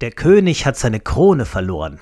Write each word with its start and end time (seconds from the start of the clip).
Der 0.00 0.12
König 0.12 0.64
hat 0.64 0.76
seine 0.76 1.00
Krone 1.00 1.44
verloren. 1.44 1.98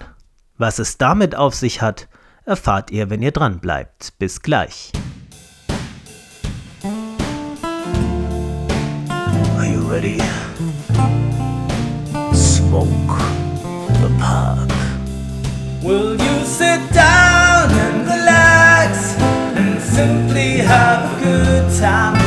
Was 0.59 0.79
es 0.79 0.99
damit 0.99 1.35
auf 1.35 1.55
sich 1.55 1.81
hat, 1.81 2.09
erfahrt 2.45 2.91
ihr, 2.91 3.09
wenn 3.09 3.23
ihr 3.23 3.33
dran 3.33 3.59
bleibt. 3.59 4.13
Bis 4.19 4.43
gleich. 4.43 4.93
Are 9.57 9.67
you 9.67 9.81
ready? 9.89 10.21
Smoke 12.35 13.17
the 14.03 14.11
park. 14.21 14.71
Will 15.83 16.21
you 16.21 16.45
sit 16.45 16.81
down 16.93 17.71
and 17.71 18.07
relax 18.07 19.17
and 19.57 19.81
simply 19.81 20.59
have 20.59 21.03
a 21.03 21.25
good 21.25 21.81
time 21.81 22.26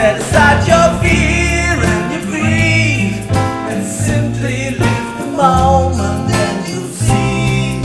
Set 0.00 0.16
aside 0.16 0.66
your 0.66 0.88
fear 1.02 1.76
and 1.76 2.10
your 2.10 2.24
greed 2.30 3.20
and 3.68 3.84
simply 3.84 4.70
live 4.70 5.18
the 5.18 5.26
moment 5.36 6.32
and 6.32 6.66
you'll 6.66 6.88
see 6.88 7.82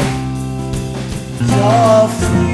you're 1.42 2.08
free. 2.08 2.46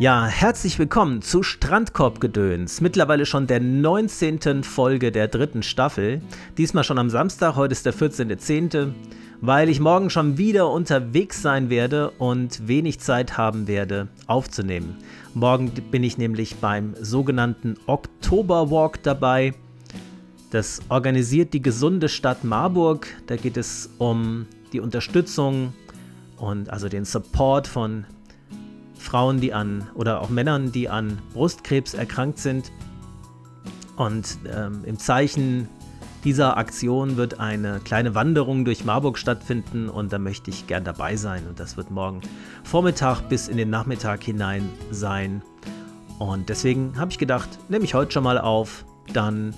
Ja, 0.00 0.26
herzlich 0.26 0.80
willkommen 0.80 1.22
zu 1.22 1.44
Strandkorbgedöns. 1.44 2.80
Mittlerweile 2.80 3.26
schon 3.26 3.46
der 3.46 3.60
19. 3.60 4.64
Folge 4.64 5.12
der 5.12 5.28
dritten 5.28 5.62
Staffel. 5.62 6.20
Diesmal 6.58 6.82
schon 6.82 6.98
am 6.98 7.10
Samstag, 7.10 7.54
heute 7.54 7.70
ist 7.70 7.86
der 7.86 7.94
14.10., 7.94 8.92
weil 9.42 9.68
ich 9.68 9.80
morgen 9.80 10.08
schon 10.08 10.38
wieder 10.38 10.70
unterwegs 10.70 11.42
sein 11.42 11.68
werde 11.68 12.10
und 12.12 12.68
wenig 12.68 13.00
Zeit 13.00 13.36
haben 13.36 13.66
werde 13.66 14.06
aufzunehmen. 14.28 14.98
Morgen 15.34 15.72
bin 15.90 16.04
ich 16.04 16.16
nämlich 16.16 16.56
beim 16.56 16.94
sogenannten 17.00 17.76
Oktoberwalk 17.86 19.02
dabei. 19.02 19.52
Das 20.50 20.80
organisiert 20.88 21.54
die 21.54 21.60
gesunde 21.60 22.08
Stadt 22.08 22.44
Marburg. 22.44 23.08
Da 23.26 23.34
geht 23.34 23.56
es 23.56 23.90
um 23.98 24.46
die 24.72 24.78
Unterstützung 24.78 25.72
und 26.36 26.70
also 26.70 26.88
den 26.88 27.04
Support 27.04 27.66
von 27.66 28.06
Frauen, 28.94 29.40
die 29.40 29.52
an 29.52 29.88
oder 29.94 30.20
auch 30.20 30.28
Männern, 30.28 30.70
die 30.70 30.88
an 30.88 31.18
Brustkrebs 31.34 31.94
erkrankt 31.94 32.38
sind. 32.38 32.70
Und 33.96 34.38
ähm, 34.54 34.82
im 34.84 35.00
Zeichen 35.00 35.66
dieser 36.24 36.56
Aktion 36.56 37.16
wird 37.16 37.40
eine 37.40 37.80
kleine 37.80 38.14
Wanderung 38.14 38.64
durch 38.64 38.84
Marburg 38.84 39.18
stattfinden 39.18 39.88
und 39.88 40.12
da 40.12 40.18
möchte 40.18 40.50
ich 40.50 40.66
gern 40.66 40.84
dabei 40.84 41.16
sein. 41.16 41.46
Und 41.48 41.58
das 41.58 41.76
wird 41.76 41.90
morgen 41.90 42.20
Vormittag 42.62 43.28
bis 43.28 43.48
in 43.48 43.56
den 43.56 43.70
Nachmittag 43.70 44.22
hinein 44.22 44.68
sein. 44.90 45.42
Und 46.18 46.48
deswegen 46.48 46.96
habe 46.96 47.10
ich 47.10 47.18
gedacht, 47.18 47.48
nehme 47.68 47.84
ich 47.84 47.94
heute 47.94 48.12
schon 48.12 48.22
mal 48.22 48.38
auf, 48.38 48.84
dann 49.12 49.54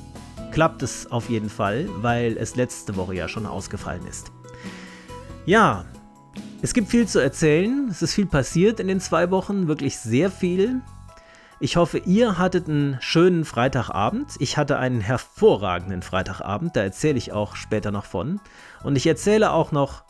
klappt 0.53 0.83
es 0.83 1.11
auf 1.11 1.29
jeden 1.29 1.51
Fall, 1.51 1.89
weil 2.01 2.37
es 2.39 2.57
letzte 2.57 2.97
Woche 2.97 3.15
ja 3.15 3.29
schon 3.29 3.45
ausgefallen 3.45 4.07
ist. 4.07 4.33
Ja, 5.45 5.85
es 6.63 6.73
gibt 6.73 6.89
viel 6.89 7.07
zu 7.07 7.19
erzählen. 7.19 7.89
Es 7.91 8.01
ist 8.01 8.15
viel 8.15 8.25
passiert 8.25 8.81
in 8.81 8.89
den 8.89 9.01
zwei 9.01 9.31
Wochen, 9.31 9.69
wirklich 9.69 9.99
sehr 9.99 10.31
viel. 10.31 10.81
Ich 11.65 11.79
hoffe, 11.79 11.97
ihr 11.97 12.37
hattet 12.37 12.69
einen 12.69 12.99
schönen 13.01 13.47
Freitagabend. 13.47 14.35
Ich 14.39 14.59
hatte 14.59 14.77
einen 14.77 15.01
hervorragenden 15.01 16.03
Freitagabend, 16.03 16.77
da 16.77 16.83
erzähle 16.83 17.17
ich 17.17 17.33
auch 17.33 17.57
später 17.57 17.91
noch 17.91 18.05
von. 18.05 18.39
Und 18.83 18.97
ich 18.97 19.07
erzähle 19.07 19.51
auch 19.51 19.73
noch, 19.73 20.05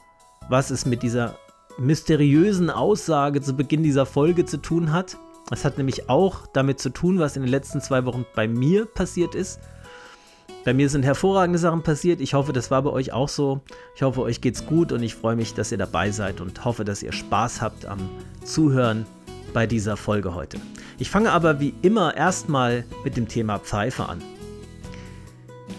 was 0.49 0.71
es 0.71 0.85
mit 0.85 1.05
dieser 1.05 1.37
mysteriösen 1.79 2.71
Aussage 2.71 3.41
zu 3.41 3.55
Beginn 3.55 3.85
dieser 3.85 4.05
Folge 4.05 4.45
zu 4.47 4.57
tun 4.57 4.91
hat. 4.91 5.17
Es 5.53 5.65
hat 5.65 5.79
nämlich 5.79 6.11
auch 6.11 6.49
damit 6.49 6.81
zu 6.81 6.91
tun, 6.91 7.21
was 7.21 7.37
in 7.37 7.43
den 7.43 7.53
letzten 7.53 7.81
zwei 7.81 8.05
Wochen 8.05 8.27
bei 8.35 8.49
mir 8.49 8.85
passiert 8.85 9.37
ist. 9.37 9.61
Bei 10.65 10.75
mir 10.75 10.89
sind 10.89 11.05
hervorragende 11.05 11.61
Sachen 11.61 11.85
passiert. 11.85 12.21
Ich 12.21 12.35
hoffe, 12.35 12.53
das 12.53 12.73
war 12.73 12.83
bei 12.83 12.91
euch 12.91 13.13
auch 13.13 13.29
so. 13.29 13.61
Ich 13.95 14.03
hoffe, 14.03 14.23
euch 14.23 14.41
geht's 14.41 14.67
gut 14.67 14.91
und 14.91 15.05
ich 15.05 15.15
freue 15.15 15.37
mich, 15.37 15.55
dass 15.55 15.71
ihr 15.71 15.79
dabei 15.79 16.11
seid 16.11 16.41
und 16.41 16.65
hoffe, 16.65 16.85
dass 16.85 17.05
ihr 17.05 17.13
Spaß 17.13 17.63
habt 17.63 17.87
am 17.87 18.01
Zuhören 18.43 19.07
bei 19.55 19.67
dieser 19.67 19.97
Folge 19.97 20.35
heute. 20.35 20.59
Ich 20.99 21.09
fange 21.09 21.33
aber 21.33 21.61
wie 21.61 21.73
immer 21.81 22.15
erstmal 22.15 22.85
mit 23.05 23.17
dem 23.17 23.27
Thema 23.27 23.59
Pfeife 23.59 24.07
an. 24.07 24.21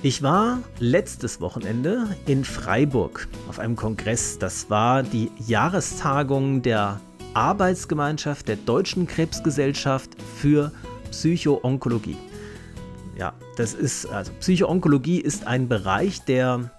Ich 0.01 0.23
war 0.23 0.59
letztes 0.79 1.41
Wochenende 1.41 2.07
in 2.25 2.43
Freiburg 2.43 3.27
auf 3.47 3.59
einem 3.59 3.75
Kongress. 3.75 4.39
Das 4.39 4.69
war 4.69 5.03
die 5.03 5.31
Jahrestagung 5.45 6.61
der 6.63 6.99
Arbeitsgemeinschaft 7.33 8.47
der 8.47 8.55
Deutschen 8.55 9.07
Krebsgesellschaft 9.07 10.11
für 10.37 10.71
Psychoonkologie. 11.11 12.17
Ja, 13.17 13.33
das 13.57 13.73
ist, 13.73 14.07
also 14.07 14.31
Psychoonkologie 14.39 15.19
ist 15.19 15.47
ein 15.47 15.67
Bereich 15.67 16.21
der 16.23 16.71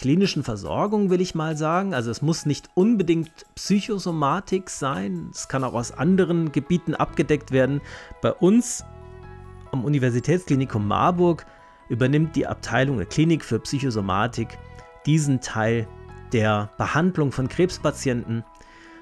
klinischen 0.00 0.42
Versorgung, 0.42 1.10
will 1.10 1.20
ich 1.20 1.34
mal 1.34 1.58
sagen. 1.58 1.92
Also 1.92 2.10
es 2.10 2.22
muss 2.22 2.46
nicht 2.46 2.70
unbedingt 2.74 3.30
Psychosomatik 3.54 4.70
sein, 4.70 5.28
es 5.30 5.46
kann 5.46 5.62
auch 5.62 5.74
aus 5.74 5.92
anderen 5.92 6.52
Gebieten 6.52 6.94
abgedeckt 6.94 7.52
werden. 7.52 7.82
Bei 8.22 8.32
uns 8.32 8.82
am 9.72 9.84
Universitätsklinikum 9.84 10.88
Marburg 10.88 11.44
übernimmt 11.90 12.34
die 12.34 12.46
Abteilung 12.46 12.96
der 12.96 13.06
Klinik 13.06 13.44
für 13.44 13.58
Psychosomatik 13.58 14.58
diesen 15.04 15.42
Teil 15.42 15.86
der 16.32 16.70
Behandlung 16.78 17.30
von 17.30 17.48
Krebspatienten. 17.48 18.42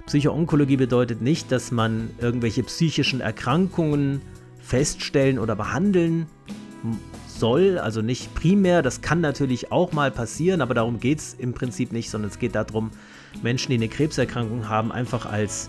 Psychoonkologie 0.06 0.78
bedeutet 0.78 1.22
nicht, 1.22 1.52
dass 1.52 1.70
man 1.70 2.10
irgendwelche 2.18 2.64
psychischen 2.64 3.20
Erkrankungen 3.20 4.20
feststellen 4.58 5.38
oder 5.38 5.54
behandeln 5.54 6.26
soll, 7.38 7.78
also 7.78 8.02
nicht 8.02 8.34
primär, 8.34 8.82
das 8.82 9.00
kann 9.00 9.20
natürlich 9.20 9.72
auch 9.72 9.92
mal 9.92 10.10
passieren, 10.10 10.60
aber 10.60 10.74
darum 10.74 11.00
geht 11.00 11.18
es 11.18 11.34
im 11.34 11.54
Prinzip 11.54 11.92
nicht, 11.92 12.10
sondern 12.10 12.30
es 12.30 12.38
geht 12.38 12.54
darum, 12.54 12.90
Menschen, 13.42 13.70
die 13.70 13.76
eine 13.76 13.88
Krebserkrankung 13.88 14.68
haben, 14.68 14.92
einfach 14.92 15.26
als 15.26 15.68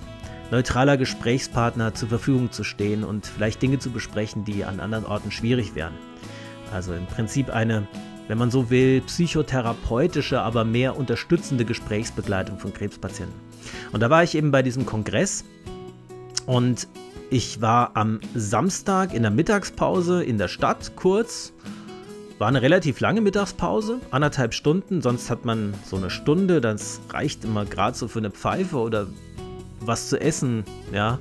neutraler 0.51 0.97
Gesprächspartner 0.97 1.93
zur 1.93 2.09
Verfügung 2.09 2.51
zu 2.51 2.63
stehen 2.63 3.03
und 3.03 3.25
vielleicht 3.25 3.61
Dinge 3.61 3.79
zu 3.79 3.91
besprechen, 3.91 4.45
die 4.45 4.65
an 4.65 4.79
anderen 4.79 5.05
Orten 5.05 5.31
schwierig 5.31 5.75
wären. 5.75 5.93
Also 6.73 6.93
im 6.93 7.05
Prinzip 7.05 7.49
eine, 7.49 7.87
wenn 8.27 8.37
man 8.37 8.51
so 8.51 8.69
will, 8.69 9.01
psychotherapeutische, 9.01 10.41
aber 10.41 10.63
mehr 10.65 10.97
unterstützende 10.97 11.65
Gesprächsbegleitung 11.65 12.59
von 12.59 12.73
Krebspatienten. 12.73 13.35
Und 13.91 14.01
da 14.01 14.09
war 14.09 14.23
ich 14.23 14.35
eben 14.35 14.51
bei 14.51 14.63
diesem 14.63 14.85
Kongress 14.85 15.43
und 16.45 16.87
ich 17.31 17.61
war 17.61 17.91
am 17.93 18.19
Samstag 18.33 19.13
in 19.13 19.21
der 19.21 19.31
Mittagspause 19.31 20.23
in 20.23 20.39
der 20.39 20.47
Stadt 20.47 20.93
kurz. 20.95 21.53
War 22.39 22.47
eine 22.47 22.63
relativ 22.63 22.99
lange 23.01 23.21
Mittagspause, 23.21 23.99
anderthalb 24.09 24.55
Stunden. 24.55 25.01
Sonst 25.01 25.29
hat 25.29 25.45
man 25.45 25.75
so 25.85 25.97
eine 25.97 26.09
Stunde. 26.09 26.59
Das 26.59 27.01
reicht 27.09 27.43
immer 27.43 27.65
gerade 27.65 27.95
so 27.95 28.07
für 28.07 28.17
eine 28.17 28.31
Pfeife 28.31 28.77
oder 28.77 29.07
was 29.79 30.09
zu 30.09 30.19
essen. 30.19 30.63
Ja. 30.91 31.19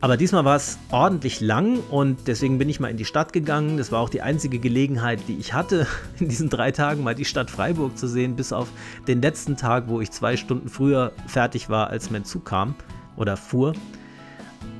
Aber 0.00 0.16
diesmal 0.16 0.44
war 0.44 0.56
es 0.56 0.78
ordentlich 0.90 1.40
lang 1.40 1.78
und 1.90 2.26
deswegen 2.26 2.58
bin 2.58 2.68
ich 2.68 2.80
mal 2.80 2.88
in 2.88 2.96
die 2.96 3.04
Stadt 3.04 3.32
gegangen. 3.32 3.76
Das 3.76 3.92
war 3.92 4.00
auch 4.00 4.10
die 4.10 4.22
einzige 4.22 4.58
Gelegenheit, 4.58 5.20
die 5.28 5.36
ich 5.36 5.54
hatte, 5.54 5.86
in 6.18 6.28
diesen 6.28 6.50
drei 6.50 6.72
Tagen 6.72 7.04
mal 7.04 7.14
die 7.14 7.24
Stadt 7.24 7.48
Freiburg 7.48 7.96
zu 7.96 8.08
sehen, 8.08 8.34
bis 8.34 8.52
auf 8.52 8.68
den 9.06 9.22
letzten 9.22 9.56
Tag, 9.56 9.84
wo 9.86 10.00
ich 10.00 10.10
zwei 10.10 10.36
Stunden 10.36 10.68
früher 10.68 11.12
fertig 11.28 11.68
war, 11.68 11.90
als 11.90 12.10
mein 12.10 12.24
Zug 12.24 12.44
kam 12.44 12.74
oder 13.16 13.36
fuhr. 13.36 13.74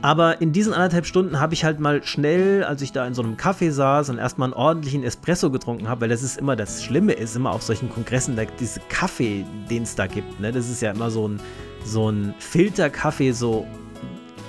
Aber 0.00 0.41
in 0.41 0.53
diesen 0.53 0.72
anderthalb 0.72 1.06
Stunden 1.06 1.41
habe 1.41 1.54
ich 1.54 1.64
halt 1.64 1.81
mal 1.81 2.04
schnell, 2.04 2.62
als 2.62 2.82
ich 2.82 2.92
da 2.92 3.04
in 3.06 3.14
so 3.14 3.22
einem 3.22 3.36
Café 3.36 3.72
saß 3.72 4.10
und 4.10 4.19
erstmal 4.19 4.47
einen 4.47 4.54
ordentlichen 4.54 5.03
Espresso 5.03 5.50
getrunken 5.50 5.88
habe, 5.88 6.03
weil 6.03 6.09
das 6.09 6.22
ist 6.22 6.38
immer 6.38 6.54
das 6.54 6.84
Schlimme 6.84 7.14
ist, 7.14 7.34
immer 7.34 7.50
auf 7.50 7.62
solchen 7.62 7.91
Kongressen, 7.91 8.36
da, 8.36 8.44
diese 8.44 8.81
Kaffee, 8.88 9.44
den 9.69 9.82
es 9.82 9.97
da 9.97 10.06
gibt, 10.06 10.38
ne? 10.38 10.53
das 10.53 10.69
ist 10.69 10.82
ja 10.82 10.92
immer 10.92 11.10
so 11.10 11.26
ein, 11.26 11.41
so 11.84 12.10
ein 12.10 12.32
Filterkaffee, 12.38 13.32
so 13.32 13.66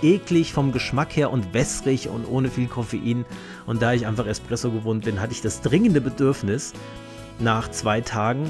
eklig 0.03 0.53
vom 0.53 0.72
Geschmack 0.72 1.16
her 1.16 1.31
und 1.31 1.53
wässrig 1.53 2.09
und 2.09 2.25
ohne 2.25 2.49
viel 2.49 2.67
Koffein. 2.67 3.25
Und 3.66 3.81
da 3.81 3.93
ich 3.93 4.05
einfach 4.05 4.28
Espresso 4.28 4.72
gewohnt 4.72 5.05
bin, 5.05 5.19
hatte 5.19 5.34
ich 5.34 5.41
das 5.41 5.61
dringende 5.61 5.99
Bedürfnis, 5.99 6.73
nach 7.40 7.69
zwei 7.72 8.02
Tagen, 8.02 8.43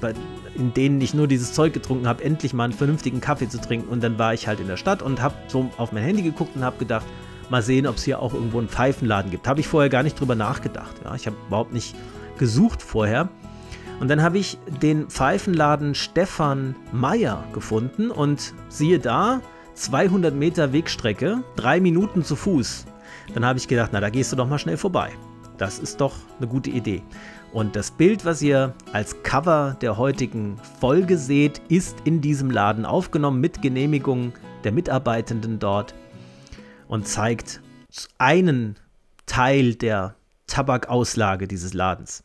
äh, 0.00 0.14
in 0.54 0.74
denen 0.74 1.00
ich 1.00 1.14
nur 1.14 1.26
dieses 1.26 1.52
Zeug 1.52 1.72
getrunken 1.72 2.06
habe, 2.06 2.22
endlich 2.24 2.52
mal 2.52 2.64
einen 2.64 2.72
vernünftigen 2.72 3.20
Kaffee 3.20 3.48
zu 3.48 3.60
trinken. 3.60 3.88
Und 3.88 4.02
dann 4.02 4.18
war 4.18 4.34
ich 4.34 4.46
halt 4.46 4.60
in 4.60 4.66
der 4.66 4.76
Stadt 4.76 5.02
und 5.02 5.22
habe 5.22 5.34
so 5.48 5.70
auf 5.78 5.92
mein 5.92 6.02
Handy 6.02 6.22
geguckt 6.22 6.56
und 6.56 6.64
habe 6.64 6.78
gedacht, 6.78 7.06
mal 7.48 7.62
sehen, 7.62 7.86
ob 7.86 7.96
es 7.96 8.04
hier 8.04 8.20
auch 8.20 8.34
irgendwo 8.34 8.58
einen 8.58 8.68
Pfeifenladen 8.68 9.30
gibt. 9.30 9.46
Habe 9.48 9.60
ich 9.60 9.68
vorher 9.68 9.90
gar 9.90 10.02
nicht 10.02 10.18
drüber 10.18 10.34
nachgedacht. 10.34 10.94
Ja? 11.04 11.14
Ich 11.14 11.26
habe 11.26 11.36
überhaupt 11.46 11.72
nicht 11.72 11.94
gesucht 12.38 12.82
vorher. 12.82 13.28
Und 14.00 14.08
dann 14.08 14.22
habe 14.22 14.38
ich 14.38 14.58
den 14.82 15.08
Pfeifenladen 15.08 15.94
Stefan 15.94 16.74
Meyer 16.92 17.44
gefunden 17.52 18.10
und 18.10 18.54
siehe 18.68 18.98
da, 18.98 19.40
200 19.74 20.34
Meter 20.34 20.72
Wegstrecke, 20.72 21.42
drei 21.56 21.80
Minuten 21.80 22.24
zu 22.24 22.36
Fuß. 22.36 22.84
Dann 23.34 23.44
habe 23.44 23.58
ich 23.58 23.68
gedacht, 23.68 23.90
na, 23.92 24.00
da 24.00 24.10
gehst 24.10 24.32
du 24.32 24.36
doch 24.36 24.48
mal 24.48 24.58
schnell 24.58 24.76
vorbei. 24.76 25.10
Das 25.56 25.78
ist 25.78 26.00
doch 26.00 26.14
eine 26.38 26.48
gute 26.48 26.70
Idee. 26.70 27.02
Und 27.52 27.76
das 27.76 27.90
Bild, 27.90 28.24
was 28.24 28.40
ihr 28.40 28.74
als 28.92 29.22
Cover 29.22 29.76
der 29.82 29.98
heutigen 29.98 30.58
Folge 30.80 31.18
seht, 31.18 31.60
ist 31.68 31.98
in 32.04 32.22
diesem 32.22 32.50
Laden 32.50 32.86
aufgenommen 32.86 33.40
mit 33.40 33.60
Genehmigung 33.60 34.32
der 34.64 34.72
Mitarbeitenden 34.72 35.58
dort 35.58 35.94
und 36.88 37.06
zeigt 37.06 37.60
einen 38.16 38.76
Teil 39.26 39.74
der 39.74 40.14
Tabakauslage 40.46 41.46
dieses 41.46 41.74
Ladens. 41.74 42.24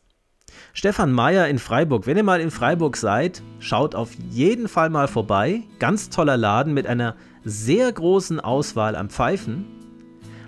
Stefan 0.72 1.12
Meyer 1.12 1.46
in 1.48 1.58
Freiburg. 1.58 2.06
Wenn 2.06 2.16
ihr 2.16 2.22
mal 2.22 2.40
in 2.40 2.50
Freiburg 2.50 2.96
seid, 2.96 3.42
schaut 3.58 3.94
auf 3.94 4.10
jeden 4.30 4.66
Fall 4.66 4.88
mal 4.88 5.08
vorbei. 5.08 5.62
Ganz 5.78 6.08
toller 6.08 6.38
Laden 6.38 6.72
mit 6.72 6.86
einer 6.86 7.14
sehr 7.44 7.92
großen 7.92 8.40
Auswahl 8.40 8.96
an 8.96 9.10
Pfeifen. 9.10 9.66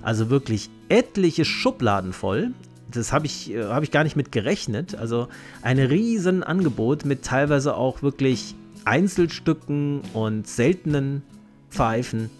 Also 0.01 0.31
wirklich 0.31 0.71
etliche 0.89 1.45
Schubladen 1.45 2.15
voll. 2.15 2.55
Das 2.91 3.13
habe 3.13 3.27
ich, 3.27 3.53
äh, 3.53 3.65
hab 3.65 3.83
ich 3.83 3.91
gar 3.91 4.05
nicht 4.05 4.17
mit 4.17 4.33
gerechnet. 4.33 4.95
Also 4.95 5.29
ein 5.63 5.79
riesen 5.79 6.43
Angebot 6.43 7.05
mit 7.05 7.25
teilweise 7.25 7.77
auch 7.77 8.03
wirklich 8.03 8.55
Einzelstücken 8.85 10.01
und 10.15 10.47
seltenen 10.47 11.23
Pfeifen 11.71 12.31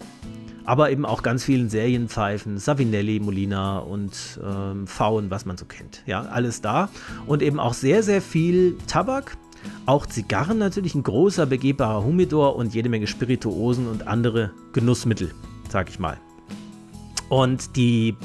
aber 0.65 0.91
eben 0.91 1.05
auch 1.05 1.23
ganz 1.23 1.43
vielen 1.43 1.69
Serienpfeifen, 1.69 2.57
Savinelli, 2.57 3.19
Molina 3.19 3.79
und 3.79 4.39
ähm, 4.43 4.87
Faun, 4.87 5.29
was 5.29 5.45
man 5.45 5.57
so 5.57 5.65
kennt. 5.65 6.03
Ja, 6.05 6.21
alles 6.21 6.61
da. 6.61 6.89
Und 7.27 7.41
eben 7.41 7.59
auch 7.59 7.73
sehr, 7.73 8.03
sehr 8.03 8.21
viel 8.21 8.77
Tabak, 8.87 9.37
auch 9.85 10.05
Zigarren 10.05 10.57
natürlich, 10.57 10.95
ein 10.95 11.03
großer 11.03 11.45
begehbarer 11.45 12.03
Humidor 12.03 12.55
und 12.55 12.73
jede 12.73 12.89
Menge 12.89 13.07
Spirituosen 13.07 13.87
und 13.87 14.07
andere 14.07 14.51
Genussmittel, 14.73 15.31
sag 15.69 15.89
ich 15.89 15.99
mal. 15.99 16.17
Und 17.29 17.75
die 17.75 18.15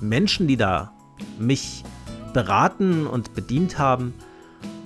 Menschen, 0.00 0.46
die 0.46 0.56
da 0.56 0.92
mich 1.38 1.84
beraten 2.32 3.06
und 3.06 3.34
bedient 3.34 3.78
haben, 3.78 4.14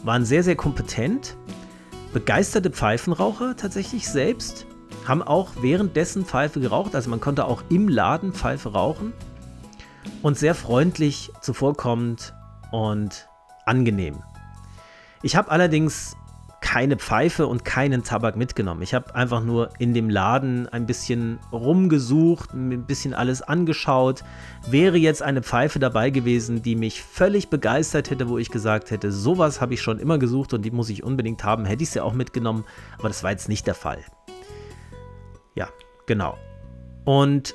waren 0.05 0.25
sehr, 0.25 0.43
sehr 0.43 0.56
kompetent, 0.56 1.37
begeisterte 2.12 2.70
Pfeifenraucher 2.70 3.56
tatsächlich 3.56 4.08
selbst 4.08 4.67
haben 5.06 5.23
auch 5.23 5.50
währenddessen 5.61 6.25
Pfeife 6.25 6.61
geraucht, 6.61 6.94
also 6.94 7.11
man 7.11 7.20
konnte 7.20 7.44
auch 7.46 7.62
im 7.69 7.88
Laden 7.88 8.32
Pfeife 8.32 8.73
rauchen 8.73 9.12
und 10.23 10.38
sehr 10.38 10.55
freundlich 10.55 11.32
zuvorkommend 11.40 12.34
und 12.70 13.29
angenehm. 13.67 14.23
Ich 15.23 15.37
habe 15.37 15.50
allerdings 15.50 16.17
keine 16.62 16.97
Pfeife 16.97 17.47
und 17.49 17.64
keinen 17.64 18.05
Tabak 18.05 18.37
mitgenommen. 18.37 18.81
Ich 18.82 18.94
habe 18.94 19.14
einfach 19.14 19.43
nur 19.43 19.70
in 19.79 19.93
dem 19.93 20.09
Laden 20.09 20.69
ein 20.69 20.87
bisschen 20.87 21.38
rumgesucht, 21.53 22.55
ein 22.55 22.87
bisschen 22.87 23.12
alles 23.12 23.43
angeschaut. 23.43 24.25
Wäre 24.67 24.97
jetzt 24.97 25.23
eine 25.23 25.43
Pfeife 25.43 25.81
dabei 25.81 26.11
gewesen, 26.11 26.62
die 26.62 26.76
mich 26.76 27.03
völlig 27.03 27.50
begeistert 27.50 28.11
hätte, 28.11 28.29
wo 28.29 28.38
ich 28.38 28.50
gesagt 28.50 28.91
hätte, 28.91 29.12
sowas 29.12 29.61
habe 29.61 29.75
ich 29.75 29.82
schon 29.82 29.99
immer 29.99 30.19
gesucht 30.19 30.55
und 30.55 30.62
die 30.62 30.70
muss 30.70 30.88
ich 30.88 31.03
unbedingt 31.03 31.44
haben, 31.44 31.67
hätte 31.67 31.82
ich 31.82 31.91
sie 31.91 32.00
auch 32.00 32.14
mitgenommen, 32.14 32.65
aber 32.99 33.08
das 33.08 33.23
war 33.23 33.32
jetzt 33.32 33.49
nicht 33.49 33.67
der 33.67 33.75
Fall. 33.75 33.99
Ja, 35.55 35.69
genau. 36.06 36.38
Und 37.05 37.55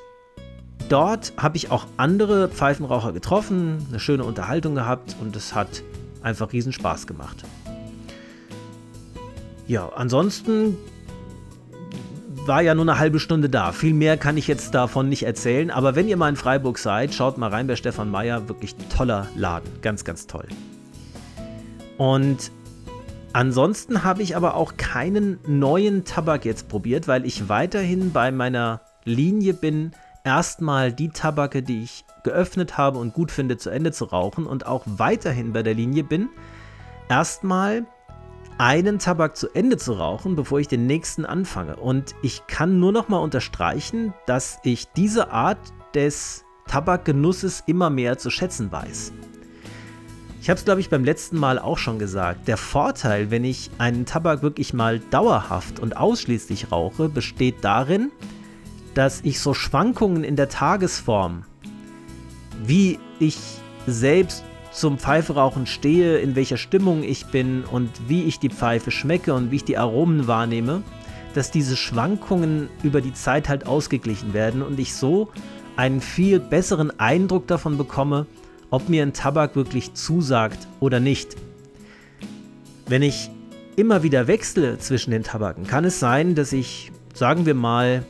dort 0.89 1.33
habe 1.37 1.55
ich 1.55 1.71
auch 1.71 1.87
andere 1.95 2.49
Pfeifenraucher 2.49 3.13
getroffen, 3.13 3.87
eine 3.89 3.99
schöne 4.01 4.25
Unterhaltung 4.25 4.75
gehabt 4.75 5.15
und 5.21 5.35
es 5.35 5.55
hat 5.55 5.81
einfach 6.21 6.51
riesen 6.51 6.73
Spaß 6.73 7.07
gemacht. 7.07 7.45
Ja, 9.67 9.89
ansonsten 9.95 10.77
war 12.45 12.61
ja 12.61 12.73
nur 12.73 12.85
eine 12.85 12.99
halbe 12.99 13.19
Stunde 13.19 13.49
da. 13.49 13.73
Viel 13.73 13.93
mehr 13.93 14.15
kann 14.17 14.37
ich 14.37 14.47
jetzt 14.47 14.73
davon 14.73 15.09
nicht 15.09 15.23
erzählen. 15.23 15.69
Aber 15.69 15.95
wenn 15.95 16.07
ihr 16.07 16.15
mal 16.15 16.29
in 16.29 16.37
Freiburg 16.37 16.77
seid, 16.77 17.13
schaut 17.13 17.37
mal 17.37 17.49
rein 17.49 17.67
bei 17.67 17.75
Stefan 17.75 18.09
Meyer. 18.09 18.47
Wirklich 18.47 18.75
toller 18.95 19.27
Laden. 19.35 19.69
Ganz, 19.81 20.03
ganz 20.03 20.27
toll. 20.27 20.47
Und 21.97 22.51
Ansonsten 23.33 24.03
habe 24.03 24.23
ich 24.23 24.35
aber 24.35 24.55
auch 24.55 24.77
keinen 24.77 25.37
neuen 25.45 26.05
Tabak 26.05 26.43
jetzt 26.43 26.69
probiert, 26.69 27.07
weil 27.07 27.23
ich 27.23 27.49
weiterhin 27.49 28.11
bei 28.11 28.31
meiner 28.31 28.81
Linie 29.03 29.53
bin, 29.53 29.91
erstmal 30.23 30.91
die 30.91 31.09
Tabake, 31.09 31.61
die 31.61 31.83
ich 31.83 32.03
geöffnet 32.23 32.79
habe 32.79 32.97
und 32.97 33.13
gut 33.13 33.29
finde, 33.29 33.57
zu 33.57 33.69
Ende 33.69 33.91
zu 33.91 34.05
rauchen 34.05 34.47
und 34.47 34.65
auch 34.65 34.83
weiterhin 34.87 35.53
bei 35.53 35.61
der 35.61 35.75
Linie 35.75 36.03
bin, 36.03 36.29
erstmal 37.09 37.85
einen 38.57 38.99
Tabak 38.99 39.37
zu 39.37 39.49
Ende 39.53 39.77
zu 39.77 39.93
rauchen, 39.93 40.35
bevor 40.35 40.59
ich 40.59 40.67
den 40.67 40.87
nächsten 40.87 41.25
anfange. 41.25 41.75
Und 41.75 42.15
ich 42.21 42.47
kann 42.47 42.79
nur 42.79 42.91
noch 42.91 43.07
mal 43.07 43.19
unterstreichen, 43.19 44.13
dass 44.25 44.59
ich 44.63 44.87
diese 44.95 45.31
Art 45.31 45.59
des 45.93 46.43
Tabakgenusses 46.67 47.63
immer 47.65 47.89
mehr 47.89 48.17
zu 48.17 48.29
schätzen 48.29 48.71
weiß. 48.71 49.13
Ich 50.41 50.49
habe 50.49 50.57
es, 50.59 50.65
glaube 50.65 50.79
ich, 50.79 50.89
beim 50.89 51.03
letzten 51.03 51.37
Mal 51.37 51.59
auch 51.59 51.77
schon 51.77 51.99
gesagt. 51.99 52.47
Der 52.47 52.57
Vorteil, 52.57 53.31
wenn 53.31 53.43
ich 53.43 53.69
einen 53.79 54.05
Tabak 54.05 54.41
wirklich 54.41 54.73
mal 54.73 54.99
dauerhaft 54.99 55.79
und 55.79 55.97
ausschließlich 55.97 56.71
rauche, 56.71 57.09
besteht 57.09 57.55
darin, 57.61 58.11
dass 58.93 59.21
ich 59.21 59.39
so 59.39 59.53
Schwankungen 59.53 60.23
in 60.23 60.35
der 60.35 60.49
Tagesform, 60.49 61.43
wie 62.63 62.97
ich 63.19 63.37
selbst 63.87 64.43
zum 64.77 64.99
Pfeiferauchen 64.99 65.65
stehe, 65.65 66.19
in 66.19 66.35
welcher 66.35 66.57
Stimmung 66.57 67.01
ich 67.01 67.25
bin 67.25 67.63
und 67.63 67.89
wie 68.07 68.25
ich 68.25 68.37
die 68.37 68.49
Pfeife 68.49 68.91
schmecke 68.91 69.33
und 69.33 69.49
wie 69.49 69.55
ich 69.57 69.65
die 69.65 69.77
Aromen 69.77 70.27
wahrnehme, 70.27 70.83
dass 71.33 71.49
diese 71.49 71.75
Schwankungen 71.75 72.69
über 72.83 73.01
die 73.01 73.13
Zeit 73.13 73.49
halt 73.49 73.65
ausgeglichen 73.65 74.33
werden 74.33 74.61
und 74.61 74.79
ich 74.79 74.93
so 74.93 75.29
einen 75.77 75.99
viel 75.99 76.39
besseren 76.39 76.97
Eindruck 76.99 77.47
davon 77.47 77.77
bekomme, 77.77 78.27
ob 78.69 78.87
mir 78.87 79.01
ein 79.01 79.13
Tabak 79.13 79.55
wirklich 79.55 79.95
zusagt 79.95 80.67
oder 80.79 80.99
nicht. 80.99 81.35
Wenn 82.85 83.01
ich 83.01 83.31
immer 83.75 84.03
wieder 84.03 84.27
wechsle 84.27 84.77
zwischen 84.77 85.09
den 85.09 85.23
Tabaken, 85.23 85.65
kann 85.65 85.85
es 85.85 85.99
sein, 85.99 86.35
dass 86.35 86.53
ich, 86.53 86.91
sagen 87.15 87.47
wir 87.47 87.55
mal, 87.55 88.05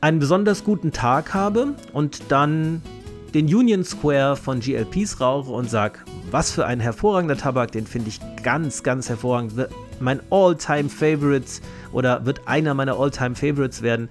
einen 0.00 0.18
besonders 0.18 0.64
guten 0.64 0.90
Tag 0.90 1.32
habe 1.32 1.74
und 1.92 2.22
dann 2.32 2.82
den 3.34 3.46
Union 3.46 3.84
Square 3.84 4.36
von 4.36 4.60
GLPs 4.60 5.20
rauche 5.20 5.50
und 5.50 5.68
sage, 5.68 6.00
was 6.30 6.50
für 6.50 6.66
ein 6.66 6.80
hervorragender 6.80 7.36
Tabak, 7.36 7.72
den 7.72 7.86
finde 7.86 8.08
ich 8.08 8.20
ganz, 8.42 8.82
ganz 8.82 9.08
hervorragend. 9.08 9.52
Mein 10.00 10.20
All-Time 10.30 10.88
Favorites 10.88 11.60
oder 11.92 12.24
wird 12.24 12.46
einer 12.46 12.74
meiner 12.74 12.98
All-Time 12.98 13.34
Favorites 13.34 13.82
werden. 13.82 14.08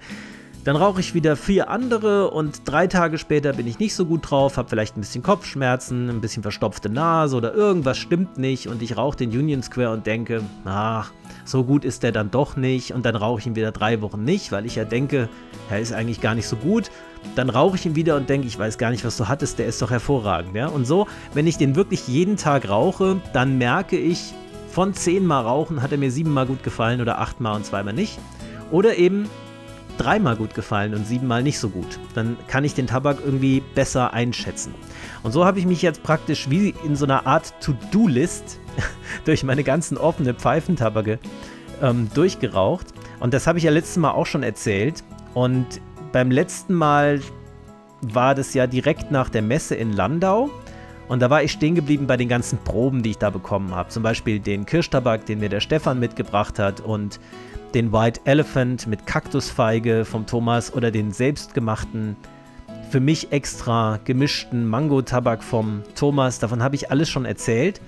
Dann 0.64 0.76
rauche 0.76 1.00
ich 1.00 1.14
wieder 1.14 1.34
vier 1.36 1.70
andere 1.70 2.30
und 2.30 2.62
drei 2.66 2.88
Tage 2.88 3.16
später 3.16 3.54
bin 3.54 3.66
ich 3.66 3.78
nicht 3.78 3.94
so 3.94 4.04
gut 4.04 4.30
drauf, 4.30 4.58
habe 4.58 4.68
vielleicht 4.68 4.96
ein 4.96 5.00
bisschen 5.00 5.22
Kopfschmerzen, 5.22 6.10
ein 6.10 6.20
bisschen 6.20 6.42
verstopfte 6.42 6.90
Nase 6.90 7.36
oder 7.36 7.54
irgendwas 7.54 7.96
stimmt 7.96 8.36
nicht 8.36 8.68
und 8.68 8.82
ich 8.82 8.96
rauche 8.96 9.16
den 9.16 9.30
Union 9.30 9.62
Square 9.62 9.92
und 9.92 10.06
denke, 10.06 10.42
ach, 10.64 11.12
so 11.44 11.64
gut 11.64 11.84
ist 11.84 12.02
der 12.02 12.12
dann 12.12 12.30
doch 12.30 12.56
nicht 12.56 12.92
und 12.92 13.06
dann 13.06 13.16
rauche 13.16 13.40
ich 13.40 13.46
ihn 13.46 13.56
wieder 13.56 13.72
drei 13.72 14.02
Wochen 14.02 14.24
nicht, 14.24 14.52
weil 14.52 14.66
ich 14.66 14.74
ja 14.74 14.84
denke, 14.84 15.30
er 15.70 15.80
ist 15.80 15.92
eigentlich 15.92 16.20
gar 16.20 16.34
nicht 16.34 16.46
so 16.46 16.56
gut. 16.56 16.90
Dann 17.34 17.50
rauche 17.50 17.76
ich 17.76 17.86
ihn 17.86 17.94
wieder 17.94 18.16
und 18.16 18.28
denke, 18.28 18.46
ich 18.46 18.58
weiß 18.58 18.78
gar 18.78 18.90
nicht, 18.90 19.04
was 19.04 19.16
du 19.16 19.28
hattest, 19.28 19.58
der 19.58 19.66
ist 19.66 19.80
doch 19.82 19.90
hervorragend. 19.90 20.54
Ja? 20.54 20.68
Und 20.68 20.86
so, 20.86 21.06
wenn 21.34 21.46
ich 21.46 21.56
den 21.56 21.76
wirklich 21.76 22.08
jeden 22.08 22.36
Tag 22.36 22.68
rauche, 22.68 23.20
dann 23.32 23.58
merke 23.58 23.96
ich, 23.96 24.34
von 24.70 24.94
zehnmal 24.94 25.44
rauchen 25.44 25.82
hat 25.82 25.92
er 25.92 25.98
mir 25.98 26.10
siebenmal 26.10 26.46
gut 26.46 26.62
gefallen 26.62 27.00
oder 27.00 27.18
achtmal 27.18 27.56
und 27.56 27.64
zweimal 27.64 27.94
nicht. 27.94 28.18
Oder 28.70 28.96
eben 28.96 29.28
dreimal 29.96 30.36
gut 30.36 30.54
gefallen 30.54 30.94
und 30.94 31.06
siebenmal 31.06 31.42
nicht 31.42 31.58
so 31.58 31.68
gut. 31.68 31.98
Dann 32.14 32.36
kann 32.46 32.64
ich 32.64 32.74
den 32.74 32.86
Tabak 32.86 33.18
irgendwie 33.24 33.62
besser 33.74 34.12
einschätzen. 34.12 34.74
Und 35.22 35.32
so 35.32 35.44
habe 35.44 35.58
ich 35.58 35.66
mich 35.66 35.82
jetzt 35.82 36.02
praktisch 36.02 36.48
wie 36.48 36.74
in 36.84 36.96
so 36.96 37.04
einer 37.04 37.26
Art 37.26 37.52
To-Do-List 37.60 38.60
durch 39.24 39.42
meine 39.42 39.64
ganzen 39.64 39.98
offenen 39.98 40.36
Pfeifentabake 40.36 41.18
ähm, 41.82 42.08
durchgeraucht. 42.14 42.86
Und 43.20 43.34
das 43.34 43.46
habe 43.46 43.58
ich 43.58 43.64
ja 43.64 43.70
letztes 43.70 43.96
Mal 43.96 44.12
auch 44.12 44.26
schon 44.26 44.42
erzählt. 44.42 45.02
Und 45.34 45.66
beim 46.12 46.30
letzten 46.30 46.74
Mal 46.74 47.20
war 48.00 48.34
das 48.34 48.54
ja 48.54 48.66
direkt 48.66 49.10
nach 49.10 49.28
der 49.28 49.42
Messe 49.42 49.74
in 49.74 49.92
Landau. 49.92 50.50
Und 51.08 51.20
da 51.20 51.30
war 51.30 51.42
ich 51.42 51.52
stehen 51.52 51.74
geblieben 51.74 52.06
bei 52.06 52.16
den 52.16 52.28
ganzen 52.28 52.58
Proben, 52.58 53.02
die 53.02 53.10
ich 53.10 53.18
da 53.18 53.30
bekommen 53.30 53.74
habe. 53.74 53.88
Zum 53.88 54.02
Beispiel 54.02 54.38
den 54.40 54.66
Kirschtabak, 54.66 55.24
den 55.26 55.40
mir 55.40 55.48
der 55.48 55.60
Stefan 55.60 55.98
mitgebracht 55.98 56.58
hat 56.58 56.80
und 56.80 57.18
den 57.74 57.92
White 57.92 58.20
Elephant 58.24 58.86
mit 58.86 59.06
Kaktusfeige 59.06 60.04
vom 60.04 60.26
Thomas 60.26 60.72
oder 60.72 60.90
den 60.90 61.12
selbstgemachten, 61.12 62.16
für 62.90 63.00
mich 63.00 63.32
extra 63.32 63.98
gemischten 64.04 64.66
Mango-Tabak 64.66 65.42
vom 65.42 65.82
Thomas. 65.94 66.38
Davon 66.38 66.62
habe 66.62 66.76
ich 66.76 66.90
alles 66.90 67.08
schon 67.08 67.24
erzählt. 67.24 67.80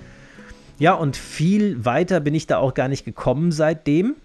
Ja, 0.77 0.93
und 0.93 1.15
viel 1.15 1.85
weiter 1.85 2.19
bin 2.19 2.35
ich 2.35 2.47
da 2.47 2.57
auch 2.57 2.73
gar 2.73 2.87
nicht 2.87 3.05
gekommen 3.05 3.51
seitdem. 3.51 4.15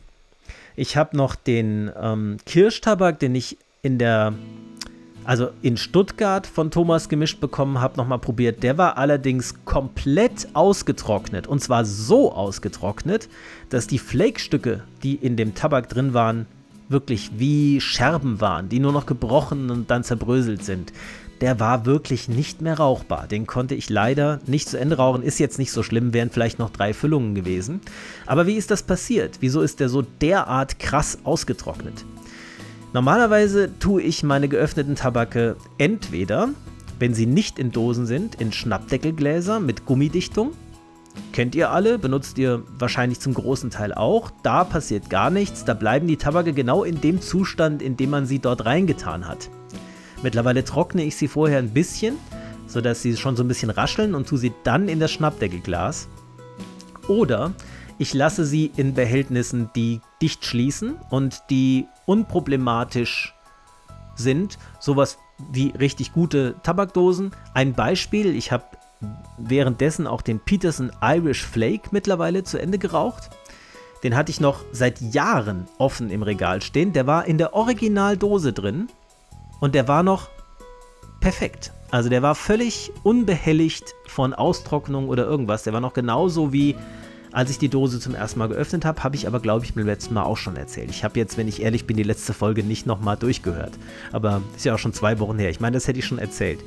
Ich 0.75 0.97
habe 0.97 1.17
noch 1.17 1.35
den 1.35 1.91
ähm, 2.01 2.37
Kirschtabak, 2.45 3.19
den 3.19 3.35
ich 3.35 3.57
in 3.87 3.99
der 3.99 4.35
also 5.27 5.51
in 5.61 5.77
Stuttgart 5.77 6.47
von 6.47 6.71
Thomas 6.71 7.09
gemischt 7.09 7.41
bekommen 7.41 7.81
habe, 7.81 7.97
nochmal 7.97 8.21
probiert. 8.21 8.63
Der 8.63 8.79
war 8.79 8.97
allerdings 8.97 9.57
komplett 9.65 10.47
ausgetrocknet. 10.53 11.49
Und 11.49 11.61
zwar 11.61 11.85
so 11.85 12.33
ausgetrocknet, 12.33 13.29
dass 13.69 13.89
die 13.89 13.99
Flake-Stücke, 13.99 14.85
die 15.03 15.17
in 15.17 15.37
dem 15.37 15.55
Tabak 15.55 15.89
drin 15.89 16.15
waren, 16.15 16.47
wirklich 16.89 17.33
wie 17.39 17.81
Scherben 17.81 18.41
waren, 18.41 18.69
die 18.69 18.79
nur 18.79 18.93
noch 18.93 19.07
gebrochen 19.07 19.71
und 19.71 19.91
dann 19.91 20.05
zerbröselt 20.05 20.65
sind. 20.65 20.93
Der 21.41 21.59
war 21.59 21.85
wirklich 21.85 22.29
nicht 22.29 22.63
mehr 22.63 22.79
rauchbar. 22.79 23.27
Den 23.27 23.47
konnte 23.49 23.75
ich 23.75 23.91
leider 23.91 24.39
nicht 24.47 24.69
zu 24.69 24.79
Ende 24.79 24.97
rauchen. 24.97 25.23
Ist 25.23 25.41
jetzt 25.41 25.59
nicht 25.59 25.73
so 25.73 25.83
schlimm, 25.83 26.15
wären 26.15 26.31
vielleicht 26.31 26.61
noch 26.61 26.71
drei 26.71 26.95
Füllungen 26.95 27.35
gewesen. 27.35 27.81
Aber 28.27 28.47
wie 28.47 28.55
ist 28.55 28.71
das 28.71 28.85
passiert? 28.85 29.39
Wieso 29.41 29.61
ist 29.61 29.81
der 29.81 29.89
so 29.89 30.03
derart 30.03 30.79
krass 30.79 31.19
ausgetrocknet? 31.25 32.05
Normalerweise 32.97 33.79
tue 33.79 34.01
ich 34.01 34.23
meine 34.23 34.49
geöffneten 34.49 34.95
Tabake 34.95 35.57
entweder, 35.77 36.49
wenn 36.99 37.13
sie 37.13 37.27
nicht 37.27 37.59
in 37.59 37.71
Dosen 37.71 38.07
sind, 38.07 38.37
in 38.37 38.53
Schnappdeckelgläser 38.53 39.61
mit 39.61 39.85
Gummidichtung. 39.85 40.53
Kennt 41.35 41.55
ihr 41.55 41.71
alle, 41.73 41.99
benutzt 41.99 42.39
ihr 42.39 42.63
wahrscheinlich 42.79 43.21
zum 43.21 43.35
großen 43.35 43.69
Teil 43.69 43.93
auch. 43.93 44.31
Da 44.43 44.65
passiert 44.65 45.11
gar 45.11 45.29
nichts, 45.29 45.67
da 45.67 45.75
bleiben 45.75 46.07
die 46.07 46.17
Tabake 46.17 46.55
genau 46.55 46.85
in 46.85 47.03
dem 47.03 47.21
Zustand, 47.21 47.83
in 47.83 47.99
dem 47.99 48.09
man 48.09 48.25
sie 48.25 48.39
dort 48.39 48.65
reingetan 48.65 49.29
hat. 49.29 49.51
Mittlerweile 50.23 50.65
trockne 50.65 51.05
ich 51.05 51.17
sie 51.17 51.29
vorher 51.29 51.59
ein 51.59 51.75
bisschen, 51.75 52.17
sodass 52.67 53.03
sie 53.03 53.15
schon 53.19 53.37
so 53.37 53.45
ein 53.45 53.49
bisschen 53.49 53.69
rascheln 53.69 54.15
und 54.15 54.27
tue 54.27 54.39
sie 54.39 54.55
dann 54.65 54.89
in 54.89 55.01
das 55.01 55.13
Schnappdeckelglas. 55.13 56.09
Oder 57.09 57.53
ich 57.99 58.15
lasse 58.15 58.47
sie 58.47 58.73
in 58.75 58.95
Behältnissen, 58.95 59.69
die 59.77 60.01
dicht 60.23 60.47
schließen 60.47 60.97
und 61.11 61.43
die 61.51 61.89
unproblematisch 62.07 63.35
sind. 64.15 64.59
Sowas 64.81 65.19
wie 65.53 65.69
richtig 65.79 66.13
gute 66.13 66.55
Tabakdosen. 66.63 67.33
Ein 67.55 67.75
Beispiel, 67.75 68.35
ich 68.35 68.53
habe 68.53 68.65
währenddessen 69.37 70.07
auch 70.07 70.23
den 70.23 70.41
Peterson 70.41 70.91
Irish 71.03 71.45
Flake 71.45 71.91
mittlerweile 71.91 72.45
zu 72.45 72.59
Ende 72.59 72.79
geraucht. 72.79 73.31
Den 74.03 74.17
hatte 74.17 74.31
ich 74.31 74.41
noch 74.41 74.65
seit 74.73 75.01
Jahren 75.01 75.67
offen 75.79 76.11
im 76.11 76.23
Regal 76.23 76.63
stehen. 76.63 76.93
Der 76.93 77.07
war 77.07 77.27
in 77.27 77.39
der 77.39 77.55
Originaldose 77.55 78.53
drin 78.53 78.89
und 79.61 79.75
der 79.75 79.89
war 79.89 80.03
noch 80.03 80.29
perfekt. 81.21 81.73
Also 81.91 82.09
der 82.09 82.23
war 82.23 82.35
völlig 82.35 82.93
unbehelligt 83.03 83.95
von 84.07 84.35
Austrocknung 84.35 85.09
oder 85.09 85.25
irgendwas. 85.25 85.63
Der 85.63 85.73
war 85.73 85.81
noch 85.81 85.93
genauso 85.93 86.53
wie 86.53 86.77
als 87.33 87.51
ich 87.51 87.59
die 87.59 87.69
Dose 87.69 88.01
zum 88.01 88.15
ersten 88.15 88.39
Mal 88.39 88.49
geöffnet 88.49 88.85
habe, 88.85 89.03
habe 89.05 89.17
ich 89.17 89.27
aber, 89.27 89.41
glaube 89.41 89.65
ich, 89.65 89.75
beim 89.75 89.87
letzten 89.87 90.15
Mal 90.15 90.23
auch 90.23 90.37
schon 90.37 90.57
erzählt. 90.57 90.91
Ich 90.91 91.05
habe 91.05 91.19
jetzt, 91.19 91.37
wenn 91.37 91.49
ich 91.49 91.63
ehrlich 91.63 91.87
bin, 91.87 91.97
die 91.97 92.03
letzte 92.03 92.33
Folge 92.33 92.63
nicht 92.63 92.87
nochmal 92.87 93.17
durchgehört. 93.17 93.73
Aber 94.13 94.43
ist 94.57 94.65
ja 94.65 94.75
auch 94.75 94.79
schon 94.79 94.93
zwei 94.93 95.19
Wochen 95.19 95.39
her. 95.39 95.51
Ich 95.51 95.61
meine, 95.61 95.77
das 95.77 95.89
hätte 95.89 95.99
ich 95.99 96.07
schon 96.07 96.19
erzählt. 96.19 96.61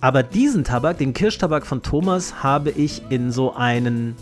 Aber 0.00 0.22
diesen 0.22 0.64
Tabak, 0.64 0.98
den 0.98 1.14
Kirschtabak 1.14 1.66
von 1.66 1.82
Thomas, 1.82 2.42
habe 2.42 2.70
ich 2.70 3.02
in 3.08 3.32
so 3.32 3.54
einen. 3.54 4.16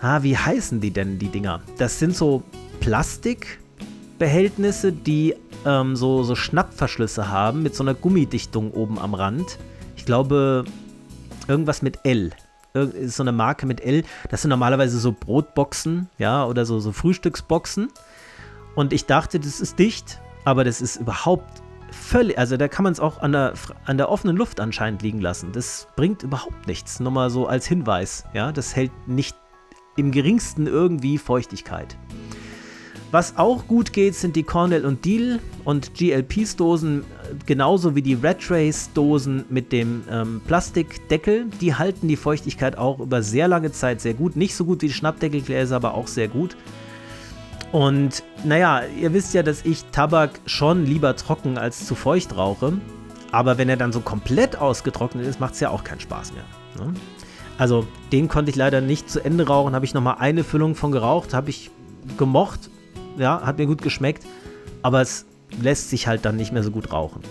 Ah, 0.00 0.22
wie 0.22 0.36
heißen 0.36 0.80
die 0.80 0.90
denn, 0.90 1.18
die 1.18 1.28
Dinger? 1.28 1.62
Das 1.78 1.98
sind 1.98 2.16
so 2.16 2.42
Plastikbehältnisse, 2.80 4.92
die 4.92 5.34
ähm, 5.64 5.96
so, 5.96 6.22
so 6.22 6.34
Schnappverschlüsse 6.34 7.30
haben 7.30 7.62
mit 7.62 7.74
so 7.74 7.82
einer 7.82 7.94
Gummidichtung 7.94 8.70
oben 8.70 8.98
am 8.98 9.14
Rand. 9.14 9.58
Ich 9.96 10.04
glaube, 10.04 10.64
irgendwas 11.48 11.82
mit 11.82 11.98
L 12.04 12.30
so 12.84 13.22
eine 13.22 13.32
Marke 13.32 13.66
mit 13.66 13.80
L. 13.80 14.04
Das 14.30 14.42
sind 14.42 14.50
normalerweise 14.50 14.98
so 14.98 15.12
Brotboxen, 15.12 16.08
ja, 16.18 16.44
oder 16.46 16.64
so, 16.64 16.78
so 16.78 16.92
Frühstücksboxen. 16.92 17.88
Und 18.74 18.92
ich 18.92 19.06
dachte, 19.06 19.40
das 19.40 19.60
ist 19.60 19.78
dicht, 19.78 20.20
aber 20.44 20.64
das 20.64 20.80
ist 20.80 20.96
überhaupt 20.96 21.62
völlig, 21.90 22.38
also 22.38 22.56
da 22.56 22.68
kann 22.68 22.82
man 22.82 22.92
es 22.92 23.00
auch 23.00 23.20
an 23.20 23.32
der, 23.32 23.54
an 23.84 23.96
der 23.96 24.10
offenen 24.10 24.36
Luft 24.36 24.60
anscheinend 24.60 25.02
liegen 25.02 25.20
lassen. 25.20 25.52
Das 25.52 25.88
bringt 25.96 26.22
überhaupt 26.22 26.66
nichts. 26.66 27.00
Nur 27.00 27.12
mal 27.12 27.30
so 27.30 27.46
als 27.46 27.66
Hinweis, 27.66 28.24
ja, 28.34 28.52
das 28.52 28.76
hält 28.76 28.92
nicht 29.06 29.36
im 29.96 30.12
geringsten 30.12 30.66
irgendwie 30.66 31.18
Feuchtigkeit. 31.18 31.96
Was 33.12 33.36
auch 33.36 33.66
gut 33.68 33.92
geht, 33.92 34.16
sind 34.16 34.34
die 34.34 34.42
Cornell 34.42 34.84
und 34.84 35.04
Deal 35.04 35.38
und 35.64 35.94
GLPs-Dosen, 35.94 37.04
genauso 37.46 37.94
wie 37.94 38.02
die 38.02 38.14
Red 38.14 38.50
Race-Dosen 38.50 39.44
mit 39.48 39.70
dem 39.70 40.02
ähm, 40.10 40.40
Plastikdeckel. 40.46 41.46
Die 41.60 41.74
halten 41.74 42.08
die 42.08 42.16
Feuchtigkeit 42.16 42.76
auch 42.76 42.98
über 42.98 43.22
sehr 43.22 43.46
lange 43.46 43.70
Zeit 43.70 44.00
sehr 44.00 44.14
gut. 44.14 44.34
Nicht 44.34 44.56
so 44.56 44.64
gut 44.64 44.82
wie 44.82 44.88
die 44.88 44.92
Schnappdeckelgläser, 44.92 45.76
aber 45.76 45.94
auch 45.94 46.08
sehr 46.08 46.26
gut. 46.26 46.56
Und 47.70 48.22
naja, 48.44 48.82
ihr 49.00 49.12
wisst 49.12 49.34
ja, 49.34 49.42
dass 49.42 49.64
ich 49.64 49.84
Tabak 49.92 50.40
schon 50.46 50.84
lieber 50.84 51.14
trocken 51.14 51.58
als 51.58 51.86
zu 51.86 51.94
feucht 51.94 52.36
rauche. 52.36 52.74
Aber 53.32 53.58
wenn 53.58 53.68
er 53.68 53.76
dann 53.76 53.92
so 53.92 54.00
komplett 54.00 54.56
ausgetrocknet 54.56 55.26
ist, 55.26 55.40
macht 55.40 55.54
es 55.54 55.60
ja 55.60 55.70
auch 55.70 55.84
keinen 55.84 56.00
Spaß 56.00 56.32
mehr. 56.32 56.44
Ne? 56.84 56.94
Also 57.58 57.86
den 58.12 58.28
konnte 58.28 58.50
ich 58.50 58.56
leider 58.56 58.80
nicht 58.80 59.10
zu 59.10 59.24
Ende 59.24 59.46
rauchen. 59.46 59.74
Habe 59.74 59.84
ich 59.84 59.94
nochmal 59.94 60.16
eine 60.18 60.44
Füllung 60.44 60.74
von 60.74 60.92
geraucht, 60.92 61.34
habe 61.34 61.50
ich 61.50 61.70
gemocht, 62.16 62.70
ja, 63.16 63.42
hat 63.42 63.58
mir 63.58 63.66
gut 63.66 63.82
geschmeckt, 63.82 64.24
aber 64.82 65.00
es 65.00 65.26
lässt 65.60 65.90
sich 65.90 66.06
halt 66.06 66.24
dann 66.24 66.36
nicht 66.36 66.52
mehr 66.52 66.62
so 66.62 66.70
gut 66.70 66.92
rauchen. 66.92 67.22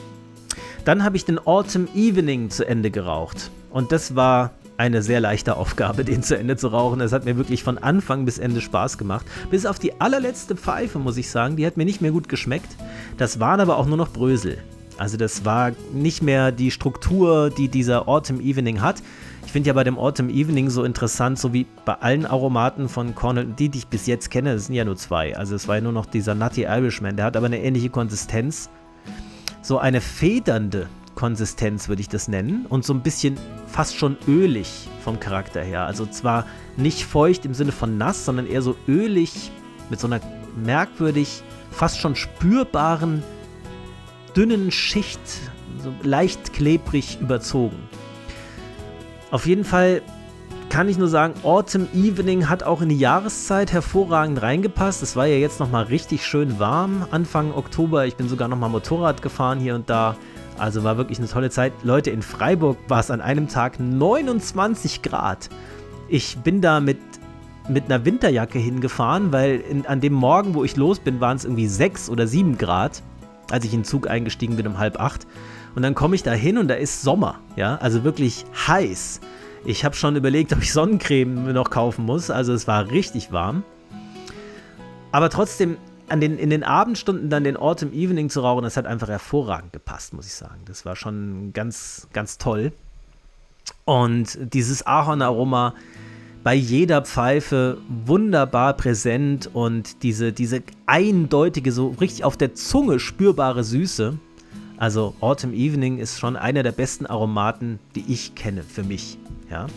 Dann 0.84 1.04
habe 1.04 1.18
ich 1.18 1.26
den 1.26 1.40
Autumn 1.40 1.88
Evening 1.96 2.50
zu 2.50 2.68
Ende 2.68 2.92
geraucht 2.92 3.50
und 3.72 3.92
das 3.92 4.16
war 4.16 4.52
eine 4.78 5.02
sehr 5.02 5.20
leichte 5.20 5.56
Aufgabe, 5.56 6.04
den 6.06 6.24
zu 6.24 6.38
Ende 6.38 6.58
zu 6.58 6.68
rauchen. 6.68 7.02
Es 7.02 7.12
hat 7.12 7.26
mir 7.26 7.38
wirklich 7.38 7.64
von 7.64 7.78
Anfang 7.78 8.26
bis 8.26 8.38
Ende 8.38 8.62
Spaß 8.62 8.98
gemacht. 8.98 9.26
Bis 9.50 9.66
auf 9.66 9.80
die 9.80 10.00
allerletzte 10.00 10.56
Pfeife, 10.56 11.00
muss 11.00 11.18
ich 11.18 11.30
sagen, 11.30 11.56
die 11.56 11.66
hat 11.66 11.78
mir 11.78 11.86
nicht 11.86 12.02
mehr 12.02 12.12
gut 12.12 12.30
geschmeckt. 12.30 12.76
Das 13.18 13.40
waren 13.40 13.60
aber 13.60 13.78
auch 13.78 13.86
nur 13.86 13.98
noch 13.98 14.12
Brösel. 14.12 14.58
Also 14.98 15.18
das 15.18 15.44
war 15.44 15.72
nicht 15.94 16.22
mehr 16.22 16.52
die 16.52 16.72
Struktur, 16.72 17.50
die 17.50 17.68
dieser 17.68 18.08
Autumn 18.08 18.40
Evening 18.40 18.82
hat. 18.82 19.02
Ich 19.56 19.58
finde 19.58 19.70
ja 19.70 19.74
bei 19.74 19.86
dem 19.86 19.98
Autumn 19.98 20.30
Evening 20.30 20.70
so 20.70 20.84
interessant, 20.84 21.40
so 21.40 21.54
wie 21.54 21.66
bei 21.86 21.94
allen 21.94 22.26
Aromaten 22.26 22.90
von 22.90 23.16
Cornell, 23.16 23.46
die, 23.46 23.70
die 23.70 23.78
ich 23.78 23.88
bis 23.88 24.06
jetzt 24.06 24.30
kenne, 24.30 24.54
das 24.54 24.66
sind 24.66 24.76
ja 24.76 24.84
nur 24.84 24.98
zwei. 24.98 25.34
Also 25.38 25.56
es 25.56 25.66
war 25.70 25.76
ja 25.76 25.82
nur 25.82 25.94
noch 25.94 26.06
dieser 26.08 26.36
Nutty 26.36 26.64
Irishman, 26.64 27.16
der 27.16 27.24
hat 27.24 27.38
aber 27.38 27.46
eine 27.46 27.64
ähnliche 27.64 27.90
Konsistenz. 27.90 28.70
So 29.62 29.78
eine 29.78 30.02
federnde 30.02 30.90
Konsistenz 31.16 31.88
würde 31.88 32.02
ich 32.02 32.10
das 32.10 32.28
nennen 32.28 32.66
und 32.68 32.84
so 32.84 32.94
ein 32.94 33.00
bisschen 33.00 33.38
fast 33.66 33.96
schon 33.96 34.18
ölig 34.28 34.90
vom 35.06 35.22
Charakter 35.22 35.62
her. 35.62 35.86
Also 35.86 36.06
zwar 36.06 36.46
nicht 36.76 37.06
feucht 37.06 37.46
im 37.46 37.54
Sinne 37.54 37.72
von 37.72 37.98
nass, 37.98 38.26
sondern 38.26 38.48
eher 38.48 38.62
so 38.62 38.76
ölig 38.90 39.52
mit 39.90 40.02
so 40.02 40.08
einer 40.08 40.20
merkwürdig, 40.66 41.44
fast 41.72 41.98
schon 41.98 42.18
spürbaren, 42.18 43.24
dünnen 44.36 44.70
Schicht, 44.70 45.22
so 45.82 45.94
leicht 46.04 46.52
klebrig 46.52 47.20
überzogen. 47.22 47.85
Auf 49.36 49.48
jeden 49.48 49.66
Fall 49.66 50.02
kann 50.70 50.88
ich 50.88 50.98
nur 50.98 51.10
sagen, 51.10 51.34
Autumn 51.44 51.90
Evening 51.94 52.48
hat 52.48 52.64
auch 52.64 52.82
in 52.82 52.88
die 52.88 52.98
Jahreszeit 52.98 53.74
hervorragend 53.74 54.42
reingepasst. 54.42 55.04
Es 55.04 55.18
war 55.18 55.26
ja 55.26 55.36
jetzt 55.36 55.60
nochmal 55.60 55.84
richtig 55.84 56.26
schön 56.26 56.58
warm 56.58 57.06
Anfang 57.12 57.54
Oktober. 57.54 58.06
Ich 58.06 58.16
bin 58.16 58.30
sogar 58.30 58.48
nochmal 58.48 58.70
Motorrad 58.70 59.22
gefahren 59.22 59.60
hier 59.60 59.76
und 59.76 59.90
da. 59.90 60.16
Also 60.58 60.86
war 60.86 60.96
wirklich 60.96 61.18
eine 61.18 61.28
tolle 61.28 61.50
Zeit. 61.50 61.74
Leute, 61.84 62.12
in 62.12 62.22
Freiburg 62.22 62.78
war 62.88 63.02
es 63.02 63.12
an 63.12 63.20
einem 63.20 63.50
Tag 63.50 63.78
29 63.78 65.02
Grad. 65.02 65.50
Ich 66.08 66.38
bin 66.38 66.62
da 66.62 66.80
mit, 66.80 67.00
mit 67.68 67.92
einer 67.92 68.06
Winterjacke 68.06 68.58
hingefahren, 68.58 69.34
weil 69.34 69.60
in, 69.70 69.86
an 69.86 70.00
dem 70.00 70.14
Morgen, 70.14 70.54
wo 70.54 70.64
ich 70.64 70.78
los 70.78 71.00
bin, 71.00 71.20
waren 71.20 71.36
es 71.36 71.44
irgendwie 71.44 71.68
6 71.68 72.10
oder 72.10 72.26
7 72.26 72.58
Grad, 72.58 73.04
als 73.52 73.66
ich 73.66 73.74
in 73.74 73.82
den 73.82 73.86
Zug 73.86 74.10
eingestiegen 74.10 74.56
bin 74.56 74.66
um 74.66 74.78
halb 74.78 74.98
acht. 74.98 75.28
Und 75.76 75.82
dann 75.82 75.94
komme 75.94 76.16
ich 76.16 76.24
da 76.24 76.32
hin 76.32 76.58
und 76.58 76.70
da 76.70 76.76
ist 76.76 77.02
Sommer, 77.02 77.40
ja, 77.56 77.76
also 77.78 78.04
wirklich 78.04 78.46
heiß. 78.68 79.20
Ich 79.66 79.84
habe 79.84 79.96
schon 79.96 80.16
überlegt, 80.16 80.54
ob 80.54 80.62
ich 80.62 80.72
Sonnencreme 80.72 81.54
noch 81.54 81.70
kaufen 81.70 82.06
muss, 82.06 82.30
also 82.30 82.54
es 82.54 82.68
war 82.68 82.90
richtig 82.90 83.32
warm. 83.32 83.64
Aber 85.12 85.30
trotzdem, 85.30 85.78
an 86.08 86.22
den, 86.22 86.38
in 86.38 86.50
den 86.50 86.64
Abendstunden 86.64 87.30
dann 87.30 87.44
den 87.44 87.58
Autumn 87.58 87.94
Evening 87.94 88.30
zu 88.30 88.42
rauchen, 88.42 88.64
das 88.64 88.78
hat 88.78 88.86
einfach 88.86 89.08
hervorragend 89.08 89.74
gepasst, 89.74 90.14
muss 90.14 90.28
ich 90.28 90.34
sagen. 90.34 90.62
Das 90.66 90.86
war 90.86 90.96
schon 90.96 91.52
ganz, 91.54 92.08
ganz 92.14 92.38
toll. 92.38 92.74
Und 93.86 94.38
dieses 94.54 94.86
Ahornaroma 94.86 95.74
bei 96.44 96.54
jeder 96.54 97.02
Pfeife 97.02 97.80
wunderbar 98.06 98.74
präsent 98.74 99.50
und 99.52 100.04
diese, 100.04 100.32
diese 100.32 100.62
eindeutige, 100.86 101.72
so 101.72 101.96
richtig 102.00 102.24
auf 102.24 102.38
der 102.38 102.54
Zunge 102.54 103.00
spürbare 103.00 103.64
Süße. 103.64 104.20
Also 104.78 105.16
Autumn 105.22 105.54
Evening 105.54 105.98
ist 105.98 106.20
schon 106.20 106.36
einer 106.36 106.64
der 106.64 106.72
besten 106.72 107.06
Aromaten, 107.06 107.80
die 107.96 108.06
ich 108.08 108.36
kenne 108.36 108.64
für 108.64 108.84
mich. 108.84 109.18
Ja. 109.50 109.68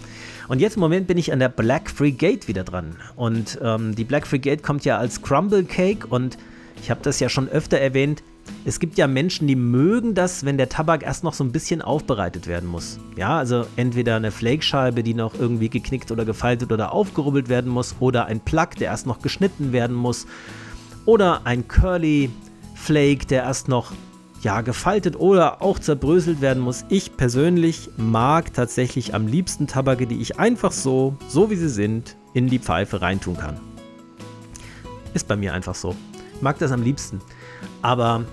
Und 0.49 0.61
jetzt 0.61 0.77
im 0.77 0.81
Moment 0.81 1.07
bin 1.07 1.19
ich 1.19 1.33
an 1.33 1.39
der 1.39 1.51
Black 1.51 1.91
Frigate 1.91 2.49
wieder 2.49 2.65
dran. 2.65 2.97
Und 3.17 3.59
ähm, 3.63 3.95
die 3.95 4.05
Black 4.05 4.27
Frigate 4.27 4.63
kommt 4.63 4.85
ja 4.85 4.99
als 4.99 5.23
Crumble 5.23 5.65
Cake 5.65 6.07
und 6.07 6.39
ich 6.83 6.91
habe 6.91 7.01
das 7.03 7.21
ja 7.21 7.29
schon 7.29 7.49
öfter 7.49 7.79
erwähnt. 7.79 8.23
Es 8.65 8.81
gibt 8.81 8.97
ja 8.97 9.07
Menschen, 9.07 9.47
die 9.47 9.57
mögen 9.57 10.15
das, 10.15 10.45
wenn 10.45 10.57
der 10.57 10.71
Tabak 10.71 11.03
erst 11.03 11.23
noch 11.23 11.35
so 11.35 11.45
ein 11.45 11.53
bisschen 11.53 11.83
aufbereitet 11.83 12.47
werden 12.47 12.69
muss. 12.69 12.99
Ja, 13.15 13.37
also 13.37 13.67
entweder 13.77 14.17
eine 14.17 14.31
Flakescheibe, 14.31 15.03
die 15.03 15.13
noch 15.13 15.35
irgendwie 15.39 15.69
geknickt 15.69 16.11
oder 16.11 16.25
gefaltet 16.25 16.73
oder 16.73 16.93
aufgerubbelt 16.93 17.51
werden 17.51 17.71
muss, 17.71 17.97
oder 18.01 18.25
ein 18.25 18.41
Plug, 18.41 18.71
der 18.81 18.89
erst 18.89 19.07
noch 19.07 19.21
geschnitten 19.21 19.73
werden 19.73 19.95
muss, 19.95 20.27
oder 21.05 21.43
ein 21.45 21.69
Curly 21.69 22.31
Flake, 22.75 23.27
der 23.27 23.43
erst 23.43 23.69
noch 23.69 23.93
ja, 24.43 24.61
gefaltet 24.61 25.17
oder 25.17 25.63
auch 25.63 25.79
zerbröselt 25.79 26.41
werden 26.41 26.63
muss. 26.63 26.85
Ich 26.89 27.17
persönlich 27.17 27.91
mag 27.97 28.53
tatsächlich 28.55 29.15
am 29.15 29.27
liebsten 29.27 29.67
Tabake, 29.67 30.07
die 30.07 30.21
ich 30.21 30.39
einfach 30.39 30.73
so, 30.73 31.17
so 31.29 31.51
wie 31.51 31.57
sie 31.57 31.69
sind, 31.69 32.17
in 32.35 32.49
die 32.49 32.59
Pfeife 32.59 33.01
reintun 33.01 33.37
kann. 33.37 33.59
Ist 35.15 35.27
bei 35.27 35.37
mir 35.37 35.55
einfach 35.55 35.75
so. 35.75 35.97
Mag 36.41 36.59
das 36.59 36.71
am 36.71 36.83
liebsten. 36.83 37.21
Aber 37.83 38.25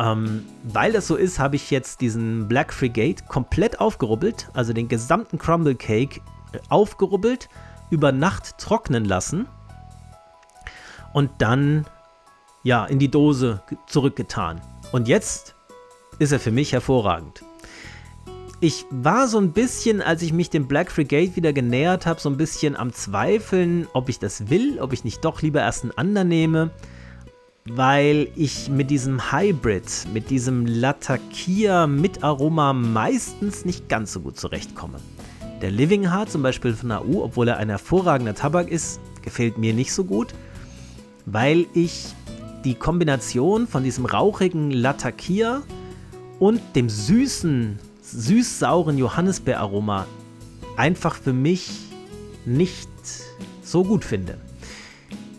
ähm, 0.00 0.46
weil 0.64 0.92
das 0.92 1.06
so 1.06 1.14
ist, 1.14 1.38
habe 1.38 1.56
ich 1.56 1.70
jetzt 1.70 2.00
diesen 2.00 2.48
Black 2.48 2.72
Frigate 2.72 3.24
komplett 3.28 3.80
aufgerubbelt, 3.80 4.48
also 4.54 4.72
den 4.72 4.88
gesamten 4.88 5.38
Crumble 5.38 5.74
Cake 5.74 6.20
äh, 6.52 6.58
aufgerubbelt, 6.70 7.48
über 7.90 8.10
Nacht 8.10 8.56
trocknen 8.58 9.04
lassen 9.04 9.46
und 11.12 11.30
dann 11.38 11.86
ja, 12.62 12.84
in 12.86 12.98
die 12.98 13.10
Dose 13.10 13.62
zurückgetan. 13.86 14.60
Und 14.92 15.08
jetzt 15.08 15.54
ist 16.18 16.32
er 16.32 16.40
für 16.40 16.50
mich 16.50 16.72
hervorragend. 16.72 17.42
Ich 18.60 18.84
war 18.90 19.26
so 19.26 19.38
ein 19.38 19.52
bisschen, 19.52 20.02
als 20.02 20.20
ich 20.20 20.34
mich 20.34 20.50
dem 20.50 20.66
Black 20.66 20.90
Frigate 20.90 21.34
wieder 21.34 21.52
genähert 21.52 22.04
habe, 22.04 22.20
so 22.20 22.28
ein 22.28 22.36
bisschen 22.36 22.76
am 22.76 22.92
Zweifeln, 22.92 23.86
ob 23.94 24.10
ich 24.10 24.18
das 24.18 24.50
will, 24.50 24.78
ob 24.80 24.92
ich 24.92 25.02
nicht 25.02 25.24
doch 25.24 25.40
lieber 25.40 25.60
erst 25.60 25.84
einen 25.84 25.96
anderen 25.96 26.28
nehme, 26.28 26.70
weil 27.64 28.28
ich 28.36 28.68
mit 28.68 28.90
diesem 28.90 29.32
Hybrid, 29.32 30.06
mit 30.12 30.28
diesem 30.28 30.66
Latakia 30.66 31.86
mit 31.86 32.22
Aroma 32.22 32.74
meistens 32.74 33.64
nicht 33.64 33.88
ganz 33.88 34.12
so 34.12 34.20
gut 34.20 34.38
zurechtkomme. 34.38 34.98
Der 35.62 35.70
Living 35.70 36.10
Heart 36.10 36.30
zum 36.30 36.42
Beispiel 36.42 36.74
von 36.74 36.90
AU, 36.90 37.22
obwohl 37.22 37.48
er 37.48 37.58
ein 37.58 37.68
hervorragender 37.68 38.34
Tabak 38.34 38.68
ist, 38.68 39.00
gefällt 39.22 39.56
mir 39.56 39.72
nicht 39.72 39.92
so 39.92 40.04
gut, 40.04 40.34
weil 41.24 41.66
ich 41.72 42.14
die 42.64 42.74
Kombination 42.74 43.66
von 43.66 43.82
diesem 43.82 44.04
rauchigen 44.06 44.70
Latakia 44.70 45.62
und 46.38 46.60
dem 46.74 46.88
süßen 46.88 47.78
süß-sauren 48.02 48.98
Johannisbeeraroma 48.98 50.06
einfach 50.76 51.14
für 51.14 51.32
mich 51.32 51.70
nicht 52.44 52.88
so 53.62 53.84
gut 53.84 54.04
finde. 54.04 54.38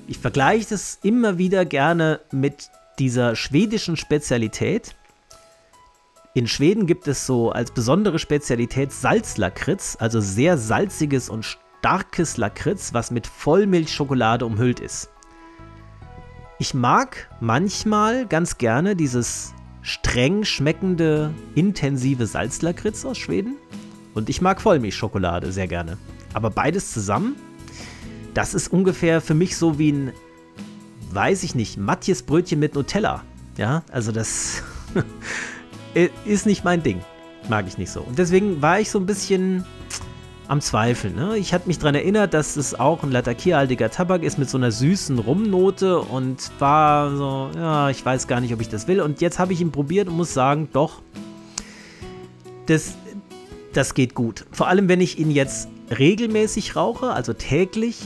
Ich 0.07 0.17
vergleiche 0.17 0.69
das 0.69 0.99
immer 1.03 1.37
wieder 1.37 1.65
gerne 1.65 2.21
mit 2.31 2.69
dieser 2.99 3.35
schwedischen 3.35 3.97
Spezialität. 3.97 4.95
In 6.33 6.47
Schweden 6.47 6.85
gibt 6.85 7.07
es 7.07 7.25
so 7.25 7.51
als 7.51 7.71
besondere 7.71 8.19
Spezialität 8.19 8.91
Salzlakritz, 8.91 9.97
also 9.99 10.21
sehr 10.21 10.57
salziges 10.57 11.29
und 11.29 11.45
starkes 11.45 12.37
Lakritz, 12.37 12.93
was 12.93 13.11
mit 13.11 13.27
Vollmilchschokolade 13.27 14.45
umhüllt 14.45 14.79
ist. 14.79 15.09
Ich 16.61 16.75
mag 16.75 17.27
manchmal 17.39 18.27
ganz 18.27 18.59
gerne 18.59 18.95
dieses 18.95 19.55
streng 19.81 20.43
schmeckende, 20.43 21.33
intensive 21.55 22.27
Salzlakritz 22.27 23.03
aus 23.03 23.17
Schweden. 23.17 23.55
Und 24.13 24.29
ich 24.29 24.41
mag 24.41 24.61
Vollmilchschokolade 24.61 25.51
sehr 25.51 25.67
gerne. 25.67 25.97
Aber 26.35 26.51
beides 26.51 26.91
zusammen, 26.91 27.35
das 28.35 28.53
ist 28.53 28.71
ungefähr 28.71 29.21
für 29.21 29.33
mich 29.33 29.57
so 29.57 29.79
wie 29.79 29.91
ein, 29.91 30.13
weiß 31.09 31.41
ich 31.41 31.55
nicht, 31.55 31.77
Matjes 31.77 32.21
Brötchen 32.21 32.59
mit 32.59 32.75
Nutella. 32.75 33.23
Ja, 33.57 33.81
also 33.91 34.11
das 34.11 34.61
ist 36.25 36.45
nicht 36.45 36.63
mein 36.63 36.83
Ding. 36.83 37.01
Mag 37.49 37.65
ich 37.65 37.79
nicht 37.79 37.89
so. 37.89 38.01
Und 38.01 38.19
deswegen 38.19 38.61
war 38.61 38.79
ich 38.79 38.91
so 38.91 38.99
ein 38.99 39.07
bisschen 39.07 39.65
am 40.51 40.59
Zweifeln. 40.59 41.15
Ne? 41.15 41.37
Ich 41.37 41.53
hatte 41.53 41.69
mich 41.69 41.79
daran 41.79 41.95
erinnert, 41.95 42.33
dass 42.33 42.57
es 42.57 42.77
auch 42.77 43.03
ein 43.03 43.11
Latakia-haltiger 43.11 43.89
Tabak 43.89 44.21
ist 44.21 44.37
mit 44.37 44.49
so 44.49 44.57
einer 44.57 44.69
süßen 44.69 45.17
Rumnote 45.17 45.99
und 46.01 46.51
war 46.59 47.15
so, 47.15 47.49
ja, 47.55 47.89
ich 47.89 48.05
weiß 48.05 48.27
gar 48.27 48.41
nicht, 48.41 48.53
ob 48.53 48.59
ich 48.59 48.67
das 48.67 48.85
will. 48.89 48.99
Und 48.99 49.21
jetzt 49.21 49.39
habe 49.39 49.53
ich 49.53 49.61
ihn 49.61 49.71
probiert 49.71 50.09
und 50.09 50.17
muss 50.17 50.33
sagen, 50.33 50.67
doch, 50.73 51.01
das, 52.65 52.95
das 53.71 53.93
geht 53.93 54.13
gut. 54.13 54.45
Vor 54.51 54.67
allem, 54.67 54.89
wenn 54.89 54.99
ich 54.99 55.19
ihn 55.19 55.31
jetzt 55.31 55.69
regelmäßig 55.97 56.75
rauche, 56.75 57.11
also 57.11 57.31
täglich, 57.31 57.99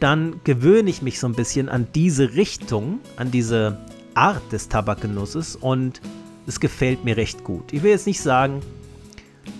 dann 0.00 0.40
gewöhne 0.44 0.88
ich 0.88 1.02
mich 1.02 1.20
so 1.20 1.26
ein 1.26 1.34
bisschen 1.34 1.68
an 1.68 1.86
diese 1.94 2.32
Richtung, 2.32 3.00
an 3.16 3.30
diese 3.30 3.78
Art 4.14 4.52
des 4.52 4.70
Tabakgenusses 4.70 5.54
und 5.54 6.00
es 6.46 6.60
gefällt 6.60 7.04
mir 7.04 7.18
recht 7.18 7.44
gut. 7.44 7.74
Ich 7.74 7.82
will 7.82 7.90
jetzt 7.90 8.06
nicht 8.06 8.22
sagen, 8.22 8.62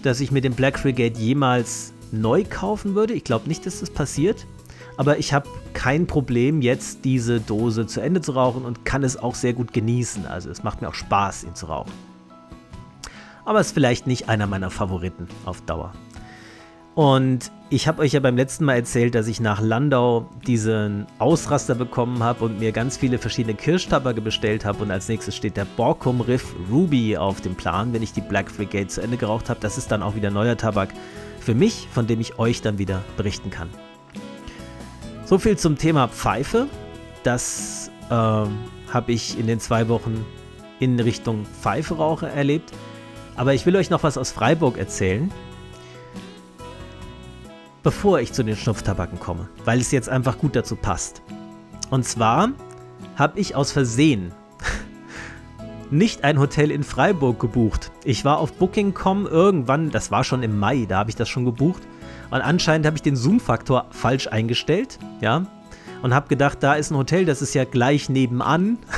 dass 0.03 0.21
ich 0.21 0.31
mit 0.31 0.45
dem 0.45 0.55
Black 0.55 0.79
Frigate 0.79 1.19
jemals 1.21 1.93
neu 2.13 2.45
kaufen 2.49 2.95
würde. 2.95 3.15
Ich 3.15 3.25
glaube 3.25 3.49
nicht, 3.49 3.67
dass 3.67 3.81
das 3.81 3.91
passiert. 3.91 4.47
Aber 4.97 5.19
ich 5.19 5.33
habe 5.33 5.49
kein 5.75 6.07
Problem, 6.07 6.61
jetzt 6.61 7.05
diese 7.05 7.41
Dose 7.41 7.87
zu 7.87 8.01
Ende 8.01 8.21
zu 8.21 8.33
rauchen 8.33 8.65
und 8.65 8.85
kann 8.85 9.05
es 9.05 9.17
auch 9.17 9.37
sehr 9.37 9.53
gut 9.53 9.73
genießen. 9.73 10.27
Also 10.27 10.51
es 10.51 10.65
macht 10.65 10.83
mir 10.83 10.89
auch 10.89 10.95
Spaß, 10.95 11.45
ihn 11.45 11.55
zu 11.55 11.67
rauchen. 11.67 11.93
Aber 13.45 13.61
es 13.61 13.69
ist 13.69 13.73
vielleicht 13.73 14.07
nicht 14.07 14.29
einer 14.29 14.47
meiner 14.47 14.71
Favoriten 14.71 15.29
auf 15.45 15.61
Dauer. 15.63 15.93
Und 16.95 17.53
ich 17.71 17.87
habe 17.87 18.03
euch 18.03 18.13
ja 18.13 18.19
beim 18.19 18.37
letzten 18.37 18.65
Mal 18.65 18.75
erzählt, 18.75 19.15
dass 19.15 19.29
ich 19.29 19.39
nach 19.39 19.61
Landau 19.61 20.29
diesen 20.49 21.07
Ausraster 21.21 21.77
bekommen 21.77 22.25
habe 22.25 22.45
und 22.45 22.59
mir 22.59 22.73
ganz 22.73 22.97
viele 22.97 23.19
verschiedene 23.19 23.55
Kirschtabake 23.55 24.21
bestellt 24.21 24.65
habe. 24.65 24.83
Und 24.83 24.91
als 24.91 25.09
nächstes 25.09 25.37
steht 25.37 25.57
der 25.57 25.65
Borkum 25.65 26.21
Riff 26.21 26.57
Ruby 26.69 27.17
auf 27.17 27.41
dem 27.41 27.55
Plan, 27.55 27.93
wenn 27.93 28.03
ich 28.03 28.13
die 28.13 28.21
Black 28.21 28.51
Frigate 28.51 28.89
zu 28.89 29.01
Ende 29.01 29.17
geraucht 29.17 29.49
habe. 29.49 29.61
Das 29.61 29.79
ist 29.79 29.93
dann 29.93 30.03
auch 30.03 30.17
wieder 30.17 30.33
neuer 30.33 30.57
Tabak 30.57 30.89
für 31.41 31.55
mich, 31.55 31.89
von 31.93 32.07
dem 32.07 32.21
ich 32.21 32.39
euch 32.39 32.63
dann 32.63 32.79
wieder 32.79 33.03
berichten 33.17 33.51
kann. 33.51 33.71
So 35.25 35.39
viel 35.39 35.59
zum 35.59 35.77
Thema 35.77 36.09
Pfeife. 36.09 36.69
Das 37.23 37.91
äh, 38.09 38.13
habe 38.13 38.49
ich 39.09 39.39
in 39.39 39.47
den 39.47 39.61
zwei 39.61 39.89
Wochen 39.89 40.25
in 40.81 40.99
Richtung 40.99 41.45
Pfeiferauche 41.61 42.29
erlebt. 42.29 42.73
Aber 43.37 43.55
ich 43.55 43.67
will 43.67 43.77
euch 43.77 43.91
noch 43.91 44.03
was 44.03 44.19
aus 44.19 44.33
Freiburg 44.33 44.79
erzählen, 44.79 45.31
bevor 47.83 48.21
ich 48.21 48.33
zu 48.33 48.43
den 48.43 48.57
Schnupftabaken 48.57 49.21
komme, 49.21 49.49
weil 49.65 49.81
es 49.81 49.91
jetzt 49.93 50.09
einfach 50.09 50.39
gut 50.39 50.57
dazu 50.57 50.77
passt. 50.77 51.23
Und 51.91 52.05
zwar 52.05 52.51
habe 53.17 53.39
ich 53.39 53.55
aus 53.55 53.73
Versehen 53.73 54.33
nicht 55.91 56.25
ein 56.25 56.39
Hotel 56.39 56.71
in 56.71 56.83
Freiburg 56.83 57.41
gebucht. 57.41 57.91
Ich 58.05 58.25
war 58.25 58.39
auf 58.39 58.53
Booking.com 58.55 59.27
irgendwann, 59.27 59.91
das 59.91 60.11
war 60.11 60.25
schon 60.25 60.43
im 60.43 60.59
Mai, 60.59 60.87
da 60.89 60.99
habe 60.99 61.11
ich 61.11 61.17
das 61.17 61.29
schon 61.29 61.45
gebucht. 61.45 61.83
Und 62.31 62.41
anscheinend 62.41 62.87
habe 62.87 62.97
ich 62.97 63.03
den 63.03 63.17
Zoom-Faktor 63.17 63.87
falsch 63.91 64.27
eingestellt, 64.27 64.99
ja. 65.21 65.47
Und 66.03 66.15
habe 66.15 66.29
gedacht, 66.29 66.59
da 66.63 66.75
ist 66.75 66.91
ein 66.91 66.97
Hotel, 66.97 67.25
das 67.25 67.43
ist 67.43 67.55
ja 67.55 67.65
gleich 67.65 68.09
nebenan. 68.09 68.79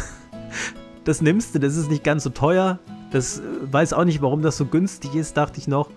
Das 1.03 1.23
nimmst 1.23 1.55
du, 1.55 1.59
das 1.59 1.77
ist 1.77 1.91
nicht 1.91 2.05
ganz 2.05 2.25
so 2.25 2.31
teuer. 2.31 2.79
Das 3.11 3.39
äh, 3.39 3.43
weiß 3.63 3.95
auch 3.95 4.05
nicht, 4.05 4.21
warum 4.21 4.43
das 4.43 4.59
so 4.59 4.67
günstig 4.67 5.15
ist, 5.15 5.35
dachte 5.35 5.59
ich 5.59 5.67
noch 5.67 5.89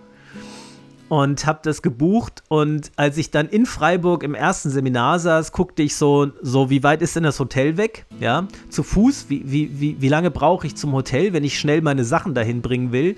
und 1.13 1.45
habe 1.45 1.60
das 1.62 1.84
gebucht. 1.84 2.41
Und 2.47 2.91
als 2.95 3.17
ich 3.17 3.30
dann 3.30 3.47
in 3.47 3.67
Freiburg 3.67 4.23
im 4.23 4.34
ersten 4.34 4.71
Seminar 4.71 5.19
saß, 5.19 5.52
guckte 5.52 5.84
ich 5.84 5.95
so, 5.95 6.32
so 6.41 6.71
wie 6.71 6.82
weit 6.82 7.04
ist 7.04 7.15
denn 7.15 7.21
das 7.21 7.39
Hotel 7.39 7.78
weg? 7.78 8.08
Ja, 8.19 8.47
zu 8.69 8.82
Fuß, 8.82 9.28
wie, 9.30 9.43
wie, 9.45 9.80
wie, 9.80 10.02
wie 10.02 10.08
lange 10.08 10.32
brauche 10.32 10.65
ich 10.65 10.76
zum 10.76 10.91
Hotel, 10.91 11.32
wenn 11.34 11.43
ich 11.43 11.60
schnell 11.60 11.84
meine 11.84 12.04
Sachen 12.04 12.34
dahin 12.34 12.63
bringen 12.63 12.91
will? 12.91 13.17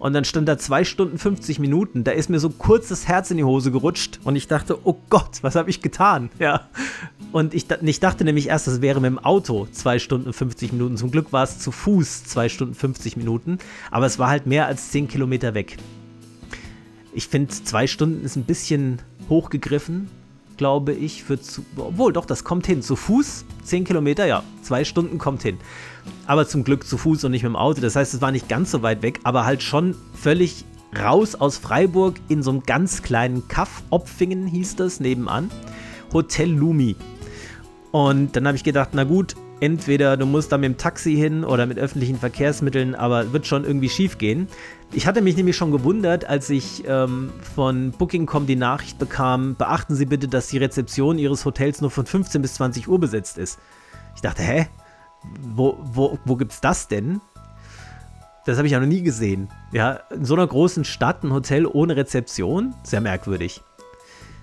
Und 0.00 0.14
dann 0.14 0.24
stand 0.24 0.48
da 0.48 0.58
2 0.58 0.82
Stunden 0.82 1.16
50 1.16 1.60
Minuten. 1.60 2.02
Da 2.02 2.10
ist 2.10 2.28
mir 2.28 2.40
so 2.40 2.50
kurz 2.50 2.88
das 2.88 3.06
Herz 3.06 3.30
in 3.30 3.36
die 3.36 3.44
Hose 3.44 3.70
gerutscht 3.70 4.18
und 4.24 4.34
ich 4.34 4.48
dachte, 4.48 4.76
oh 4.82 4.96
Gott, 5.08 5.38
was 5.42 5.54
habe 5.54 5.70
ich 5.70 5.80
getan? 5.80 6.30
Ja. 6.40 6.68
Und 7.30 7.54
ich, 7.54 7.66
ich 7.82 8.00
dachte 8.00 8.24
nämlich 8.24 8.48
erst, 8.48 8.66
das 8.66 8.80
wäre 8.80 9.00
mit 9.00 9.10
dem 9.10 9.18
Auto 9.20 9.68
2 9.70 10.00
Stunden 10.00 10.32
50 10.32 10.72
Minuten. 10.72 10.96
Zum 10.96 11.12
Glück 11.12 11.32
war 11.32 11.44
es 11.44 11.60
zu 11.60 11.70
Fuß 11.70 12.24
2 12.24 12.48
Stunden 12.48 12.74
50 12.74 13.16
Minuten. 13.16 13.58
Aber 13.92 14.06
es 14.06 14.18
war 14.18 14.28
halt 14.28 14.46
mehr 14.46 14.66
als 14.66 14.90
10 14.90 15.06
Kilometer 15.06 15.54
weg. 15.54 15.76
Ich 17.12 17.28
finde, 17.28 17.50
zwei 17.50 17.86
Stunden 17.86 18.24
ist 18.24 18.36
ein 18.36 18.44
bisschen 18.44 19.00
hochgegriffen, 19.28 20.08
glaube 20.56 20.92
ich. 20.92 21.24
Für 21.24 21.40
zu, 21.40 21.64
obwohl, 21.76 22.12
doch, 22.12 22.26
das 22.26 22.44
kommt 22.44 22.66
hin. 22.66 22.82
Zu 22.82 22.96
Fuß, 22.96 23.44
10 23.64 23.84
Kilometer, 23.84 24.26
ja, 24.26 24.42
zwei 24.62 24.84
Stunden 24.84 25.18
kommt 25.18 25.42
hin. 25.42 25.58
Aber 26.26 26.46
zum 26.46 26.64
Glück 26.64 26.86
zu 26.86 26.98
Fuß 26.98 27.24
und 27.24 27.30
nicht 27.30 27.42
mit 27.42 27.50
dem 27.50 27.56
Auto. 27.56 27.80
Das 27.80 27.96
heißt, 27.96 28.14
es 28.14 28.20
war 28.20 28.30
nicht 28.30 28.48
ganz 28.48 28.70
so 28.70 28.82
weit 28.82 29.02
weg, 29.02 29.20
aber 29.24 29.44
halt 29.46 29.62
schon 29.62 29.94
völlig 30.14 30.64
raus 30.98 31.34
aus 31.34 31.58
Freiburg 31.58 32.16
in 32.28 32.42
so 32.42 32.50
einem 32.50 32.62
ganz 32.62 33.02
kleinen 33.02 33.48
Kaff. 33.48 33.82
Opfingen 33.90 34.46
hieß 34.46 34.76
das 34.76 35.00
nebenan. 35.00 35.50
Hotel 36.12 36.50
Lumi. 36.50 36.96
Und 37.90 38.36
dann 38.36 38.46
habe 38.46 38.56
ich 38.56 38.64
gedacht, 38.64 38.90
na 38.92 39.04
gut, 39.04 39.34
entweder 39.60 40.16
du 40.16 40.26
musst 40.26 40.52
da 40.52 40.58
mit 40.58 40.66
dem 40.66 40.76
Taxi 40.76 41.14
hin 41.14 41.44
oder 41.44 41.66
mit 41.66 41.78
öffentlichen 41.78 42.18
Verkehrsmitteln, 42.18 42.94
aber 42.94 43.32
wird 43.32 43.46
schon 43.46 43.64
irgendwie 43.64 43.88
schief 43.88 44.18
gehen. 44.18 44.48
Ich 44.92 45.06
hatte 45.06 45.20
mich 45.20 45.36
nämlich 45.36 45.56
schon 45.56 45.70
gewundert, 45.70 46.24
als 46.24 46.48
ich 46.48 46.84
ähm, 46.86 47.32
von 47.54 47.90
Booking.com 47.92 48.46
die 48.46 48.56
Nachricht 48.56 48.98
bekam, 48.98 49.56
beachten 49.56 49.94
Sie 49.94 50.06
bitte, 50.06 50.28
dass 50.28 50.48
die 50.48 50.58
Rezeption 50.58 51.18
Ihres 51.18 51.44
Hotels 51.44 51.80
nur 51.80 51.90
von 51.90 52.06
15 52.06 52.40
bis 52.40 52.54
20 52.54 52.88
Uhr 52.88 52.98
besetzt 52.98 53.38
ist. 53.38 53.58
Ich 54.14 54.22
dachte, 54.22 54.42
hä? 54.42 54.66
Wo, 55.40 55.76
wo, 55.82 56.18
wo 56.24 56.36
gibt's 56.36 56.60
das 56.60 56.88
denn? 56.88 57.20
Das 58.46 58.56
habe 58.56 58.66
ich 58.66 58.72
ja 58.72 58.80
noch 58.80 58.86
nie 58.86 59.02
gesehen. 59.02 59.48
Ja, 59.72 60.00
in 60.10 60.24
so 60.24 60.34
einer 60.34 60.46
großen 60.46 60.84
Stadt 60.84 61.22
ein 61.22 61.32
Hotel 61.32 61.66
ohne 61.66 61.96
Rezeption? 61.96 62.74
Sehr 62.82 63.02
merkwürdig. 63.02 63.62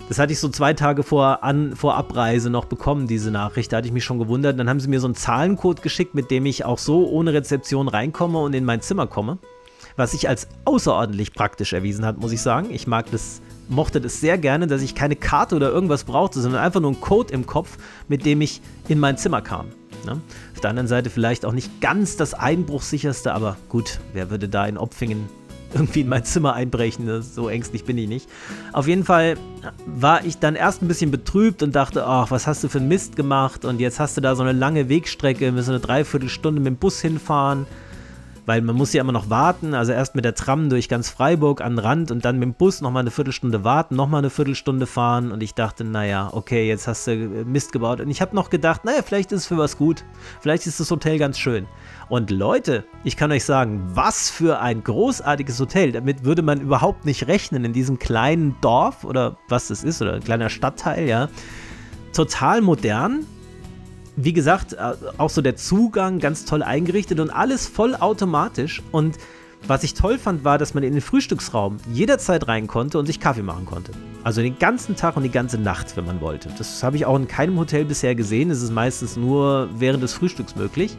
Das 0.08 0.20
hatte 0.20 0.34
ich 0.34 0.40
so 0.40 0.50
zwei 0.50 0.74
Tage 0.74 1.04
vor, 1.04 1.44
an, 1.44 1.76
vor 1.76 1.96
Abreise 1.96 2.50
noch 2.50 2.66
bekommen, 2.66 3.08
diese 3.08 3.32
Nachricht. 3.32 3.74
Da 3.74 3.78
hatte 3.78 3.88
ich 3.88 3.94
mich 3.94 4.04
schon 4.04 4.20
gewundert. 4.20 4.60
Dann 4.60 4.70
haben 4.70 4.80
sie 4.80 4.88
mir 4.88 5.00
so 5.00 5.08
einen 5.08 5.16
Zahlencode 5.16 5.82
geschickt, 5.82 6.14
mit 6.14 6.30
dem 6.30 6.46
ich 6.46 6.64
auch 6.64 6.78
so 6.78 7.08
ohne 7.10 7.34
Rezeption 7.34 7.88
reinkomme 7.88 8.38
und 8.40 8.54
in 8.54 8.66
mein 8.66 8.82
Zimmer 8.82 9.08
komme 9.08 9.40
was 9.96 10.12
sich 10.12 10.28
als 10.28 10.48
außerordentlich 10.66 11.34
praktisch 11.34 11.74
erwiesen 11.74 12.06
hat, 12.06 12.18
muss 12.18 12.32
ich 12.32 12.42
sagen. 12.42 12.70
Ich 12.72 12.88
mag 12.88 13.10
das, 13.12 13.42
mochte 13.70 14.02
das 14.02 14.20
sehr 14.20 14.38
gerne, 14.38 14.68
dass 14.68 14.82
ich 14.82 14.96
keine 14.96 15.16
Karte 15.16 15.56
oder 15.56 15.72
irgendwas 15.72 16.04
brauchte, 16.04 16.42
sondern 16.42 16.62
einfach 16.62 16.82
nur 16.82 16.92
einen 16.92 17.02
Code 17.02 17.34
im 17.34 17.46
Kopf, 17.46 17.78
mit 18.08 18.26
dem 18.26 18.42
ich 18.42 18.62
in 18.88 19.00
mein 19.00 19.18
Zimmer 19.18 19.42
kam. 19.42 19.68
Ne? 20.06 20.22
Auf 20.54 20.62
der 20.62 20.70
anderen 20.70 20.88
Seite 20.88 21.10
vielleicht 21.10 21.46
auch 21.46 21.54
nicht 21.54 21.82
ganz 21.82 22.18
das 22.18 22.34
einbruchsicherste, 22.34 23.34
aber 23.34 23.58
gut, 23.70 24.00
wer 24.14 24.30
würde 24.30 24.50
da 24.50 24.68
in 24.68 24.78
Opfingen 24.78 25.30
irgendwie 25.76 26.02
in 26.02 26.10
mein 26.10 26.24
Zimmer 26.26 26.54
einbrechen. 26.54 27.06
Das- 27.06 27.36
So 27.36 27.50
ängstlich 27.50 27.84
bin 27.86 27.98
ich 27.98 28.08
nicht. 28.08 28.28
Auf 28.74 28.88
jeden 28.88 29.04
Fall 29.04 29.36
war 29.86 30.26
ich 30.26 30.40
dann 30.40 30.56
erst 30.56 30.82
ein 30.82 30.88
bisschen 30.88 31.12
betrübt 31.12 31.62
und 31.62 31.76
dachte, 31.76 32.06
ach, 32.08 32.32
was 32.32 32.48
hast 32.48 32.64
du 32.64 32.70
für 32.70 32.80
einen 32.80 32.88
Mist 32.88 33.16
gemacht? 33.16 33.66
Und 33.66 33.80
jetzt 33.80 34.00
hast 34.00 34.18
du 34.18 34.22
da 34.22 34.36
so 34.36 34.44
eine 34.44 34.54
lange 34.54 34.90
Wegstrecke, 34.90 35.52
müssen 35.52 35.72
eine 35.72 35.80
Dreiviertelstunde 35.80 36.60
mit 36.62 36.68
dem 36.68 36.78
Bus 36.78 37.02
hinfahren. 37.02 37.66
Weil 38.48 38.62
man 38.62 38.76
muss 38.76 38.94
ja 38.94 39.02
immer 39.02 39.12
noch 39.12 39.32
warten, 39.32 39.74
also 39.74 39.92
erst 39.92 40.14
mit 40.14 40.24
der 40.24 40.36
Tram 40.36 40.70
durch 40.70 40.88
ganz 40.88 41.10
Freiburg 41.10 41.62
an 41.62 41.78
den 41.78 41.80
Rand 41.80 42.12
und 42.12 42.26
dann 42.26 42.38
mit 42.38 42.44
dem 42.44 42.54
Bus 42.54 42.80
nochmal 42.80 43.02
eine 43.02 43.10
Viertelstunde 43.10 43.64
warten, 43.64 43.96
nochmal 43.96 44.20
eine 44.20 44.30
Viertelstunde 44.30 44.86
fahren 44.86 45.32
und 45.32 45.42
ich 45.42 45.56
dachte, 45.56 45.84
naja, 45.84 46.30
okay, 46.32 46.68
jetzt 46.68 46.88
hast 46.88 47.08
du 47.08 47.16
Mist 47.16 47.72
gebaut 47.72 48.02
und 48.02 48.12
ich 48.12 48.22
habe 48.22 48.36
noch 48.36 48.52
gedacht, 48.52 48.86
naja, 48.86 49.02
vielleicht 49.04 49.32
ist 49.32 49.40
es 49.42 49.48
für 49.48 49.58
was 49.58 49.80
gut, 49.80 50.04
vielleicht 50.42 50.68
ist 50.68 50.80
das 50.80 50.92
Hotel 50.92 51.18
ganz 51.18 51.40
schön. 51.40 51.66
Und 52.08 52.30
Leute, 52.30 52.84
ich 53.04 53.18
kann 53.18 53.32
euch 53.32 53.46
sagen, 53.46 53.82
was 53.94 54.30
für 54.30 54.60
ein 54.60 54.84
großartiges 54.84 55.60
Hotel, 55.60 55.92
damit 55.92 56.24
würde 56.24 56.44
man 56.44 56.62
überhaupt 56.62 57.06
nicht 57.06 57.28
rechnen 57.28 57.66
in 57.66 57.74
diesem 57.74 57.98
kleinen 57.98 58.56
Dorf 58.62 59.04
oder 59.04 59.38
was 59.48 59.70
das 59.70 59.84
ist 59.84 60.02
oder 60.02 60.14
ein 60.14 60.24
kleiner 60.24 60.50
Stadtteil, 60.50 61.08
ja. 61.08 61.30
Total 62.14 62.62
modern, 62.62 63.26
wie 64.16 64.34
gesagt, 64.34 64.74
äh, 64.74 64.94
auch 65.18 65.30
so 65.30 65.42
der 65.42 65.56
Zugang 65.56 66.20
ganz 66.20 66.46
toll 66.46 66.64
eingerichtet 66.64 67.20
und 67.20 67.30
alles 67.30 67.68
voll 67.68 67.96
automatisch. 67.96 68.82
Und 68.92 69.18
was 69.68 69.84
ich 69.84 69.96
toll 69.96 70.20
fand, 70.20 70.44
war, 70.44 70.58
dass 70.60 70.76
man 70.76 70.84
in 70.84 70.94
den 70.94 71.02
Frühstücksraum 71.02 71.78
jederzeit 71.92 72.48
rein 72.48 72.68
konnte 72.68 73.00
und 73.00 73.08
sich 73.08 73.20
Kaffee 73.20 73.42
machen 73.42 73.66
konnte. 73.66 73.92
Also 74.24 74.42
den 74.42 74.60
ganzen 74.60 74.96
Tag 74.96 75.18
und 75.18 75.24
die 75.24 75.32
ganze 75.32 75.58
Nacht, 75.58 75.98
wenn 75.98 76.06
man 76.06 76.22
wollte. 76.22 76.50
Das 76.58 76.84
habe 76.84 76.98
ich 76.98 77.06
auch 77.06 77.16
in 77.16 77.28
keinem 77.28 77.58
Hotel 77.58 77.84
bisher 77.84 78.14
gesehen. 78.14 78.52
Es 78.52 78.62
ist 78.62 78.72
meistens 78.72 79.18
nur 79.18 79.70
während 79.76 80.04
des 80.04 80.14
Frühstücks 80.14 80.56
möglich. 80.56 80.96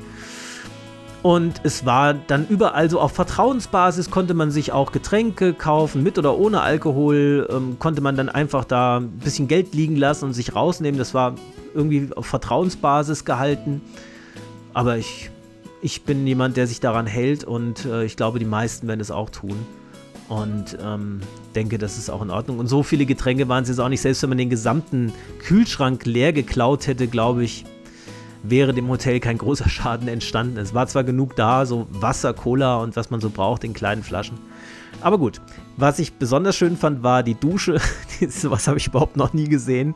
Und 1.23 1.61
es 1.65 1.85
war 1.85 2.15
dann 2.15 2.47
überall 2.49 2.89
so 2.89 3.01
auf 3.01 3.13
Vertrauensbasis, 3.13 4.11
konnte 4.11 4.35
man 4.35 4.51
sich 4.51 4.73
auch 4.73 4.93
Getränke 4.93 5.55
kaufen, 5.55 6.03
mit 6.03 6.19
oder 6.19 6.39
ohne 6.39 6.61
Alkohol, 6.61 7.49
ähm, 7.51 7.79
konnte 7.79 8.01
man 8.01 8.17
dann 8.17 8.29
einfach 8.29 8.65
da 8.65 8.99
ein 8.99 9.11
bisschen 9.19 9.49
Geld 9.49 9.75
liegen 9.75 9.97
lassen 9.97 10.27
und 10.27 10.35
sich 10.35 10.55
rausnehmen. 10.55 10.99
Das 10.99 11.15
war 11.15 11.35
irgendwie 11.75 12.11
auf 12.15 12.27
Vertrauensbasis 12.27 13.25
gehalten. 13.25 13.81
Aber 14.73 14.99
ich, 14.99 15.31
ich 15.83 16.03
bin 16.03 16.27
jemand, 16.27 16.57
der 16.57 16.67
sich 16.67 16.81
daran 16.81 17.07
hält 17.07 17.45
und 17.45 17.87
äh, 17.87 18.05
ich 18.05 18.17
glaube, 18.17 18.39
die 18.39 18.45
meisten 18.45 18.87
werden 18.87 19.01
es 19.01 19.11
auch 19.11 19.31
tun. 19.31 19.57
Und 20.29 20.77
ähm, 20.85 21.21
denke, 21.55 21.79
das 21.79 21.99
ist 21.99 22.11
auch 22.11 22.21
in 22.23 22.31
Ordnung. 22.31 22.59
Und 22.59 22.67
so 22.67 22.83
viele 22.83 23.07
Getränke 23.07 23.49
waren 23.49 23.63
es 23.63 23.69
jetzt 23.69 23.79
auch 23.79 23.89
nicht. 23.89 24.01
Selbst 24.01 24.23
wenn 24.23 24.29
man 24.29 24.39
den 24.39 24.51
gesamten 24.51 25.13
Kühlschrank 25.39 26.05
leer 26.05 26.33
geklaut 26.33 26.87
hätte, 26.87 27.07
glaube 27.07 27.45
ich, 27.45 27.65
wäre 28.43 28.73
dem 28.73 28.89
Hotel 28.89 29.21
kein 29.21 29.39
großer 29.39 29.69
Schaden 29.69 30.09
entstanden. 30.09 30.59
Es 30.59 30.75
war 30.75 30.87
zwar 30.87 31.05
genug 31.05 31.37
da, 31.37 31.67
so 31.67 31.87
Wasser, 31.91 32.35
Cola 32.35 32.77
und 32.77 32.97
was 32.97 33.11
man 33.11 33.21
so 33.21 33.31
braucht 33.31 33.65
in 33.65 33.73
kleinen 33.73 34.03
Flaschen. 34.03 34.39
Aber 35.01 35.19
gut, 35.19 35.41
was 35.77 35.99
ich 35.99 36.15
besonders 36.15 36.57
schön 36.57 36.77
fand, 36.77 37.03
war 37.03 37.23
die 37.23 37.35
Dusche. 37.35 37.81
Sowas 38.29 38.67
habe 38.67 38.79
ich 38.79 38.87
überhaupt 38.87 39.17
noch 39.17 39.33
nie 39.33 39.49
gesehen. 39.49 39.95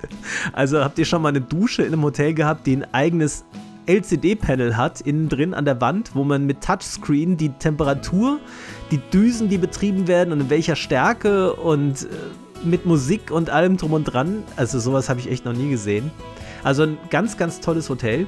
Also 0.53 0.85
habt 0.85 0.99
ihr 0.99 1.05
schon 1.05 1.23
mal 1.23 1.31
eine 1.31 1.41
Dusche 1.41 1.83
in 1.83 1.93
einem 1.93 2.03
Hotel 2.03 2.35
gehabt, 2.35 2.67
die 2.67 2.77
ein 2.77 2.95
eigenes 2.95 3.45
LCD-Panel 3.87 4.77
hat, 4.77 5.01
innen 5.01 5.29
drin 5.29 5.55
an 5.55 5.65
der 5.65 5.81
Wand, 5.81 6.15
wo 6.15 6.23
man 6.23 6.47
mit 6.47 6.61
Touchscreen 6.61 7.37
die 7.37 7.49
Temperatur, 7.49 8.39
die 8.91 8.99
Düsen, 8.99 9.49
die 9.49 9.59
betrieben 9.59 10.07
werden 10.07 10.33
und 10.33 10.41
in 10.41 10.51
welcher 10.51 10.77
Stärke 10.77 11.55
und 11.55 12.03
äh, 12.03 12.07
mit 12.65 12.85
Musik 12.85 13.31
und 13.31 13.51
allem 13.51 13.79
drum 13.79 13.95
und 13.95 14.05
dran. 14.05 14.43
Also 14.57 14.79
sowas 14.79 15.09
habe 15.09 15.19
ich 15.19 15.31
echt 15.31 15.45
noch 15.45 15.55
nie 15.55 15.71
gesehen. 15.71 16.11
Also 16.63 16.83
ein 16.85 16.99
ganz, 17.11 17.37
ganz 17.37 17.61
tolles 17.61 17.89
Hotel. 17.89 18.27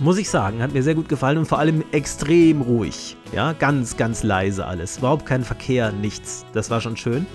Muss 0.00 0.18
ich 0.18 0.28
sagen, 0.28 0.62
hat 0.62 0.72
mir 0.72 0.82
sehr 0.82 0.94
gut 0.94 1.08
gefallen 1.08 1.38
und 1.38 1.46
vor 1.46 1.58
allem 1.58 1.84
extrem 1.92 2.60
ruhig. 2.60 3.16
Ja, 3.32 3.52
ganz, 3.52 3.96
ganz 3.96 4.22
leise 4.22 4.66
alles. 4.66 4.98
Überhaupt 4.98 5.26
kein 5.26 5.44
Verkehr, 5.44 5.92
nichts. 5.92 6.44
Das 6.52 6.70
war 6.70 6.80
schon 6.80 6.96
schön. 6.96 7.26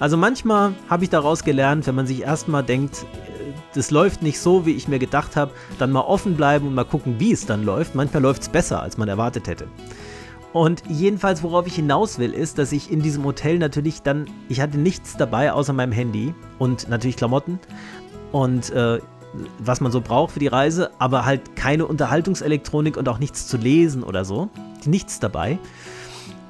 Also 0.00 0.16
manchmal 0.16 0.74
habe 0.88 1.04
ich 1.04 1.10
daraus 1.10 1.44
gelernt, 1.44 1.86
wenn 1.86 1.94
man 1.94 2.06
sich 2.06 2.22
erstmal 2.22 2.64
denkt, 2.64 3.04
äh, 3.28 3.52
das 3.74 3.90
läuft 3.90 4.22
nicht 4.22 4.40
so, 4.40 4.66
wie 4.66 4.72
ich 4.72 4.88
mir 4.88 4.98
gedacht 4.98 5.36
habe, 5.36 5.52
dann 5.78 5.92
mal 5.92 6.00
offen 6.00 6.36
bleiben 6.36 6.66
und 6.66 6.74
mal 6.74 6.84
gucken, 6.84 7.16
wie 7.18 7.32
es 7.32 7.46
dann 7.46 7.64
läuft. 7.64 7.94
Manchmal 7.94 8.22
läuft 8.22 8.42
es 8.42 8.48
besser, 8.48 8.82
als 8.82 8.98
man 8.98 9.08
erwartet 9.08 9.46
hätte. 9.46 9.68
Und 10.52 10.82
jedenfalls, 10.88 11.42
worauf 11.42 11.66
ich 11.66 11.76
hinaus 11.76 12.18
will, 12.18 12.34
ist, 12.34 12.58
dass 12.58 12.72
ich 12.72 12.90
in 12.90 13.00
diesem 13.00 13.24
Hotel 13.24 13.58
natürlich 13.58 14.02
dann, 14.02 14.26
ich 14.48 14.60
hatte 14.60 14.76
nichts 14.76 15.16
dabei 15.16 15.52
außer 15.52 15.72
meinem 15.72 15.92
Handy 15.92 16.34
und 16.58 16.88
natürlich 16.88 17.16
Klamotten 17.16 17.58
und 18.32 18.70
äh, 18.70 18.98
was 19.58 19.80
man 19.80 19.92
so 19.92 20.00
braucht 20.00 20.32
für 20.32 20.40
die 20.40 20.48
Reise, 20.48 20.90
aber 20.98 21.24
halt 21.24 21.56
keine 21.56 21.86
Unterhaltungselektronik 21.86 22.96
und 22.96 23.08
auch 23.08 23.18
nichts 23.18 23.46
zu 23.46 23.56
lesen 23.56 24.02
oder 24.02 24.24
so. 24.24 24.50
Nichts 24.84 25.20
dabei. 25.20 25.58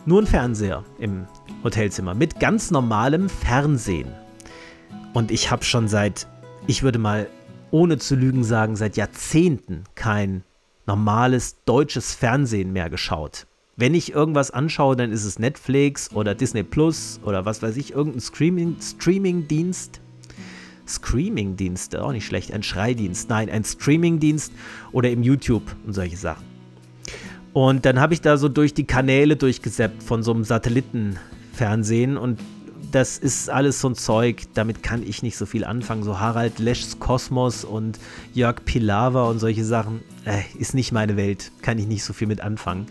Nur 0.04 0.22
ein 0.22 0.26
Fernseher 0.26 0.84
im 0.98 1.26
Hotelzimmer 1.62 2.14
mit 2.14 2.40
ganz 2.40 2.70
normalem 2.70 3.28
Fernsehen. 3.28 4.08
Und 5.12 5.30
ich 5.30 5.50
habe 5.50 5.64
schon 5.64 5.88
seit, 5.88 6.26
ich 6.66 6.82
würde 6.82 6.98
mal 6.98 7.28
ohne 7.70 7.98
zu 7.98 8.16
lügen 8.16 8.44
sagen, 8.44 8.76
seit 8.76 8.96
Jahrzehnten 8.96 9.84
kein 9.94 10.42
normales 10.86 11.56
deutsches 11.64 12.14
Fernsehen 12.14 12.72
mehr 12.72 12.90
geschaut. 12.90 13.46
Wenn 13.76 13.94
ich 13.94 14.12
irgendwas 14.12 14.50
anschaue, 14.50 14.96
dann 14.96 15.12
ist 15.12 15.24
es 15.24 15.38
Netflix 15.38 16.12
oder 16.12 16.34
Disney 16.34 16.62
Plus 16.62 17.20
oder 17.24 17.46
was 17.46 17.62
weiß 17.62 17.76
ich, 17.76 17.92
irgendein 17.92 18.20
Streaming, 18.20 18.76
Streaming-Dienst. 18.80 20.00
Screaming-Dienst, 20.86 21.96
auch 21.96 22.12
nicht 22.12 22.26
schlecht, 22.26 22.52
ein 22.52 22.62
Schreidienst, 22.62 23.28
nein, 23.28 23.50
ein 23.50 23.64
Streaming-Dienst 23.64 24.52
oder 24.92 25.10
im 25.10 25.22
YouTube 25.22 25.74
und 25.86 25.92
solche 25.92 26.16
Sachen. 26.16 26.44
Und 27.52 27.84
dann 27.84 28.00
habe 28.00 28.14
ich 28.14 28.20
da 28.20 28.36
so 28.36 28.48
durch 28.48 28.72
die 28.74 28.84
Kanäle 28.84 29.36
durchgesäppt 29.36 30.02
von 30.02 30.22
so 30.22 30.32
einem 30.32 30.44
Satellitenfernsehen 30.44 32.16
und 32.16 32.40
das 32.92 33.16
ist 33.16 33.48
alles 33.48 33.80
so 33.80 33.88
ein 33.88 33.94
Zeug, 33.94 34.42
damit 34.54 34.82
kann 34.82 35.02
ich 35.02 35.22
nicht 35.22 35.36
so 35.36 35.46
viel 35.46 35.64
anfangen. 35.64 36.02
So 36.02 36.20
Harald 36.20 36.58
Leschs 36.58 36.98
Kosmos 36.98 37.64
und 37.64 37.98
Jörg 38.34 38.64
Pilawa 38.64 39.28
und 39.30 39.38
solche 39.38 39.64
Sachen, 39.64 40.00
äh, 40.24 40.42
ist 40.58 40.74
nicht 40.74 40.92
meine 40.92 41.16
Welt, 41.16 41.52
kann 41.62 41.78
ich 41.78 41.86
nicht 41.86 42.04
so 42.04 42.12
viel 42.12 42.28
mit 42.28 42.42
anfangen. 42.42 42.86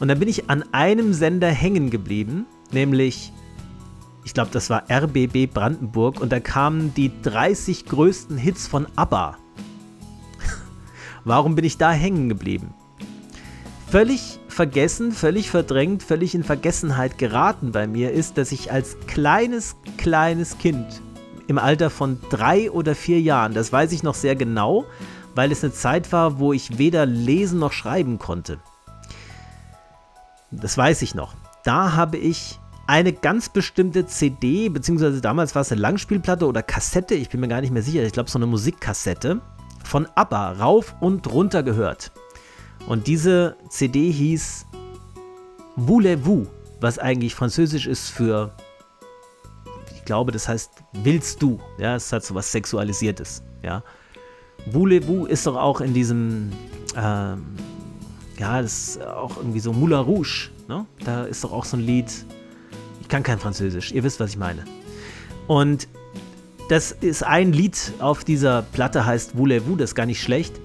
Und 0.00 0.08
dann 0.08 0.18
bin 0.18 0.28
ich 0.28 0.50
an 0.50 0.64
einem 0.72 1.12
Sender 1.14 1.48
hängen 1.48 1.90
geblieben, 1.90 2.46
nämlich 2.72 3.32
ich 4.24 4.32
glaube, 4.34 4.50
das 4.52 4.70
war 4.70 4.84
RBB 4.90 5.52
Brandenburg 5.52 6.20
und 6.20 6.32
da 6.32 6.40
kamen 6.40 6.94
die 6.94 7.12
30 7.22 7.84
größten 7.84 8.38
Hits 8.38 8.66
von 8.66 8.86
ABBA. 8.96 9.36
Warum 11.24 11.54
bin 11.54 11.64
ich 11.64 11.76
da 11.76 11.92
hängen 11.92 12.28
geblieben? 12.28 12.74
Völlig 13.88 14.40
vergessen, 14.48 15.12
völlig 15.12 15.50
verdrängt, 15.50 16.02
völlig 16.02 16.34
in 16.34 16.42
Vergessenheit 16.42 17.18
geraten 17.18 17.70
bei 17.72 17.86
mir 17.86 18.12
ist, 18.12 18.38
dass 18.38 18.50
ich 18.50 18.72
als 18.72 18.96
kleines, 19.06 19.76
kleines 19.98 20.58
Kind 20.58 21.02
im 21.46 21.58
Alter 21.58 21.90
von 21.90 22.18
drei 22.30 22.70
oder 22.70 22.94
vier 22.94 23.20
Jahren, 23.20 23.52
das 23.52 23.72
weiß 23.72 23.92
ich 23.92 24.02
noch 24.02 24.14
sehr 24.14 24.34
genau, 24.34 24.86
weil 25.34 25.52
es 25.52 25.62
eine 25.62 25.72
Zeit 25.72 26.10
war, 26.12 26.38
wo 26.38 26.52
ich 26.52 26.78
weder 26.78 27.06
lesen 27.06 27.58
noch 27.58 27.72
schreiben 27.72 28.18
konnte. 28.18 28.58
Das 30.50 30.78
weiß 30.78 31.02
ich 31.02 31.14
noch. 31.14 31.34
Da 31.64 31.94
habe 31.94 32.16
ich 32.16 32.58
eine 32.86 33.12
ganz 33.12 33.48
bestimmte 33.48 34.06
CD, 34.06 34.68
beziehungsweise 34.68 35.20
damals 35.20 35.54
war 35.54 35.62
es 35.62 35.72
eine 35.72 35.80
Langspielplatte 35.80 36.46
oder 36.46 36.62
Kassette, 36.62 37.14
ich 37.14 37.30
bin 37.30 37.40
mir 37.40 37.48
gar 37.48 37.60
nicht 37.60 37.72
mehr 37.72 37.82
sicher, 37.82 38.02
ich 38.02 38.12
glaube 38.12 38.30
so 38.30 38.38
eine 38.38 38.46
Musikkassette, 38.46 39.40
von 39.84 40.06
ABBA 40.14 40.52
rauf 40.52 40.94
und 41.00 41.30
runter 41.30 41.62
gehört. 41.62 42.12
Und 42.86 43.06
diese 43.06 43.56
CD 43.68 44.10
hieß 44.10 44.66
Voulez-vous, 45.76 46.46
was 46.80 46.98
eigentlich 46.98 47.34
französisch 47.34 47.86
ist 47.86 48.10
für, 48.10 48.52
ich 49.94 50.04
glaube, 50.04 50.32
das 50.32 50.48
heißt 50.48 50.70
Willst 51.02 51.42
du? 51.42 51.58
Ja, 51.78 51.96
es 51.96 52.12
hat 52.12 52.24
so 52.24 52.34
was 52.34 52.52
Sexualisiertes, 52.52 53.42
ja. 53.62 53.82
Voulez-vous 54.66 55.26
ist 55.28 55.46
doch 55.46 55.56
auch 55.56 55.80
in 55.80 55.94
diesem, 55.94 56.52
ähm, 56.96 57.44
ja, 58.38 58.60
das 58.60 58.88
ist 58.88 59.02
auch 59.02 59.36
irgendwie 59.36 59.60
so 59.60 59.72
Moulin 59.72 59.98
Rouge, 59.98 60.50
ne? 60.68 60.86
Da 61.04 61.24
ist 61.24 61.44
doch 61.44 61.52
auch 61.52 61.64
so 61.64 61.76
ein 61.76 61.80
Lied, 61.80 62.10
kann 63.14 63.22
kein 63.22 63.38
Französisch, 63.38 63.92
ihr 63.92 64.02
wisst, 64.02 64.18
was 64.18 64.30
ich 64.30 64.38
meine. 64.38 64.64
Und 65.46 65.86
das 66.68 66.90
ist 66.90 67.22
ein 67.22 67.52
Lied 67.52 67.92
auf 68.00 68.24
dieser 68.24 68.62
Platte, 68.62 69.06
heißt 69.06 69.38
Voulez-vous, 69.38 69.76
das 69.76 69.90
ist 69.90 69.94
gar 69.94 70.06
nicht 70.06 70.20
schlecht. 70.20 70.60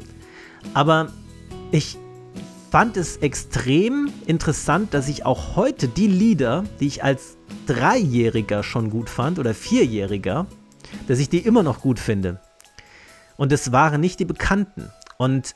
Aber 0.73 1.13
ich 1.69 1.99
fand 2.71 2.97
es 2.97 3.17
extrem 3.17 4.11
interessant, 4.25 4.95
dass 4.95 5.09
ich 5.09 5.27
auch 5.27 5.55
heute 5.57 5.87
die 5.87 6.07
Lieder, 6.07 6.63
die 6.79 6.87
ich 6.87 7.03
als 7.03 7.37
Dreijähriger 7.67 8.63
schon 8.63 8.89
gut 8.89 9.11
fand 9.11 9.37
oder 9.37 9.53
Vierjähriger, 9.53 10.47
dass 11.07 11.19
ich 11.19 11.29
die 11.29 11.45
immer 11.45 11.61
noch 11.61 11.81
gut 11.81 11.99
finde. 11.99 12.41
Und 13.37 13.51
es 13.51 13.71
waren 13.71 14.01
nicht 14.01 14.19
die 14.19 14.25
Bekannten. 14.25 14.89
Und 15.19 15.55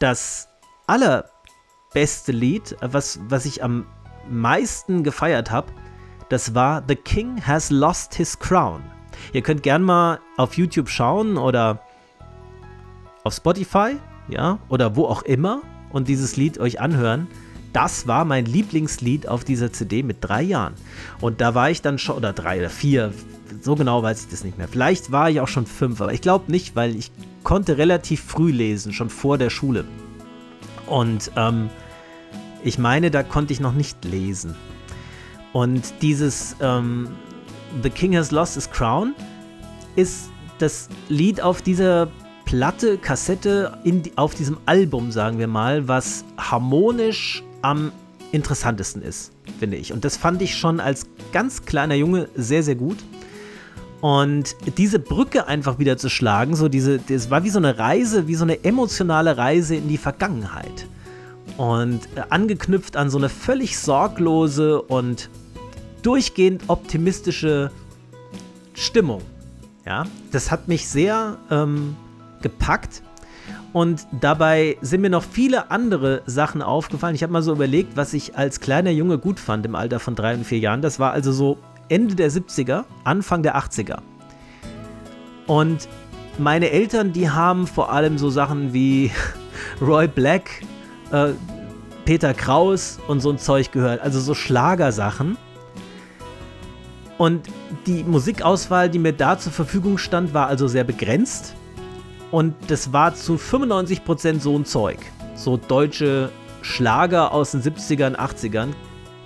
das 0.00 0.48
allerbeste 0.88 2.32
Lied, 2.32 2.76
was, 2.80 3.20
was 3.28 3.44
ich 3.44 3.62
am 3.62 3.86
meisten 4.28 5.04
gefeiert 5.04 5.52
habe, 5.52 5.70
das 6.28 6.54
war 6.54 6.82
The 6.86 6.96
King 6.96 7.40
Has 7.46 7.70
Lost 7.70 8.14
His 8.14 8.38
Crown. 8.38 8.82
Ihr 9.32 9.42
könnt 9.42 9.62
gern 9.62 9.82
mal 9.82 10.20
auf 10.36 10.56
YouTube 10.56 10.88
schauen 10.88 11.36
oder 11.36 11.80
auf 13.24 13.34
Spotify, 13.34 13.96
ja, 14.28 14.58
oder 14.68 14.96
wo 14.96 15.06
auch 15.06 15.22
immer 15.22 15.62
und 15.90 16.08
dieses 16.08 16.36
Lied 16.36 16.58
euch 16.58 16.80
anhören. 16.80 17.26
das 17.72 18.06
war 18.06 18.24
mein 18.24 18.46
Lieblingslied 18.46 19.28
auf 19.28 19.44
dieser 19.44 19.72
CD 19.72 20.02
mit 20.02 20.18
drei 20.20 20.42
Jahren. 20.42 20.74
Und 21.20 21.40
da 21.40 21.54
war 21.54 21.70
ich 21.70 21.82
dann 21.82 21.98
schon, 21.98 22.16
oder 22.16 22.32
drei 22.32 22.58
oder 22.58 22.70
vier, 22.70 23.12
so 23.60 23.76
genau 23.76 24.02
weiß 24.02 24.22
ich 24.22 24.30
das 24.30 24.42
nicht 24.42 24.56
mehr. 24.56 24.68
Vielleicht 24.68 25.12
war 25.12 25.30
ich 25.30 25.40
auch 25.40 25.48
schon 25.48 25.66
fünf, 25.66 26.00
aber 26.00 26.12
ich 26.12 26.22
glaube 26.22 26.50
nicht, 26.50 26.76
weil 26.76 26.96
ich 26.96 27.10
konnte 27.44 27.78
relativ 27.78 28.22
früh 28.22 28.50
lesen, 28.50 28.92
schon 28.92 29.10
vor 29.10 29.38
der 29.38 29.50
Schule. 29.50 29.84
Und 30.86 31.30
ähm, 31.36 31.68
ich 32.64 32.78
meine, 32.78 33.10
da 33.10 33.22
konnte 33.22 33.52
ich 33.52 33.60
noch 33.60 33.74
nicht 33.74 34.04
lesen. 34.04 34.54
Und 35.52 35.94
dieses 36.02 36.56
ähm, 36.60 37.08
The 37.82 37.90
King 37.90 38.16
Has 38.16 38.30
Lost 38.30 38.54
His 38.54 38.70
Crown 38.70 39.14
ist 39.96 40.30
das 40.58 40.88
Lied 41.08 41.40
auf 41.40 41.62
dieser 41.62 42.08
Platte, 42.44 42.98
Kassette, 42.98 43.78
in, 43.84 44.02
auf 44.16 44.34
diesem 44.34 44.58
Album, 44.66 45.12
sagen 45.12 45.38
wir 45.38 45.48
mal, 45.48 45.86
was 45.86 46.24
harmonisch 46.38 47.42
am 47.62 47.92
interessantesten 48.32 49.02
ist, 49.02 49.32
finde 49.58 49.76
ich. 49.76 49.92
Und 49.92 50.04
das 50.04 50.16
fand 50.16 50.40
ich 50.42 50.56
schon 50.56 50.80
als 50.80 51.06
ganz 51.32 51.64
kleiner 51.64 51.94
Junge 51.94 52.28
sehr, 52.34 52.62
sehr 52.62 52.74
gut. 52.74 52.98
Und 54.00 54.54
diese 54.76 54.98
Brücke 54.98 55.46
einfach 55.46 55.78
wieder 55.78 55.96
zu 55.98 56.08
schlagen, 56.08 56.54
so 56.54 56.68
diese, 56.68 56.98
das 56.98 57.30
war 57.30 57.42
wie 57.42 57.50
so 57.50 57.58
eine 57.58 57.78
Reise, 57.78 58.28
wie 58.28 58.34
so 58.36 58.44
eine 58.44 58.64
emotionale 58.64 59.36
Reise 59.36 59.74
in 59.74 59.88
die 59.88 59.98
Vergangenheit. 59.98 60.86
Und 61.56 62.00
äh, 62.14 62.22
angeknüpft 62.30 62.96
an 62.96 63.10
so 63.10 63.18
eine 63.18 63.28
völlig 63.28 63.78
sorglose 63.78 64.80
und 64.80 65.28
durchgehend 66.08 66.62
optimistische 66.68 67.70
Stimmung. 68.72 69.20
Ja, 69.84 70.04
das 70.32 70.50
hat 70.50 70.66
mich 70.66 70.88
sehr 70.88 71.36
ähm, 71.50 71.96
gepackt. 72.40 73.02
Und 73.74 74.06
dabei 74.18 74.78
sind 74.80 75.02
mir 75.02 75.10
noch 75.10 75.22
viele 75.22 75.70
andere 75.70 76.22
Sachen 76.24 76.62
aufgefallen. 76.62 77.14
Ich 77.14 77.22
habe 77.22 77.34
mal 77.34 77.42
so 77.42 77.52
überlegt, 77.52 77.98
was 77.98 78.14
ich 78.14 78.38
als 78.38 78.60
kleiner 78.60 78.90
Junge 78.90 79.18
gut 79.18 79.38
fand 79.38 79.66
im 79.66 79.74
Alter 79.74 80.00
von 80.00 80.14
drei 80.14 80.32
und 80.32 80.46
vier 80.46 80.58
Jahren. 80.58 80.80
Das 80.80 80.98
war 80.98 81.12
also 81.12 81.30
so 81.30 81.58
Ende 81.90 82.14
der 82.14 82.30
70er, 82.30 82.84
Anfang 83.04 83.42
der 83.42 83.58
80er. 83.58 83.98
Und 85.46 85.90
meine 86.38 86.70
Eltern, 86.70 87.12
die 87.12 87.28
haben 87.28 87.66
vor 87.66 87.92
allem 87.92 88.16
so 88.16 88.30
Sachen 88.30 88.72
wie 88.72 89.10
Roy 89.82 90.08
Black, 90.08 90.62
äh, 91.12 91.32
Peter 92.06 92.32
Kraus 92.32 92.98
und 93.08 93.20
so 93.20 93.28
ein 93.28 93.36
Zeug 93.38 93.72
gehört. 93.72 94.00
Also 94.00 94.20
so 94.20 94.32
Schlagersachen. 94.32 95.36
Und 97.18 97.48
die 97.86 98.04
Musikauswahl, 98.04 98.88
die 98.88 99.00
mir 99.00 99.12
da 99.12 99.38
zur 99.38 99.52
Verfügung 99.52 99.98
stand, 99.98 100.32
war 100.32 100.46
also 100.46 100.68
sehr 100.68 100.84
begrenzt. 100.84 101.54
Und 102.30 102.54
das 102.68 102.92
war 102.92 103.14
zu 103.14 103.34
95% 103.34 104.40
so 104.40 104.56
ein 104.56 104.64
Zeug. 104.64 104.98
So 105.34 105.56
deutsche 105.56 106.30
Schlager 106.62 107.32
aus 107.32 107.50
den 107.50 107.62
70ern, 107.62 108.14
80ern. 108.16 108.68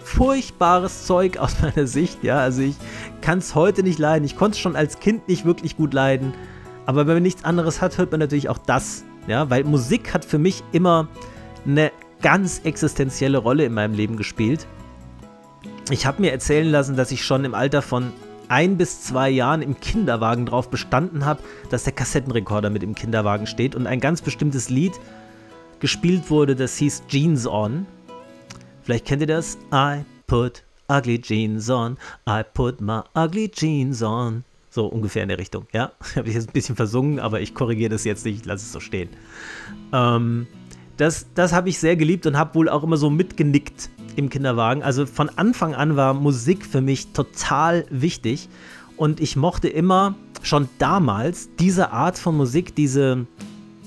Furchtbares 0.03 1.07
Zeug 1.07 1.37
aus 1.37 1.57
meiner 1.63 1.87
Sicht, 1.87 2.25
ja. 2.25 2.39
Also 2.39 2.63
ich 2.63 2.77
kann 3.21 3.39
es 3.39 3.55
heute 3.55 3.83
nicht 3.83 3.99
leiden. 3.99 4.25
Ich 4.25 4.37
konnte 4.37 4.57
es 4.57 4.61
schon 4.61 4.75
als 4.75 4.99
Kind 4.99 5.29
nicht 5.29 5.45
wirklich 5.45 5.77
gut 5.77 5.93
leiden. 5.93 6.33
Aber 6.87 7.07
wenn 7.07 7.15
man 7.15 7.23
nichts 7.23 7.45
anderes 7.45 7.81
hat, 7.83 7.99
hört 7.99 8.11
man 8.11 8.21
natürlich 8.21 8.49
auch 8.49 8.59
das. 8.59 9.05
Ja, 9.27 9.51
weil 9.51 9.65
Musik 9.65 10.15
hat 10.15 10.25
für 10.25 10.39
mich 10.39 10.65
immer 10.73 11.09
eine 11.65 11.93
ganz 12.23 12.61
existenzielle 12.65 13.39
Rolle 13.39 13.65
in 13.65 13.75
meinem 13.75 13.95
Leben 13.95 14.17
gespielt. 14.17 14.67
Ich 15.91 16.07
habe 16.07 16.23
mir 16.23 16.33
erzählen 16.33 16.71
lassen, 16.71 16.97
dass 16.97 17.11
ich 17.11 17.25
schon 17.25 17.45
im 17.45 17.55
Alter 17.55 17.83
von 17.83 18.13
ein 18.49 18.77
bis 18.77 19.03
zwei 19.03 19.31
Jahren 19.31 19.63
im 19.63 19.81
Kinderwagen 19.81 20.47
drauf 20.47 20.71
bestanden 20.71 21.25
habe, 21.25 21.43
dass 21.71 21.85
der 21.85 21.93
Kassettenrekorder 21.93 22.71
mit 22.71 22.83
im 22.83 22.95
Kinderwagen 22.95 23.47
steht 23.47 23.75
und 23.75 23.87
ein 23.87 24.01
ganz 24.01 24.23
bestimmtes 24.23 24.69
Lied 24.69 24.93
gespielt 25.81 26.31
wurde, 26.31 26.55
das 26.55 26.77
hieß 26.77 27.05
Jeans 27.09 27.47
On. 27.47 27.87
Vielleicht 28.83 29.07
kennt 29.07 29.23
ihr 29.23 29.27
das? 29.27 29.59
I 29.73 30.05
put 30.27 30.63
ugly 30.89 31.21
jeans 31.21 31.71
on, 31.71 31.97
I 32.29 32.43
put 32.43 32.81
my 32.81 33.01
ugly 33.15 33.49
jeans 33.49 34.03
on. 34.03 34.45
So 34.71 34.87
ungefähr 34.87 35.23
in 35.23 35.29
der 35.29 35.39
Richtung, 35.39 35.67
ja. 35.73 35.93
Habe 36.17 36.29
ich 36.29 36.35
jetzt 36.35 36.49
ein 36.49 36.53
bisschen 36.53 36.77
versungen, 36.77 37.19
aber 37.19 37.41
ich 37.41 37.55
korrigiere 37.55 37.91
das 37.91 38.05
jetzt 38.05 38.25
nicht, 38.25 38.47
lasse 38.47 38.65
es 38.65 38.73
so 38.73 38.81
stehen. 38.81 39.11
Ähm, 39.93 40.47
das 40.97 41.27
das 41.35 41.53
habe 41.53 41.69
ich 41.69 41.79
sehr 41.79 41.97
geliebt 41.97 42.27
und 42.27 42.37
habe 42.37 42.55
wohl 42.55 42.69
auch 42.69 42.83
immer 42.85 42.97
so 42.97 43.11
mitgenickt 43.11 43.91
im 44.17 44.29
Kinderwagen. 44.29 44.83
Also 44.83 45.07
von 45.07 45.29
Anfang 45.31 45.75
an 45.75 45.97
war 45.97 46.15
Musik 46.15 46.67
für 46.67 46.81
mich 46.81 47.09
total 47.13 47.85
wichtig 47.91 48.49
und 48.97 49.21
ich 49.21 49.37
mochte 49.37 49.69
immer 49.69 50.15
schon 50.43 50.69
damals 50.79 51.49
diese 51.59 51.91
Art 51.93 52.19
von 52.19 52.37
Musik, 52.37 52.75
diese, 52.75 53.27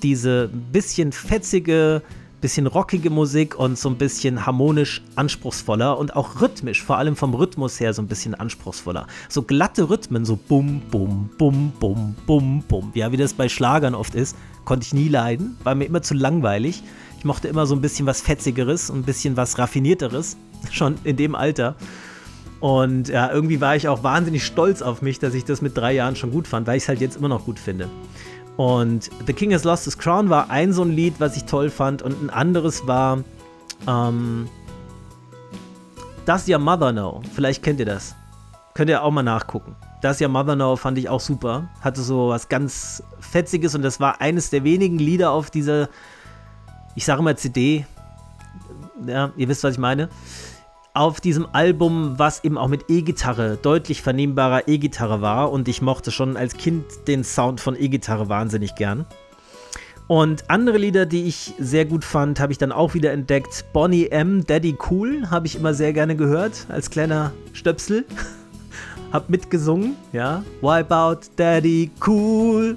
diese 0.02 0.50
bisschen 0.72 1.12
fetzige, 1.12 2.02
bisschen 2.42 2.68
rockige 2.68 3.10
Musik 3.10 3.58
und 3.58 3.78
so 3.78 3.90
ein 3.90 3.98
bisschen 3.98 4.46
harmonisch 4.46 5.02
anspruchsvoller 5.16 5.98
und 5.98 6.16
auch 6.16 6.42
rhythmisch, 6.42 6.84
vor 6.84 6.98
allem 6.98 7.16
vom 7.16 7.34
Rhythmus 7.34 7.80
her 7.80 7.94
so 7.94 8.02
ein 8.02 8.08
bisschen 8.08 8.36
anspruchsvoller. 8.36 9.08
So 9.30 9.42
glatte 9.42 9.90
Rhythmen, 9.90 10.26
so 10.26 10.36
bum, 10.36 10.82
bum, 10.92 11.30
bum, 11.38 11.72
bum, 11.80 12.16
bum, 12.26 12.64
bum. 12.68 12.92
Ja, 12.94 13.12
wie 13.12 13.18
das 13.18 13.34
bei 13.34 13.50
Schlagern 13.50 13.96
oft 13.96 14.16
ist, 14.16 14.36
konnte 14.64 14.86
ich 14.86 14.94
nie 14.94 15.08
leiden, 15.08 15.58
war 15.64 15.76
mir 15.76 15.86
immer 15.86 16.02
zu 16.02 16.14
langweilig. 16.14 16.84
Ich 17.26 17.28
mochte 17.28 17.48
immer 17.48 17.66
so 17.66 17.74
ein 17.74 17.82
bisschen 17.82 18.06
was 18.06 18.22
Fetzigeres 18.22 18.92
und 18.92 19.00
ein 19.00 19.04
bisschen 19.04 19.36
was 19.36 19.58
Raffinierteres, 19.58 20.38
schon 20.72 20.94
in 21.04 21.18
dem 21.18 21.34
Alter. 21.34 21.74
Und 22.60 23.08
ja, 23.08 23.32
irgendwie 23.32 23.60
war 23.60 23.76
ich 23.76 23.88
auch 23.88 24.04
wahnsinnig 24.04 24.46
stolz 24.46 24.84
auf 24.84 25.02
mich, 25.02 25.18
dass 25.18 25.34
ich 25.34 25.44
das 25.44 25.60
mit 25.60 25.76
drei 25.76 25.94
Jahren 25.94 26.16
schon 26.16 26.30
gut 26.30 26.48
fand, 26.48 26.68
weil 26.68 26.78
ich 26.78 26.84
es 26.84 26.88
halt 26.88 27.02
jetzt 27.02 27.18
immer 27.18 27.28
noch 27.28 27.46
gut 27.46 27.58
finde. 27.58 27.90
Und 28.58 29.10
The 29.26 29.34
King 29.34 29.56
Has 29.56 29.64
Lost 29.64 29.86
His 29.86 29.98
Crown 29.98 30.30
war 30.30 30.52
ein 30.52 30.72
so 30.72 30.84
ein 30.84 30.92
Lied, 30.92 31.16
was 31.18 31.36
ich 31.36 31.46
toll 31.46 31.72
fand. 31.72 32.04
Und 32.04 32.22
ein 32.22 32.30
anderes 32.30 32.86
war 32.86 33.24
ähm, 33.88 34.48
Does 36.28 36.48
Your 36.48 36.60
Mother 36.60 36.92
Know? 36.92 37.24
Vielleicht 37.34 37.64
kennt 37.64 37.80
ihr 37.80 37.88
das. 37.88 38.14
Könnt 38.76 38.92
ihr 38.92 39.02
auch 39.02 39.10
mal 39.10 39.24
nachgucken. 39.24 39.76
Does 40.04 40.22
Your 40.22 40.30
Mother 40.30 40.54
Know 40.54 40.76
fand 40.76 41.00
ich 41.00 41.10
auch 41.10 41.22
super. 41.22 41.70
Hatte 41.82 42.02
so 42.02 42.30
was 42.30 42.50
ganz 42.50 43.02
Fetziges 43.20 43.74
und 43.74 43.82
das 43.82 44.00
war 44.00 44.22
eines 44.22 44.52
der 44.52 44.64
wenigen 44.64 45.00
Lieder 45.00 45.32
auf 45.32 45.50
dieser 45.50 45.90
ich 46.96 47.06
sage 47.06 47.22
mal 47.22 47.38
CD, 47.38 47.86
ja, 49.06 49.32
ihr 49.36 49.48
wisst, 49.48 49.64
was 49.64 49.74
ich 49.74 49.80
meine, 49.80 50.10
auf 50.94 51.20
diesem 51.20 51.46
Album, 51.52 52.18
was 52.18 52.44
eben 52.46 52.58
auch 52.58 52.70
mit 52.70 52.86
E-Gitarre, 52.90 53.58
deutlich 53.62 54.02
vernehmbarer 54.02 54.70
E-Gitarre 54.70 55.22
war 55.22 55.52
und 55.52 55.68
ich 55.68 55.82
mochte 55.82 56.10
schon 56.10 56.38
als 56.38 56.56
Kind 56.56 56.86
den 57.08 57.26
Sound 57.26 57.60
von 57.60 57.76
E-Gitarre 57.78 58.30
wahnsinnig 58.30 58.76
gern. 58.76 59.06
Und 60.08 60.50
andere 60.50 60.78
Lieder, 60.78 61.06
die 61.06 61.24
ich 61.24 61.54
sehr 61.60 61.84
gut 61.86 62.06
fand, 62.06 62.40
habe 62.40 62.52
ich 62.52 62.60
dann 62.60 62.72
auch 62.72 62.94
wieder 62.94 63.12
entdeckt. 63.12 63.66
Bonnie 63.74 64.08
M, 64.08 64.46
Daddy 64.46 64.78
Cool, 64.90 65.30
habe 65.32 65.48
ich 65.48 65.56
immer 65.56 65.74
sehr 65.74 65.94
gerne 65.94 66.16
gehört, 66.16 66.68
als 66.70 66.90
kleiner 66.90 67.34
Stöpsel. 67.54 68.06
hab 69.16 69.30
mitgesungen, 69.30 69.96
ja. 70.12 70.44
Wipeout, 70.62 71.30
Daddy, 71.38 71.90
cool. 72.06 72.76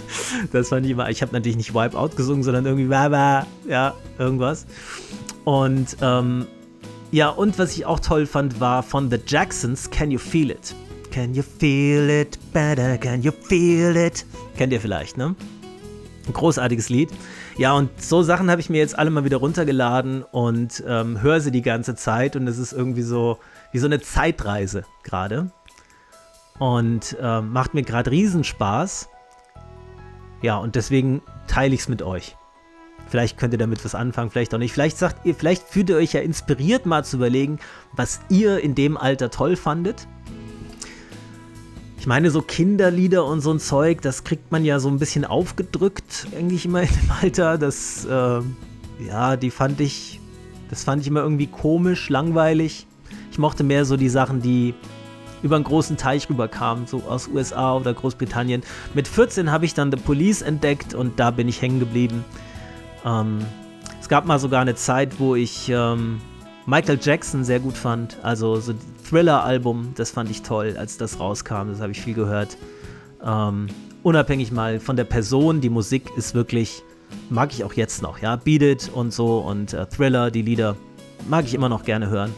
das 0.52 0.68
fand 0.68 0.84
ich 0.84 0.92
immer. 0.92 1.08
Ich 1.08 1.22
habe 1.22 1.32
natürlich 1.32 1.56
nicht 1.56 1.74
Wipeout 1.74 2.10
gesungen, 2.14 2.42
sondern 2.42 2.66
irgendwie 2.66 2.88
Baba, 2.88 3.46
ja, 3.66 3.94
irgendwas. 4.18 4.66
Und 5.44 5.96
ähm, 6.02 6.46
ja, 7.10 7.30
und 7.30 7.58
was 7.58 7.74
ich 7.74 7.86
auch 7.86 8.00
toll 8.00 8.26
fand, 8.26 8.60
war 8.60 8.82
von 8.82 9.10
The 9.10 9.16
Jacksons 9.26 9.90
Can 9.90 10.10
You 10.10 10.18
Feel 10.18 10.50
It? 10.50 10.74
Can 11.10 11.34
you 11.34 11.42
feel 11.42 12.10
it 12.10 12.38
better? 12.52 12.98
Can 12.98 13.22
you 13.22 13.32
feel 13.32 13.96
it? 13.96 14.26
Kennt 14.58 14.74
ihr 14.74 14.80
vielleicht, 14.80 15.16
ne? 15.16 15.34
Ein 16.26 16.32
großartiges 16.34 16.90
Lied. 16.90 17.08
Ja, 17.56 17.72
und 17.72 17.88
so 18.00 18.22
Sachen 18.22 18.50
habe 18.50 18.60
ich 18.60 18.68
mir 18.68 18.76
jetzt 18.76 18.98
alle 18.98 19.08
mal 19.08 19.24
wieder 19.24 19.38
runtergeladen 19.38 20.22
und 20.22 20.84
ähm, 20.86 21.22
höre 21.22 21.40
sie 21.40 21.50
die 21.50 21.62
ganze 21.62 21.94
Zeit. 21.94 22.36
Und 22.36 22.46
es 22.46 22.58
ist 22.58 22.74
irgendwie 22.74 23.02
so 23.02 23.38
wie 23.72 23.78
so 23.78 23.86
eine 23.86 24.00
Zeitreise 24.00 24.84
gerade 25.02 25.50
und 26.58 27.16
äh, 27.20 27.40
macht 27.40 27.74
mir 27.74 27.82
gerade 27.82 28.10
Riesenspaß. 28.10 29.08
Ja, 30.42 30.58
und 30.58 30.74
deswegen 30.74 31.22
teile 31.46 31.74
ich 31.74 31.80
es 31.80 31.88
mit 31.88 32.02
euch. 32.02 32.36
Vielleicht 33.08 33.38
könnt 33.38 33.54
ihr 33.54 33.58
damit 33.58 33.84
was 33.84 33.94
anfangen, 33.94 34.30
vielleicht 34.30 34.54
auch 34.54 34.58
nicht. 34.58 34.72
Vielleicht 34.72 34.98
sagt 34.98 35.24
ihr, 35.24 35.34
vielleicht 35.34 35.62
fühlt 35.66 35.88
ihr 35.88 35.96
euch 35.96 36.12
ja 36.12 36.20
inspiriert, 36.20 36.84
mal 36.84 37.04
zu 37.04 37.16
überlegen, 37.16 37.58
was 37.92 38.20
ihr 38.28 38.60
in 38.60 38.74
dem 38.74 38.96
Alter 38.96 39.30
toll 39.30 39.56
fandet. 39.56 40.06
Ich 41.98 42.06
meine, 42.06 42.30
so 42.30 42.42
Kinderlieder 42.42 43.24
und 43.24 43.40
so 43.40 43.50
ein 43.50 43.58
Zeug, 43.58 44.02
das 44.02 44.24
kriegt 44.24 44.52
man 44.52 44.64
ja 44.64 44.78
so 44.78 44.88
ein 44.88 44.98
bisschen 44.98 45.24
aufgedrückt, 45.24 46.28
eigentlich 46.36 46.64
immer 46.66 46.82
in 46.82 46.88
dem 46.88 47.10
Alter. 47.22 47.58
Das, 47.58 48.04
äh, 48.04 48.40
ja, 49.06 49.36
die 49.36 49.50
fand 49.50 49.80
ich, 49.80 50.20
das 50.68 50.84
fand 50.84 51.02
ich 51.02 51.08
immer 51.08 51.22
irgendwie 51.22 51.46
komisch, 51.46 52.08
langweilig. 52.10 52.86
Ich 53.32 53.38
mochte 53.38 53.64
mehr 53.64 53.84
so 53.84 53.96
die 53.96 54.08
Sachen, 54.08 54.42
die 54.42 54.74
über 55.42 55.56
einen 55.56 55.64
großen 55.64 55.96
Teich 55.96 56.28
rüberkam, 56.28 56.86
so 56.86 57.02
aus 57.08 57.28
USA 57.28 57.76
oder 57.76 57.94
Großbritannien. 57.94 58.62
Mit 58.94 59.08
14 59.08 59.50
habe 59.50 59.64
ich 59.64 59.74
dann 59.74 59.90
The 59.90 59.98
Police 59.98 60.42
entdeckt 60.42 60.94
und 60.94 61.18
da 61.20 61.30
bin 61.30 61.48
ich 61.48 61.62
hängen 61.62 61.80
geblieben. 61.80 62.24
Ähm, 63.04 63.38
es 64.00 64.08
gab 64.08 64.26
mal 64.26 64.38
sogar 64.38 64.60
eine 64.60 64.74
Zeit, 64.74 65.20
wo 65.20 65.34
ich 65.34 65.68
ähm, 65.68 66.20
Michael 66.66 66.98
Jackson 67.00 67.44
sehr 67.44 67.60
gut 67.60 67.76
fand. 67.76 68.16
Also 68.22 68.60
so 68.60 68.74
Thriller-Album, 69.08 69.92
das 69.96 70.10
fand 70.10 70.30
ich 70.30 70.42
toll, 70.42 70.76
als 70.78 70.98
das 70.98 71.20
rauskam. 71.20 71.68
Das 71.68 71.80
habe 71.80 71.92
ich 71.92 72.00
viel 72.00 72.14
gehört. 72.14 72.56
Ähm, 73.24 73.68
unabhängig 74.02 74.52
mal 74.52 74.80
von 74.80 74.96
der 74.96 75.04
Person, 75.04 75.60
die 75.60 75.70
Musik 75.70 76.10
ist 76.16 76.34
wirklich, 76.34 76.82
mag 77.30 77.52
ich 77.52 77.64
auch 77.64 77.72
jetzt 77.72 78.02
noch, 78.02 78.20
ja. 78.20 78.36
Beat 78.36 78.62
It 78.62 78.90
und 78.92 79.12
so 79.12 79.38
und 79.38 79.72
äh, 79.72 79.86
Thriller, 79.86 80.30
die 80.30 80.42
Lieder, 80.42 80.76
mag 81.28 81.44
ich 81.44 81.54
immer 81.54 81.68
noch 81.68 81.84
gerne 81.84 82.08
hören. 82.08 82.34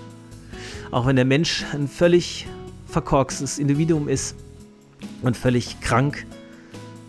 Auch 0.90 1.06
wenn 1.06 1.16
der 1.16 1.24
Mensch 1.24 1.64
ein 1.72 1.86
völlig 1.86 2.46
verkorkstes 2.90 3.59
Individuum 3.59 4.09
ist 4.09 4.37
und 5.22 5.37
völlig 5.37 5.81
krank. 5.81 6.26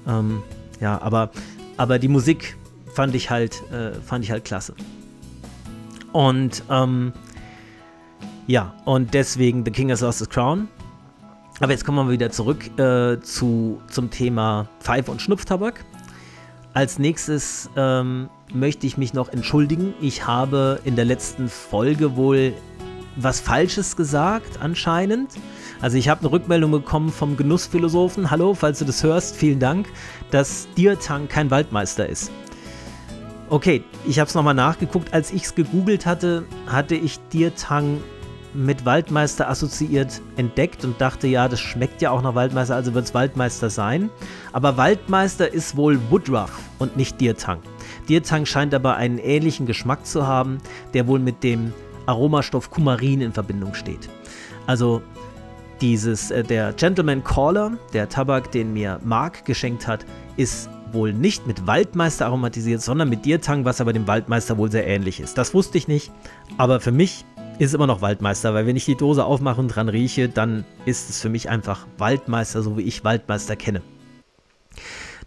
Ähm, 0.08 0.42
ja, 0.80 1.02
aber, 1.02 1.32
aber 1.78 2.00
die 2.00 2.08
Musik 2.08 2.58
fand 2.94 3.16
ich 3.16 3.30
halt, 3.30 3.62
äh, 3.72 3.94
fand 3.94 4.24
ich 4.24 4.32
halt 4.32 4.46
klasse. 4.46 4.74
Und 6.12 6.64
ähm, 6.70 7.14
ja, 8.48 8.74
und 8.86 9.14
deswegen 9.14 9.64
The 9.64 9.72
King 9.72 9.92
has 9.92 10.02
lost 10.02 10.20
his 10.20 10.30
crown. 10.30 10.68
Aber 11.60 11.72
jetzt 11.72 11.86
kommen 11.86 12.08
wir 12.08 12.12
wieder 12.12 12.32
zurück 12.32 12.78
äh, 12.80 13.20
zu, 13.22 13.80
zum 13.88 14.10
Thema 14.10 14.68
Pfeife 14.80 15.12
und 15.12 15.22
Schnupftabak. 15.22 15.86
Als 16.74 16.98
nächstes 16.98 17.70
ähm, 17.76 18.30
möchte 18.52 18.88
ich 18.88 18.98
mich 18.98 19.14
noch 19.14 19.30
entschuldigen. 19.30 19.94
Ich 20.02 20.26
habe 20.26 20.80
in 20.86 20.96
der 20.96 21.06
letzten 21.06 21.50
Folge 21.50 22.16
wohl 22.16 22.54
was 23.16 23.40
Falsches 23.40 23.96
gesagt, 23.96 24.60
anscheinend. 24.62 25.32
Also 25.82 25.98
ich 25.98 26.10
habe 26.10 26.22
eine 26.22 26.32
Rückmeldung 26.32 26.72
bekommen 26.72 27.10
vom 27.10 27.36
Genussphilosophen. 27.36 28.30
Hallo, 28.30 28.54
falls 28.54 28.80
du 28.80 28.86
das 28.86 29.04
hörst, 29.04 29.36
vielen 29.36 29.60
Dank, 29.60 29.88
dass 30.30 30.68
Dirtang 30.78 31.28
kein 31.28 31.50
Waldmeister 31.50 32.08
ist. 32.08 32.32
Okay, 33.50 33.84
ich 34.08 34.20
habe 34.20 34.28
es 34.28 34.36
nochmal 34.36 34.54
nachgeguckt. 34.54 35.14
Als 35.14 35.32
ich 35.32 35.44
es 35.44 35.56
gegoogelt 35.56 36.06
hatte, 36.06 36.46
hatte 36.68 36.96
ich 36.96 37.20
Dirtang 37.34 38.00
mit 38.54 38.86
Waldmeister 38.86 39.50
assoziiert 39.50 40.22
entdeckt 40.36 40.86
und 40.86 41.00
dachte, 41.02 41.28
ja, 41.28 41.48
das 41.48 41.60
schmeckt 41.60 42.02
ja 42.02 42.12
auch 42.12 42.22
nach 42.22 42.36
Waldmeister, 42.36 42.76
also 42.76 42.94
wird 42.94 43.06
es 43.06 43.14
Waldmeister 43.14 43.70
sein. 43.70 44.10
Aber 44.54 44.78
Waldmeister 44.78 45.52
ist 45.52 45.76
wohl 45.78 46.00
Woodruff 46.10 46.60
und 46.78 46.96
nicht 46.96 47.20
Dirtang. 47.20 47.60
Dirtang 48.08 48.46
scheint 48.46 48.74
aber 48.74 48.98
einen 48.98 49.18
ähnlichen 49.18 49.66
Geschmack 49.66 50.06
zu 50.06 50.28
haben, 50.28 50.60
der 50.94 51.08
wohl 51.08 51.20
mit 51.20 51.44
dem 51.44 51.74
Aromastoff 52.06 52.70
Kumarin 52.70 53.22
in 53.22 53.34
Verbindung 53.34 53.74
steht. 53.74 54.10
Also 54.68 55.02
dieses, 55.82 56.32
äh, 56.32 56.44
der 56.44 56.74
Gentleman 56.74 57.24
Caller, 57.24 57.78
der 57.94 58.08
Tabak, 58.08 58.52
den 58.52 58.74
mir 58.74 59.00
Mark 59.04 59.46
geschenkt 59.46 59.88
hat, 59.88 60.06
ist 60.38 60.70
wohl 60.92 61.14
nicht 61.14 61.48
mit 61.48 61.68
Waldmeister 61.68 62.26
aromatisiert, 62.28 62.82
sondern 62.82 63.10
mit 63.10 63.26
Dirtang, 63.26 63.66
was 63.66 63.82
aber 63.82 63.94
dem 63.94 64.08
Waldmeister 64.08 64.58
wohl 64.58 64.72
sehr 64.72 64.86
ähnlich 64.86 65.20
ist. 65.20 65.38
Das 65.38 65.54
wusste 65.54 65.78
ich 65.78 65.88
nicht, 65.88 66.12
aber 66.58 66.80
für 66.80 66.92
mich 66.92 67.26
ist 67.60 67.70
es 67.70 67.74
immer 67.74 67.88
noch 67.88 68.02
Waldmeister, 68.02 68.54
weil 68.54 68.66
wenn 68.66 68.76
ich 68.76 68.86
die 68.86 68.96
Dose 68.96 69.26
aufmache 69.26 69.62
und 69.62 69.70
dran 69.70 69.90
rieche, 69.90 70.30
dann 70.30 70.66
ist 70.86 71.10
es 71.10 71.22
für 71.22 71.30
mich 71.30 71.50
einfach 71.50 71.88
Waldmeister, 71.98 72.62
so 72.62 72.78
wie 72.78 72.84
ich 72.84 73.04
Waldmeister 73.04 73.56
kenne. 73.56 73.82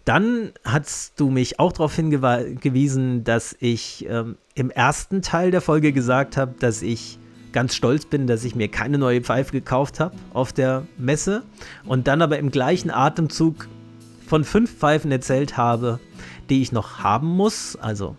Dann 0.03 0.51
hast 0.63 1.19
du 1.19 1.29
mich 1.29 1.59
auch 1.59 1.71
darauf 1.71 1.95
hingewiesen, 1.95 3.23
dass 3.23 3.55
ich 3.59 4.05
ähm, 4.07 4.37
im 4.53 4.69
ersten 4.69 5.23
Teil 5.23 5.49
der 5.49 5.61
Folge 5.61 5.93
gesagt 5.93 6.37
habe, 6.37 6.53
dass 6.59 6.83
ich 6.83 7.17
ganz 7.55 7.73
stolz 7.73 8.05
bin, 8.05 8.27
dass 8.27 8.43
ich 8.43 8.53
mir 8.53 8.67
keine 8.67 8.97
neue 8.97 9.21
Pfeife 9.21 9.53
gekauft 9.53 10.01
habe 10.01 10.13
auf 10.33 10.51
der 10.51 10.85
Messe 10.97 11.41
und 11.85 12.05
dann 12.05 12.21
aber 12.21 12.37
im 12.37 12.51
gleichen 12.51 12.91
Atemzug 12.91 13.69
von 14.27 14.43
fünf 14.43 14.75
Pfeifen 14.75 15.09
erzählt 15.09 15.55
habe, 15.55 16.01
die 16.49 16.61
ich 16.61 16.73
noch 16.73 16.99
haben 16.99 17.27
muss. 17.27 17.77
Also 17.77 18.17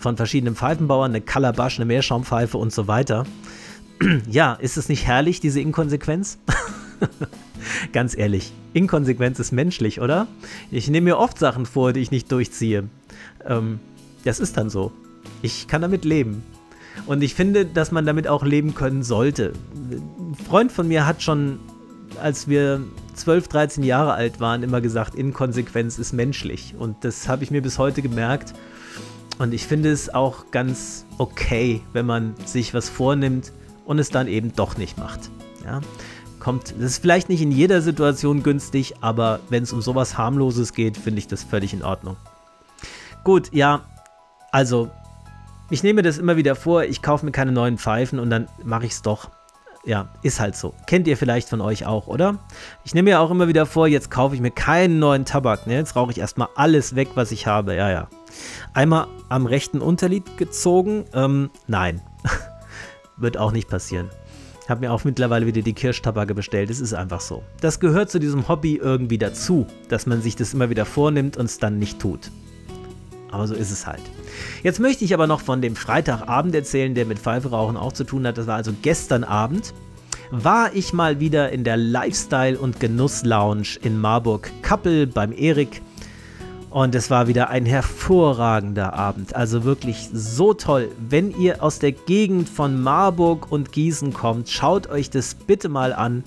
von 0.00 0.16
verschiedenen 0.16 0.56
Pfeifenbauern, 0.56 1.12
eine 1.12 1.20
Calabash, 1.20 1.78
eine 1.78 1.84
Meerschaumpfeife 1.84 2.58
und 2.58 2.72
so 2.72 2.88
weiter. 2.88 3.24
ja, 4.28 4.54
ist 4.54 4.76
es 4.76 4.88
nicht 4.88 5.06
herrlich, 5.06 5.38
diese 5.38 5.60
Inkonsequenz? 5.60 6.38
Ganz 7.92 8.18
ehrlich, 8.18 8.52
Inkonsequenz 8.72 9.38
ist 9.38 9.52
menschlich, 9.52 10.00
oder? 10.00 10.26
Ich 10.72 10.90
nehme 10.90 11.04
mir 11.04 11.18
oft 11.18 11.38
Sachen 11.38 11.66
vor, 11.66 11.92
die 11.92 12.00
ich 12.00 12.10
nicht 12.10 12.32
durchziehe. 12.32 12.88
Ähm, 13.46 13.78
das 14.24 14.40
ist 14.40 14.56
dann 14.56 14.70
so. 14.70 14.90
Ich 15.40 15.68
kann 15.68 15.82
damit 15.82 16.04
leben. 16.04 16.42
Und 17.04 17.22
ich 17.22 17.34
finde, 17.34 17.66
dass 17.66 17.92
man 17.92 18.06
damit 18.06 18.26
auch 18.28 18.44
leben 18.44 18.74
können 18.74 19.02
sollte. 19.02 19.52
Ein 19.74 20.34
Freund 20.48 20.72
von 20.72 20.88
mir 20.88 21.06
hat 21.06 21.22
schon, 21.22 21.60
als 22.22 22.48
wir 22.48 22.80
12, 23.14 23.48
13 23.48 23.84
Jahre 23.84 24.14
alt 24.14 24.40
waren, 24.40 24.62
immer 24.62 24.80
gesagt, 24.80 25.14
Inkonsequenz 25.14 25.98
ist 25.98 26.12
menschlich. 26.12 26.74
Und 26.78 27.04
das 27.04 27.28
habe 27.28 27.44
ich 27.44 27.50
mir 27.50 27.62
bis 27.62 27.78
heute 27.78 28.02
gemerkt. 28.02 28.54
Und 29.38 29.52
ich 29.52 29.66
finde 29.66 29.90
es 29.92 30.12
auch 30.12 30.50
ganz 30.50 31.04
okay, 31.18 31.82
wenn 31.92 32.06
man 32.06 32.34
sich 32.44 32.72
was 32.72 32.88
vornimmt 32.88 33.52
und 33.84 33.98
es 33.98 34.10
dann 34.10 34.28
eben 34.28 34.54
doch 34.54 34.76
nicht 34.76 34.98
macht. 34.98 35.30
Ja? 35.64 35.80
Kommt, 36.40 36.74
das 36.78 36.92
ist 36.92 36.98
vielleicht 36.98 37.28
nicht 37.28 37.42
in 37.42 37.50
jeder 37.50 37.82
Situation 37.82 38.42
günstig, 38.42 38.94
aber 39.00 39.40
wenn 39.48 39.62
es 39.62 39.72
um 39.72 39.82
sowas 39.82 40.16
harmloses 40.16 40.72
geht, 40.72 40.96
finde 40.96 41.18
ich 41.18 41.28
das 41.28 41.42
völlig 41.42 41.72
in 41.72 41.82
Ordnung. 41.82 42.16
Gut, 43.24 43.52
ja, 43.52 43.82
also 44.52 44.90
ich 45.70 45.82
nehme 45.82 46.02
das 46.02 46.18
immer 46.18 46.36
wieder 46.36 46.54
vor, 46.54 46.84
ich 46.84 47.02
kaufe 47.02 47.24
mir 47.24 47.32
keine 47.32 47.52
neuen 47.52 47.78
Pfeifen 47.78 48.18
und 48.18 48.30
dann 48.30 48.48
mache 48.64 48.86
ich 48.86 48.92
es 48.92 49.02
doch. 49.02 49.30
Ja, 49.84 50.08
ist 50.22 50.40
halt 50.40 50.56
so. 50.56 50.74
Kennt 50.88 51.06
ihr 51.06 51.16
vielleicht 51.16 51.48
von 51.48 51.60
euch 51.60 51.86
auch, 51.86 52.08
oder? 52.08 52.38
Ich 52.84 52.92
nehme 52.92 53.10
mir 53.10 53.20
auch 53.20 53.30
immer 53.30 53.46
wieder 53.46 53.66
vor, 53.66 53.86
jetzt 53.86 54.10
kaufe 54.10 54.34
ich 54.34 54.40
mir 54.40 54.50
keinen 54.50 54.98
neuen 54.98 55.24
Tabak. 55.24 55.68
Ne? 55.68 55.74
Jetzt 55.74 55.94
rauche 55.94 56.10
ich 56.10 56.18
erstmal 56.18 56.48
alles 56.56 56.96
weg, 56.96 57.10
was 57.14 57.30
ich 57.30 57.46
habe. 57.46 57.76
Ja, 57.76 57.88
ja. 57.88 58.08
Einmal 58.74 59.06
am 59.28 59.46
rechten 59.46 59.80
Unterlid 59.80 60.36
gezogen. 60.38 61.04
Ähm, 61.14 61.50
nein. 61.68 62.02
Wird 63.16 63.38
auch 63.38 63.52
nicht 63.52 63.68
passieren. 63.68 64.10
Ich 64.64 64.70
habe 64.70 64.80
mir 64.80 64.92
auch 64.92 65.04
mittlerweile 65.04 65.46
wieder 65.46 65.62
die 65.62 65.72
Kirschtabake 65.72 66.34
bestellt. 66.34 66.70
Es 66.70 66.80
ist 66.80 66.92
einfach 66.92 67.20
so. 67.20 67.44
Das 67.60 67.78
gehört 67.78 68.10
zu 68.10 68.18
diesem 68.18 68.48
Hobby 68.48 68.80
irgendwie 68.82 69.18
dazu, 69.18 69.68
dass 69.88 70.06
man 70.06 70.20
sich 70.20 70.34
das 70.34 70.52
immer 70.52 70.68
wieder 70.68 70.84
vornimmt 70.84 71.36
und 71.36 71.44
es 71.44 71.58
dann 71.58 71.78
nicht 71.78 72.00
tut. 72.00 72.32
Aber 73.36 73.46
so 73.46 73.54
ist 73.54 73.70
es 73.70 73.86
halt. 73.86 74.00
Jetzt 74.62 74.80
möchte 74.80 75.04
ich 75.04 75.12
aber 75.12 75.26
noch 75.26 75.42
von 75.42 75.60
dem 75.60 75.76
Freitagabend 75.76 76.54
erzählen, 76.54 76.94
der 76.94 77.04
mit 77.04 77.18
Pfeiferauchen 77.18 77.76
auch 77.76 77.92
zu 77.92 78.04
tun 78.04 78.26
hat. 78.26 78.38
Das 78.38 78.46
war 78.46 78.56
also 78.56 78.72
gestern 78.80 79.24
Abend. 79.24 79.74
War 80.30 80.74
ich 80.74 80.94
mal 80.94 81.20
wieder 81.20 81.52
in 81.52 81.62
der 81.62 81.76
Lifestyle- 81.76 82.58
und 82.58 82.80
Genuss-Lounge 82.80 83.76
in 83.82 84.00
Marburg-Kappel 84.00 85.06
beim 85.06 85.32
Erik. 85.32 85.82
Und 86.70 86.94
es 86.94 87.10
war 87.10 87.28
wieder 87.28 87.50
ein 87.50 87.66
hervorragender 87.66 88.94
Abend. 88.94 89.36
Also 89.36 89.64
wirklich 89.64 90.08
so 90.14 90.54
toll. 90.54 90.88
Wenn 90.98 91.38
ihr 91.38 91.62
aus 91.62 91.78
der 91.78 91.92
Gegend 91.92 92.48
von 92.48 92.82
Marburg 92.82 93.52
und 93.52 93.70
Gießen 93.70 94.14
kommt, 94.14 94.48
schaut 94.48 94.86
euch 94.86 95.10
das 95.10 95.34
bitte 95.34 95.68
mal 95.68 95.92
an. 95.92 96.24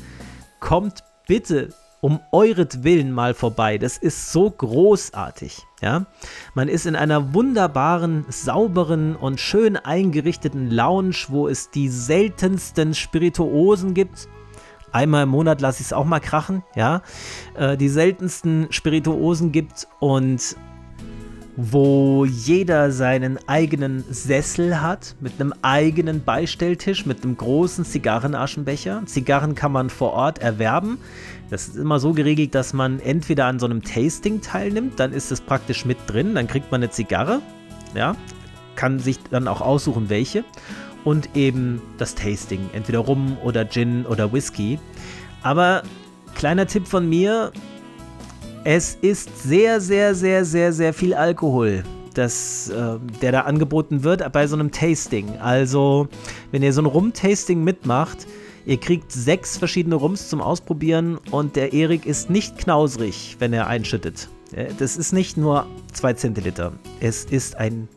Kommt 0.60 1.04
bitte 1.28 1.69
um 2.02 2.19
euretwillen 2.32 3.12
mal 3.12 3.34
vorbei. 3.34 3.80
Das 3.80 3.98
ist 3.98 4.32
so 4.32 4.52
großartig. 4.52 5.65
Ja? 5.82 6.06
Man 6.54 6.68
ist 6.68 6.86
in 6.86 6.96
einer 6.96 7.34
wunderbaren, 7.34 8.26
sauberen 8.30 9.15
und 9.15 9.39
schön 9.39 9.78
eingerichteten 9.78 10.70
Lounge, 10.70 11.26
wo 11.30 11.48
es 11.48 11.70
die 11.70 11.89
seltensten 11.89 12.94
Spirituosen 12.94 13.94
gibt. 13.94 14.28
Einmal 14.92 15.24
im 15.24 15.30
Monat 15.30 15.62
lasse 15.62 15.82
ich 15.82 15.88
es 15.88 15.94
auch 15.94 16.06
mal 16.06 16.20
krachen, 16.20 16.63
ja. 16.76 17.04
Äh, 17.56 17.78
die 17.78 17.89
seltensten 17.89 18.68
Spirituosen 18.72 19.52
gibt 19.52 19.88
und 20.00 20.56
wo 21.62 22.24
jeder 22.24 22.89
seinen 22.92 23.38
eigenen 23.48 24.06
Sessel 24.10 24.82
hat, 24.82 25.15
mit 25.20 25.34
einem 25.39 25.54
eigenen 25.62 26.24
Beistelltisch, 26.24 27.06
mit 27.06 27.24
einem 27.24 27.36
großen 27.36 27.84
Zigarrenaschenbecher. 27.84 29.04
Zigarren 29.06 29.56
kann 29.56 29.74
man 29.74 29.89
vor 29.89 30.13
Ort 30.13 30.39
erwerben. 30.39 31.00
Das 31.49 31.67
ist 31.67 31.77
immer 31.77 31.99
so 31.99 32.13
geregelt, 32.13 32.53
dass 32.53 32.73
man 32.73 32.99
entweder 32.99 33.45
an 33.45 33.59
so 33.59 33.65
einem 33.65 33.81
Tasting 33.81 34.41
teilnimmt, 34.41 34.99
dann 34.99 35.13
ist 35.13 35.31
es 35.31 35.41
praktisch 35.41 35.85
mit 35.85 35.97
drin, 36.07 36.35
dann 36.35 36.47
kriegt 36.47 36.71
man 36.71 36.81
eine 36.81 36.91
Zigarre, 36.91 37.41
ja, 37.95 38.15
kann 38.75 38.99
sich 38.99 39.17
dann 39.31 39.47
auch 39.47 39.62
aussuchen, 39.62 40.09
welche. 40.09 40.43
Und 41.05 41.35
eben 41.35 41.81
das 41.97 42.13
Tasting, 42.13 42.69
entweder 42.73 42.99
Rum 42.99 43.38
oder 43.43 43.67
Gin 43.67 44.05
oder 44.05 44.31
Whisky. 44.31 44.79
Aber 45.41 45.83
kleiner 46.35 46.67
Tipp 46.67 46.88
von 46.88 47.07
mir, 47.07 47.51
es 48.63 48.95
ist 49.01 49.41
sehr, 49.41 49.79
sehr, 49.81 50.13
sehr, 50.13 50.45
sehr, 50.45 50.73
sehr 50.73 50.93
viel 50.93 51.13
Alkohol, 51.13 51.83
das, 52.13 52.69
äh, 52.69 52.97
der 53.21 53.31
da 53.31 53.41
angeboten 53.41 54.03
wird 54.03 54.29
bei 54.33 54.45
so 54.45 54.55
einem 54.55 54.71
Tasting. 54.71 55.38
Also, 55.39 56.09
wenn 56.51 56.62
ihr 56.62 56.73
so 56.73 56.81
ein 56.81 56.85
Rum-Tasting 56.85 57.63
mitmacht, 57.63 58.27
ihr 58.65 58.78
kriegt 58.78 59.12
sechs 59.12 59.58
verschiedene 59.58 59.95
Rums 59.95 60.30
zum 60.30 60.41
Ausprobieren 60.41 61.17
und 61.32 61.56
der 61.56 61.74
Erik 61.74 62.06
ist 62.06 62.30
nicht 62.30 62.58
knausrig, 62.58 63.38
wenn 63.39 63.54
er 63.54 63.67
einschüttet. 63.67 64.30
Das 64.80 64.98
ist 64.98 65.13
nicht 65.13 65.38
nur 65.38 65.67
2 65.94 66.13
Zentiliter. 66.13 66.73
Es 67.00 67.25
ist 67.25 67.56
ein 67.56 67.88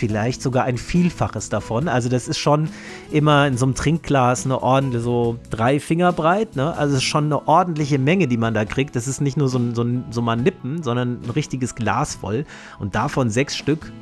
vielleicht 0.00 0.40
sogar 0.40 0.64
ein 0.64 0.78
Vielfaches 0.78 1.50
davon. 1.50 1.86
Also 1.86 2.08
das 2.08 2.26
ist 2.26 2.38
schon 2.38 2.70
immer 3.10 3.46
in 3.46 3.58
so 3.58 3.66
einem 3.66 3.74
Trinkglas 3.74 4.46
eine 4.46 4.62
ordentliche, 4.62 5.04
so 5.04 5.38
drei 5.50 5.78
Finger 5.78 6.12
breit. 6.12 6.56
Ne? 6.56 6.74
Also 6.74 6.96
es 6.96 7.02
ist 7.02 7.08
schon 7.08 7.26
eine 7.26 7.46
ordentliche 7.46 7.98
Menge, 7.98 8.26
die 8.26 8.38
man 8.38 8.54
da 8.54 8.64
kriegt. 8.64 8.96
Das 8.96 9.06
ist 9.06 9.20
nicht 9.20 9.36
nur 9.36 9.50
so, 9.50 9.60
so, 9.74 9.84
so 10.10 10.22
mal 10.22 10.36
Nippen, 10.36 10.82
sondern 10.82 11.20
ein 11.22 11.30
richtiges 11.30 11.74
Glas 11.74 12.14
voll. 12.14 12.46
Und 12.78 12.94
davon 12.94 13.28
sechs 13.28 13.54
Stück, 13.54 13.92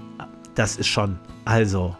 das 0.54 0.76
ist 0.76 0.86
schon, 0.86 1.18
also, 1.44 1.96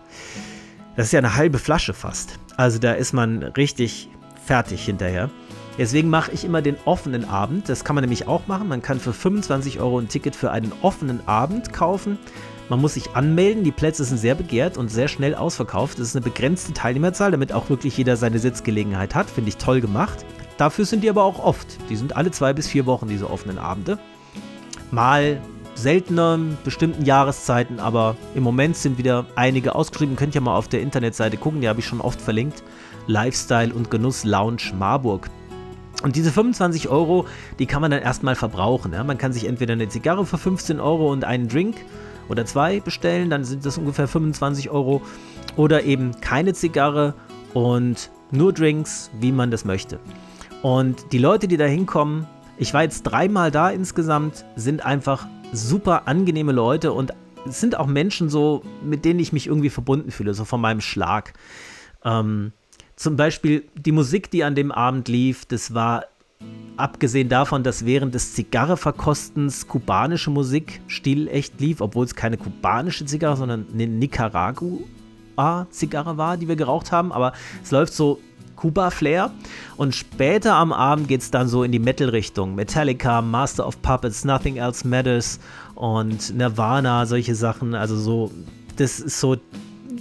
das 0.94 1.06
ist 1.06 1.12
ja 1.12 1.18
eine 1.18 1.34
halbe 1.34 1.58
Flasche 1.58 1.92
fast. 1.92 2.38
Also 2.58 2.80
da 2.80 2.92
ist 2.92 3.12
man 3.12 3.44
richtig 3.44 4.10
fertig 4.44 4.84
hinterher. 4.84 5.30
Deswegen 5.78 6.10
mache 6.10 6.32
ich 6.32 6.44
immer 6.44 6.60
den 6.60 6.76
offenen 6.86 7.24
Abend. 7.24 7.68
Das 7.68 7.84
kann 7.84 7.94
man 7.94 8.02
nämlich 8.02 8.26
auch 8.26 8.48
machen. 8.48 8.66
Man 8.66 8.82
kann 8.82 8.98
für 8.98 9.12
25 9.12 9.78
Euro 9.78 10.00
ein 10.00 10.08
Ticket 10.08 10.34
für 10.34 10.50
einen 10.50 10.72
offenen 10.82 11.20
Abend 11.28 11.72
kaufen 11.72 12.18
Man 12.68 12.80
muss 12.80 12.94
sich 12.94 13.14
anmelden, 13.14 13.62
die 13.62 13.70
Plätze 13.70 14.02
sind 14.02 14.18
sehr 14.18 14.34
begehrt 14.34 14.76
und 14.76 14.90
sehr 14.90 15.06
schnell 15.06 15.36
ausverkauft. 15.36 16.00
Es 16.00 16.08
ist 16.08 16.16
eine 16.16 16.24
begrenzte 16.24 16.72
Teilnehmerzahl, 16.72 17.30
damit 17.30 17.52
auch 17.52 17.70
wirklich 17.70 17.96
jeder 17.96 18.16
seine 18.16 18.40
Sitzgelegenheit 18.40 19.14
hat. 19.14 19.30
Finde 19.30 19.50
ich 19.50 19.56
toll 19.56 19.80
gemacht. 19.80 20.26
Dafür 20.56 20.84
sind 20.84 21.04
die 21.04 21.10
aber 21.10 21.22
auch 21.22 21.38
oft. 21.38 21.78
Die 21.88 21.96
sind 21.96 22.16
alle 22.16 22.32
zwei 22.32 22.52
bis 22.52 22.66
vier 22.66 22.86
Wochen, 22.86 23.06
diese 23.06 23.30
offenen 23.30 23.58
Abende. 23.58 24.00
Mal 24.90 25.40
seltener 25.78 26.34
in 26.34 26.58
bestimmten 26.64 27.04
Jahreszeiten, 27.04 27.80
aber 27.80 28.16
im 28.34 28.42
Moment 28.42 28.76
sind 28.76 28.98
wieder 28.98 29.26
einige 29.36 29.74
ausgeschrieben. 29.74 30.16
Könnt 30.16 30.34
ihr 30.34 30.40
mal 30.40 30.56
auf 30.56 30.68
der 30.68 30.80
Internetseite 30.80 31.36
gucken, 31.36 31.60
die 31.60 31.68
habe 31.68 31.80
ich 31.80 31.86
schon 31.86 32.00
oft 32.00 32.20
verlinkt. 32.20 32.62
Lifestyle 33.06 33.72
und 33.72 33.90
Genuss 33.90 34.24
Lounge 34.24 34.72
Marburg. 34.78 35.30
Und 36.02 36.14
diese 36.14 36.30
25 36.30 36.88
Euro, 36.88 37.26
die 37.58 37.66
kann 37.66 37.80
man 37.80 37.90
dann 37.90 38.02
erstmal 38.02 38.34
verbrauchen. 38.34 38.92
Ja? 38.92 39.02
Man 39.02 39.18
kann 39.18 39.32
sich 39.32 39.46
entweder 39.46 39.72
eine 39.72 39.88
Zigarre 39.88 40.26
für 40.26 40.38
15 40.38 40.78
Euro 40.78 41.10
und 41.10 41.24
einen 41.24 41.48
Drink 41.48 41.76
oder 42.28 42.44
zwei 42.44 42.80
bestellen, 42.80 43.30
dann 43.30 43.44
sind 43.44 43.64
das 43.64 43.78
ungefähr 43.78 44.06
25 44.06 44.70
Euro. 44.70 45.02
Oder 45.56 45.84
eben 45.84 46.20
keine 46.20 46.52
Zigarre 46.52 47.14
und 47.54 48.10
nur 48.30 48.52
Drinks, 48.52 49.10
wie 49.18 49.32
man 49.32 49.50
das 49.50 49.64
möchte. 49.64 49.98
Und 50.62 51.12
die 51.12 51.18
Leute, 51.18 51.48
die 51.48 51.56
da 51.56 51.64
hinkommen, 51.64 52.26
ich 52.58 52.74
war 52.74 52.82
jetzt 52.82 53.02
dreimal 53.04 53.50
da 53.50 53.70
insgesamt, 53.70 54.44
sind 54.56 54.84
einfach 54.84 55.26
super 55.52 56.06
angenehme 56.06 56.52
Leute 56.52 56.92
und 56.92 57.12
es 57.46 57.60
sind 57.60 57.78
auch 57.78 57.86
Menschen 57.86 58.28
so, 58.28 58.62
mit 58.82 59.04
denen 59.04 59.20
ich 59.20 59.32
mich 59.32 59.46
irgendwie 59.46 59.70
verbunden 59.70 60.10
fühle, 60.10 60.34
so 60.34 60.44
von 60.44 60.60
meinem 60.60 60.80
Schlag. 60.80 61.34
Ähm, 62.04 62.50
zum 62.96 63.14
Beispiel 63.16 63.64
die 63.74 63.92
Musik, 63.92 64.28
die 64.30 64.44
an 64.44 64.54
dem 64.54 64.72
Abend 64.72 65.08
lief, 65.08 65.46
das 65.46 65.72
war 65.74 66.04
abgesehen 66.76 67.28
davon, 67.28 67.62
dass 67.62 67.84
während 67.84 68.14
des 68.14 68.32
Zigarreverkostens 68.34 69.68
kubanische 69.68 70.30
Musik 70.30 70.80
stilecht 70.86 71.60
lief, 71.60 71.80
obwohl 71.80 72.04
es 72.04 72.14
keine 72.14 72.36
kubanische 72.36 73.04
Zigarre, 73.04 73.36
sondern 73.36 73.66
eine 73.72 73.88
Nicaragua-Zigarre 73.88 76.16
war, 76.16 76.36
die 76.36 76.46
wir 76.48 76.56
geraucht 76.56 76.92
haben. 76.92 77.10
Aber 77.12 77.32
es 77.62 77.72
läuft 77.72 77.94
so 77.94 78.20
Kuba-Flair. 78.58 79.30
Und 79.76 79.94
später 79.94 80.54
am 80.54 80.72
Abend 80.72 81.08
geht 81.08 81.22
es 81.22 81.30
dann 81.30 81.48
so 81.48 81.62
in 81.62 81.72
die 81.72 81.78
Metal-Richtung. 81.78 82.54
Metallica, 82.54 83.22
Master 83.22 83.66
of 83.66 83.80
Puppets, 83.82 84.24
Nothing 84.24 84.56
Else 84.56 84.86
Matters 84.86 85.38
und 85.74 86.36
Nirvana, 86.36 87.06
solche 87.06 87.34
Sachen. 87.34 87.74
Also 87.74 87.96
so, 87.96 88.30
das 88.76 89.00
ist 89.00 89.20
so 89.20 89.36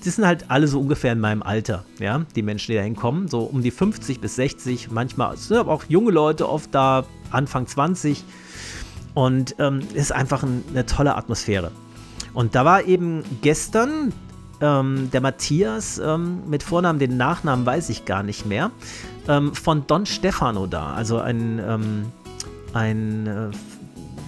die 0.04 0.10
sind 0.10 0.26
halt 0.26 0.46
alle 0.50 0.68
so 0.68 0.80
ungefähr 0.80 1.12
in 1.12 1.20
meinem 1.20 1.42
Alter, 1.42 1.84
ja, 2.00 2.26
die 2.36 2.42
Menschen, 2.42 2.72
die 2.72 2.78
da 2.78 2.84
hinkommen, 2.84 3.28
so 3.28 3.40
um 3.42 3.62
die 3.62 3.72
50 3.72 4.22
bis 4.22 4.36
60, 4.36 4.92
manchmal 4.92 5.36
sind 5.38 5.58
aber 5.58 5.72
auch 5.72 5.86
junge 5.88 6.12
Leute 6.12 6.48
oft 6.48 6.74
da, 6.74 7.06
Anfang 7.32 7.68
20 7.68 8.24
und 9.14 9.56
ähm, 9.60 9.82
ist 9.96 10.12
einfach 10.12 10.44
ein, 10.44 10.64
eine 10.70 10.86
tolle 10.86 11.16
Atmosphäre. 11.16 11.72
Und 12.34 12.56
da 12.56 12.64
war 12.64 12.84
eben 12.84 13.24
gestern 13.42 14.14
ähm, 14.62 15.10
der 15.12 15.22
Matthias 15.22 16.00
ähm, 16.00 16.50
mit 16.50 16.64
Vornamen, 16.64 17.00
den 17.00 17.18
Nachnamen 17.18 17.66
weiß 17.66 17.90
ich 17.90 18.06
gar 18.06 18.24
nicht 18.24 18.46
mehr, 18.46 18.72
ähm, 19.28 19.54
von 19.54 19.86
Don 19.88 20.06
Stefano 20.06 20.68
da, 20.68 20.94
also 20.94 21.20
ein, 21.20 21.60
ähm, 21.60 22.12
ein, 22.74 23.28
äh, 23.28 23.50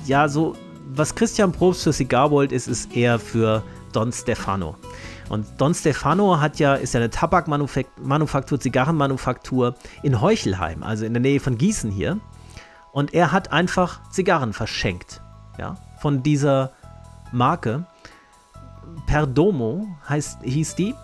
ja, 0.06 0.28
so, 0.28 0.56
was 0.94 1.16
Christian 1.16 1.52
Probst 1.52 1.84
für 1.84 1.94
Cigarbold 1.94 2.52
ist, 2.52 2.68
ist 2.68 2.96
eher 2.96 3.20
für 3.20 3.64
Don 3.92 4.12
Stefano. 4.12 4.76
Und 5.30 5.46
Don 5.58 5.74
Stefano 5.74 6.40
hat 6.40 6.58
ja, 6.58 6.74
ist 6.74 6.94
ja 6.94 7.00
eine 7.00 7.12
Tabakmanufaktur, 7.12 8.60
Zigarrenmanufaktur 8.60 9.76
in 10.02 10.20
Heuchelheim, 10.20 10.82
also 10.82 11.06
in 11.06 11.14
der 11.14 11.22
Nähe 11.22 11.40
von 11.40 11.58
Gießen 11.58 11.92
hier. 11.92 12.20
Und 12.92 13.14
er 13.14 13.32
hat 13.32 13.52
einfach 13.52 14.02
Zigarren 14.10 14.54
verschenkt, 14.54 15.22
ja, 15.60 15.78
von 16.00 16.24
dieser 16.24 16.72
Marke. 17.32 17.86
Perdomo 19.08 19.88
heißt, 20.08 20.44
hieß 20.44 20.76
die. 20.76 20.96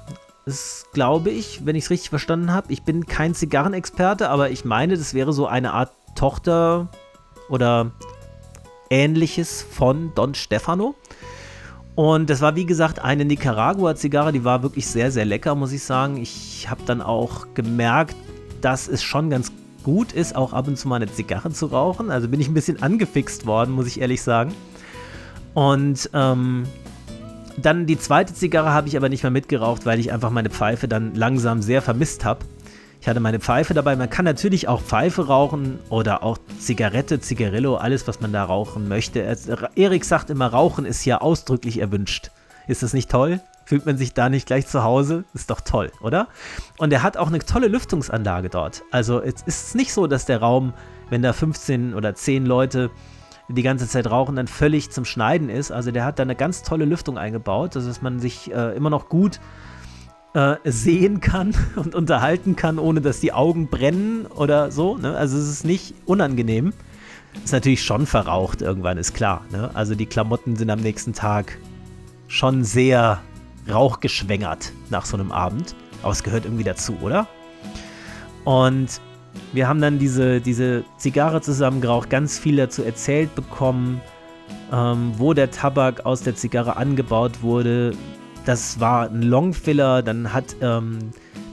Das 0.45 0.85
glaube 0.93 1.31
ich, 1.31 1.65
wenn 1.65 1.75
ich 1.75 1.85
es 1.85 1.89
richtig 1.89 2.09
verstanden 2.09 2.51
habe. 2.53 2.71
Ich 2.71 2.83
bin 2.83 3.05
kein 3.07 3.33
Zigarrenexperte, 3.33 4.29
aber 4.29 4.51
ich 4.51 4.63
meine, 4.63 4.97
das 4.97 5.13
wäre 5.13 5.33
so 5.33 5.47
eine 5.47 5.73
Art 5.73 5.91
Tochter 6.15 6.89
oder 7.49 7.91
ähnliches 8.89 9.63
von 9.63 10.11
Don 10.15 10.35
Stefano. 10.35 10.95
Und 11.95 12.29
das 12.29 12.41
war 12.41 12.55
wie 12.55 12.65
gesagt 12.65 12.99
eine 12.99 13.25
Nicaragua-Zigarre, 13.25 14.33
die 14.33 14.43
war 14.43 14.61
wirklich 14.63 14.85
sehr, 14.85 15.11
sehr 15.11 15.25
lecker, 15.25 15.55
muss 15.55 15.71
ich 15.71 15.83
sagen. 15.83 16.17
Ich 16.17 16.69
habe 16.69 16.81
dann 16.85 17.01
auch 17.01 17.47
gemerkt, 17.53 18.15
dass 18.61 18.87
es 18.87 19.01
schon 19.01 19.29
ganz 19.29 19.51
gut 19.83 20.11
ist, 20.11 20.35
auch 20.35 20.51
ab 20.51 20.67
und 20.67 20.77
zu 20.77 20.87
mal 20.87 20.97
eine 20.97 21.11
Zigarre 21.11 21.51
zu 21.51 21.67
rauchen. 21.67 22.11
Also 22.11 22.27
bin 22.27 22.41
ich 22.41 22.47
ein 22.47 22.53
bisschen 22.53 22.83
angefixt 22.83 23.45
worden, 23.45 23.73
muss 23.73 23.87
ich 23.87 24.01
ehrlich 24.01 24.21
sagen. 24.21 24.53
Und 25.53 26.09
ähm, 26.13 26.63
dann 27.57 27.85
die 27.85 27.97
zweite 27.97 28.33
Zigarre 28.33 28.71
habe 28.71 28.87
ich 28.87 28.97
aber 28.97 29.09
nicht 29.09 29.23
mehr 29.23 29.31
mitgeraucht, 29.31 29.85
weil 29.85 29.99
ich 29.99 30.11
einfach 30.11 30.29
meine 30.29 30.49
Pfeife 30.49 30.87
dann 30.87 31.15
langsam 31.15 31.61
sehr 31.61 31.81
vermisst 31.81 32.25
habe. 32.25 32.45
Ich 33.01 33.07
hatte 33.07 33.19
meine 33.19 33.39
Pfeife 33.39 33.73
dabei. 33.73 33.95
Man 33.95 34.09
kann 34.09 34.25
natürlich 34.25 34.67
auch 34.67 34.81
Pfeife 34.81 35.27
rauchen 35.27 35.79
oder 35.89 36.23
auch 36.23 36.37
Zigarette, 36.59 37.19
Zigarillo, 37.19 37.75
alles, 37.75 38.07
was 38.07 38.19
man 38.19 38.33
da 38.33 38.43
rauchen 38.43 38.87
möchte. 38.87 39.19
Erik 39.75 40.05
sagt 40.05 40.29
immer, 40.31 40.47
Rauchen 40.47 40.85
ist 40.85 41.05
ja 41.05 41.21
ausdrücklich 41.21 41.79
erwünscht. 41.79 42.31
Ist 42.67 42.81
das 42.81 42.93
nicht 42.93 43.11
toll? 43.11 43.41
Fühlt 43.65 43.85
man 43.85 43.97
sich 43.97 44.13
da 44.13 44.29
nicht 44.29 44.47
gleich 44.47 44.65
zu 44.67 44.83
Hause? 44.83 45.23
Ist 45.33 45.51
doch 45.51 45.61
toll, 45.61 45.91
oder? 46.01 46.27
Und 46.77 46.91
er 46.93 47.03
hat 47.03 47.17
auch 47.17 47.27
eine 47.27 47.39
tolle 47.39 47.67
Lüftungsanlage 47.67 48.49
dort. 48.49 48.83
Also 48.91 49.21
es 49.21 49.43
ist 49.45 49.75
nicht 49.75 49.93
so, 49.93 50.07
dass 50.07 50.25
der 50.25 50.39
Raum, 50.39 50.73
wenn 51.09 51.21
da 51.21 51.31
15 51.31 51.93
oder 51.93 52.15
10 52.15 52.45
Leute 52.45 52.89
die 53.47 53.63
ganze 53.63 53.87
Zeit 53.87 54.09
rauchen, 54.09 54.35
dann 54.35 54.47
völlig 54.47 54.89
zum 54.91 55.05
Schneiden 55.05 55.49
ist. 55.49 55.71
Also 55.71 55.91
der 55.91 56.05
hat 56.05 56.19
da 56.19 56.23
eine 56.23 56.35
ganz 56.35 56.63
tolle 56.63 56.85
Lüftung 56.85 57.17
eingebaut, 57.17 57.75
dass 57.75 58.01
man 58.01 58.19
sich 58.19 58.51
äh, 58.51 58.75
immer 58.75 58.89
noch 58.89 59.09
gut 59.09 59.39
äh, 60.33 60.55
sehen 60.63 61.21
kann 61.21 61.53
und 61.75 61.95
unterhalten 61.95 62.55
kann, 62.55 62.79
ohne 62.79 63.01
dass 63.01 63.19
die 63.19 63.33
Augen 63.33 63.67
brennen 63.67 64.25
oder 64.25 64.71
so. 64.71 64.97
Ne? 64.97 65.15
Also 65.15 65.37
es 65.37 65.49
ist 65.49 65.65
nicht 65.65 65.93
unangenehm. 66.05 66.73
Ist 67.43 67.53
natürlich 67.53 67.83
schon 67.83 68.05
verraucht 68.05 68.61
irgendwann, 68.61 68.97
ist 68.97 69.13
klar. 69.13 69.45
Ne? 69.51 69.69
Also 69.73 69.93
die 69.93 70.05
Klamotten 70.05 70.55
sind 70.55 70.69
am 70.69 70.79
nächsten 70.79 71.13
Tag 71.13 71.57
schon 72.27 72.63
sehr 72.63 73.21
rauchgeschwängert 73.71 74.71
nach 74.89 75.05
so 75.05 75.17
einem 75.17 75.31
Abend. 75.31 75.75
Aber 76.01 76.11
es 76.11 76.23
gehört 76.23 76.45
irgendwie 76.45 76.63
dazu, 76.63 76.97
oder? 77.01 77.27
Und 78.43 79.01
wir 79.53 79.67
haben 79.67 79.81
dann 79.81 79.99
diese, 79.99 80.41
diese 80.41 80.83
Zigarre 80.97 81.41
zusammengeraucht, 81.41 82.09
ganz 82.09 82.37
viel 82.37 82.57
dazu 82.57 82.83
erzählt 82.83 83.33
bekommen, 83.35 84.01
ähm, 84.71 85.13
wo 85.17 85.33
der 85.33 85.51
Tabak 85.51 86.05
aus 86.05 86.21
der 86.21 86.35
Zigarre 86.35 86.77
angebaut 86.77 87.41
wurde, 87.41 87.93
das 88.45 88.79
war 88.79 89.09
ein 89.09 89.23
Longfiller, 89.23 90.03
dann 90.03 90.31
hat 90.33 90.55
ähm, 90.61 90.99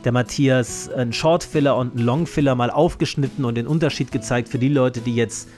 der 0.04 0.12
Matthias 0.12 0.90
einen 0.90 1.12
Shortfiller 1.12 1.76
und 1.76 1.96
einen 1.96 2.04
Longfiller 2.04 2.54
mal 2.54 2.70
aufgeschnitten 2.70 3.44
und 3.44 3.54
den 3.54 3.66
Unterschied 3.66 4.12
gezeigt 4.12 4.48
für 4.48 4.58
die 4.58 4.68
Leute, 4.68 5.00
die 5.00 5.14
jetzt 5.14 5.48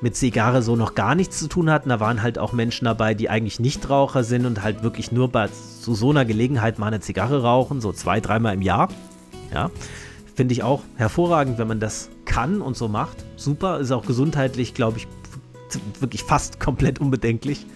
mit 0.00 0.14
Zigarre 0.14 0.62
so 0.62 0.76
noch 0.76 0.94
gar 0.94 1.14
nichts 1.14 1.38
zu 1.38 1.48
tun 1.48 1.70
hatten. 1.70 1.88
Da 1.88 2.00
waren 2.00 2.22
halt 2.22 2.38
auch 2.38 2.52
Menschen 2.52 2.84
dabei, 2.84 3.14
die 3.14 3.28
eigentlich 3.28 3.60
Nichtraucher 3.60 4.24
sind 4.24 4.46
und 4.46 4.62
halt 4.62 4.82
wirklich 4.82 5.10
nur 5.10 5.28
bei 5.28 5.48
zu 5.48 5.94
so 5.94 6.10
einer 6.10 6.24
Gelegenheit 6.24 6.78
mal 6.78 6.88
eine 6.88 7.00
Zigarre 7.00 7.42
rauchen, 7.42 7.80
so 7.80 7.92
zwei, 7.92 8.20
dreimal 8.20 8.54
im 8.54 8.62
Jahr. 8.62 8.88
Ja, 9.52 9.70
finde 10.36 10.52
ich 10.52 10.62
auch 10.62 10.82
hervorragend, 10.96 11.58
wenn 11.58 11.66
man 11.66 11.80
das 11.80 12.10
kann 12.26 12.60
und 12.60 12.76
so 12.76 12.86
macht. 12.86 13.24
Super, 13.36 13.80
ist 13.80 13.90
auch 13.90 14.04
gesundheitlich, 14.04 14.74
glaube 14.74 14.98
ich, 14.98 15.08
wirklich 15.98 16.22
fast 16.22 16.60
komplett 16.60 17.00
unbedenklich. 17.00 17.66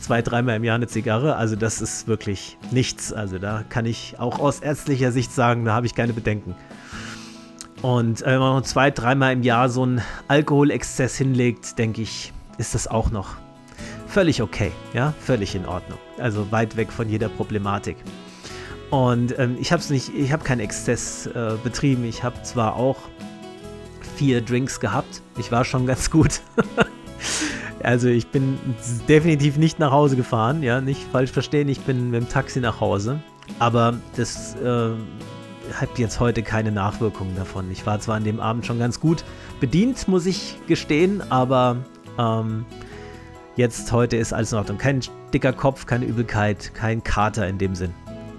Zwei, 0.00 0.20
dreimal 0.20 0.56
im 0.56 0.64
Jahr 0.64 0.74
eine 0.74 0.88
Zigarre, 0.88 1.36
also 1.36 1.56
das 1.56 1.80
ist 1.80 2.08
wirklich 2.08 2.58
nichts. 2.72 3.12
Also 3.12 3.38
da 3.38 3.64
kann 3.68 3.86
ich 3.86 4.16
auch 4.18 4.40
aus 4.40 4.60
ärztlicher 4.60 5.12
Sicht 5.12 5.32
sagen, 5.32 5.64
da 5.64 5.72
habe 5.72 5.86
ich 5.86 5.94
keine 5.94 6.12
Bedenken. 6.12 6.54
Und 7.80 8.22
äh, 8.22 8.32
wenn 8.32 8.40
man 8.40 8.64
zwei, 8.64 8.90
dreimal 8.90 9.32
im 9.32 9.42
Jahr 9.42 9.68
so 9.68 9.84
einen 9.84 10.02
Alkoholexzess 10.28 11.16
hinlegt, 11.16 11.78
denke 11.78 12.02
ich, 12.02 12.32
ist 12.58 12.74
das 12.74 12.88
auch 12.88 13.10
noch 13.10 13.36
völlig 14.06 14.42
okay. 14.42 14.72
Ja, 14.92 15.14
völlig 15.20 15.54
in 15.54 15.64
Ordnung. 15.64 15.98
Also 16.18 16.50
weit 16.50 16.76
weg 16.76 16.92
von 16.92 17.08
jeder 17.08 17.28
Problematik. 17.28 17.96
Und 18.90 19.38
ähm, 19.38 19.56
ich 19.60 19.72
habe 19.72 19.80
es 19.80 19.90
nicht, 19.90 20.12
ich 20.14 20.32
habe 20.32 20.42
keinen 20.44 20.60
Exzess 20.60 21.26
äh, 21.26 21.52
betrieben. 21.62 22.04
Ich 22.04 22.22
habe 22.24 22.42
zwar 22.42 22.76
auch 22.76 22.96
vier 24.16 24.40
Drinks 24.40 24.80
gehabt. 24.80 25.22
Ich 25.38 25.52
war 25.52 25.64
schon 25.64 25.86
ganz 25.86 26.10
gut. 26.10 26.40
Also 27.82 28.08
ich 28.08 28.28
bin 28.28 28.58
definitiv 29.08 29.56
nicht 29.56 29.78
nach 29.78 29.90
Hause 29.90 30.16
gefahren, 30.16 30.62
ja, 30.62 30.80
nicht 30.80 31.02
falsch 31.10 31.30
verstehen, 31.30 31.68
ich 31.68 31.80
bin 31.80 32.10
mit 32.10 32.20
dem 32.20 32.28
Taxi 32.28 32.60
nach 32.60 32.80
Hause. 32.80 33.20
Aber 33.58 33.94
das 34.16 34.54
äh, 34.56 34.90
hat 35.72 35.98
jetzt 35.98 36.20
heute 36.20 36.42
keine 36.42 36.72
Nachwirkungen 36.72 37.34
davon. 37.36 37.70
Ich 37.70 37.86
war 37.86 37.98
zwar 38.00 38.16
an 38.16 38.24
dem 38.24 38.38
Abend 38.38 38.66
schon 38.66 38.78
ganz 38.78 39.00
gut 39.00 39.24
bedient, 39.60 40.08
muss 40.08 40.26
ich 40.26 40.58
gestehen, 40.66 41.22
aber 41.30 41.78
ähm, 42.18 42.66
jetzt 43.56 43.90
heute 43.92 44.16
ist 44.16 44.32
alles 44.32 44.52
in 44.52 44.58
Ordnung. 44.58 44.78
Kein 44.78 45.00
dicker 45.32 45.52
Kopf, 45.52 45.86
keine 45.86 46.04
Übelkeit, 46.04 46.72
kein 46.74 47.02
Kater 47.02 47.48
in 47.48 47.58
dem 47.58 47.74
Sinn. 47.74 47.94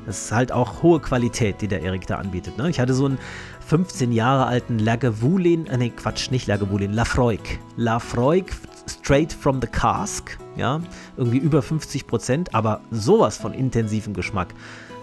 Das 0.05 0.25
ist 0.25 0.31
halt 0.31 0.51
auch 0.51 0.81
hohe 0.81 0.99
Qualität, 0.99 1.61
die 1.61 1.67
der 1.67 1.81
Erik 1.81 2.07
da 2.07 2.15
anbietet. 2.15 2.57
Ne? 2.57 2.69
Ich 2.69 2.79
hatte 2.79 2.93
so 2.93 3.05
einen 3.05 3.19
15 3.67 4.11
Jahre 4.11 4.47
alten 4.47 4.79
Lagavulin, 4.79 5.67
äh, 5.67 5.77
nee, 5.77 5.89
Quatsch, 5.89 6.31
nicht 6.31 6.47
Lagavulin, 6.47 6.93
Lafroig. 6.93 7.59
Lafroig 7.77 8.51
straight 8.87 9.31
from 9.31 9.61
the 9.61 9.67
cask, 9.67 10.37
ja, 10.55 10.81
irgendwie 11.17 11.37
über 11.37 11.61
50 11.61 12.07
Prozent, 12.07 12.53
aber 12.55 12.81
sowas 12.91 13.37
von 13.37 13.53
intensivem 13.53 14.13
Geschmack. 14.13 14.53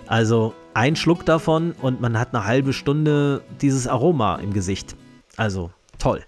Also 0.07 0.55
ein 0.74 0.96
Schluck 0.96 1.24
davon 1.26 1.72
und 1.82 2.01
man 2.01 2.18
hat 2.18 2.34
eine 2.34 2.44
halbe 2.44 2.72
Stunde 2.72 3.42
dieses 3.61 3.86
Aroma 3.86 4.36
im 4.36 4.53
Gesicht. 4.53 4.96
Also 5.36 5.70
toll. 5.99 6.24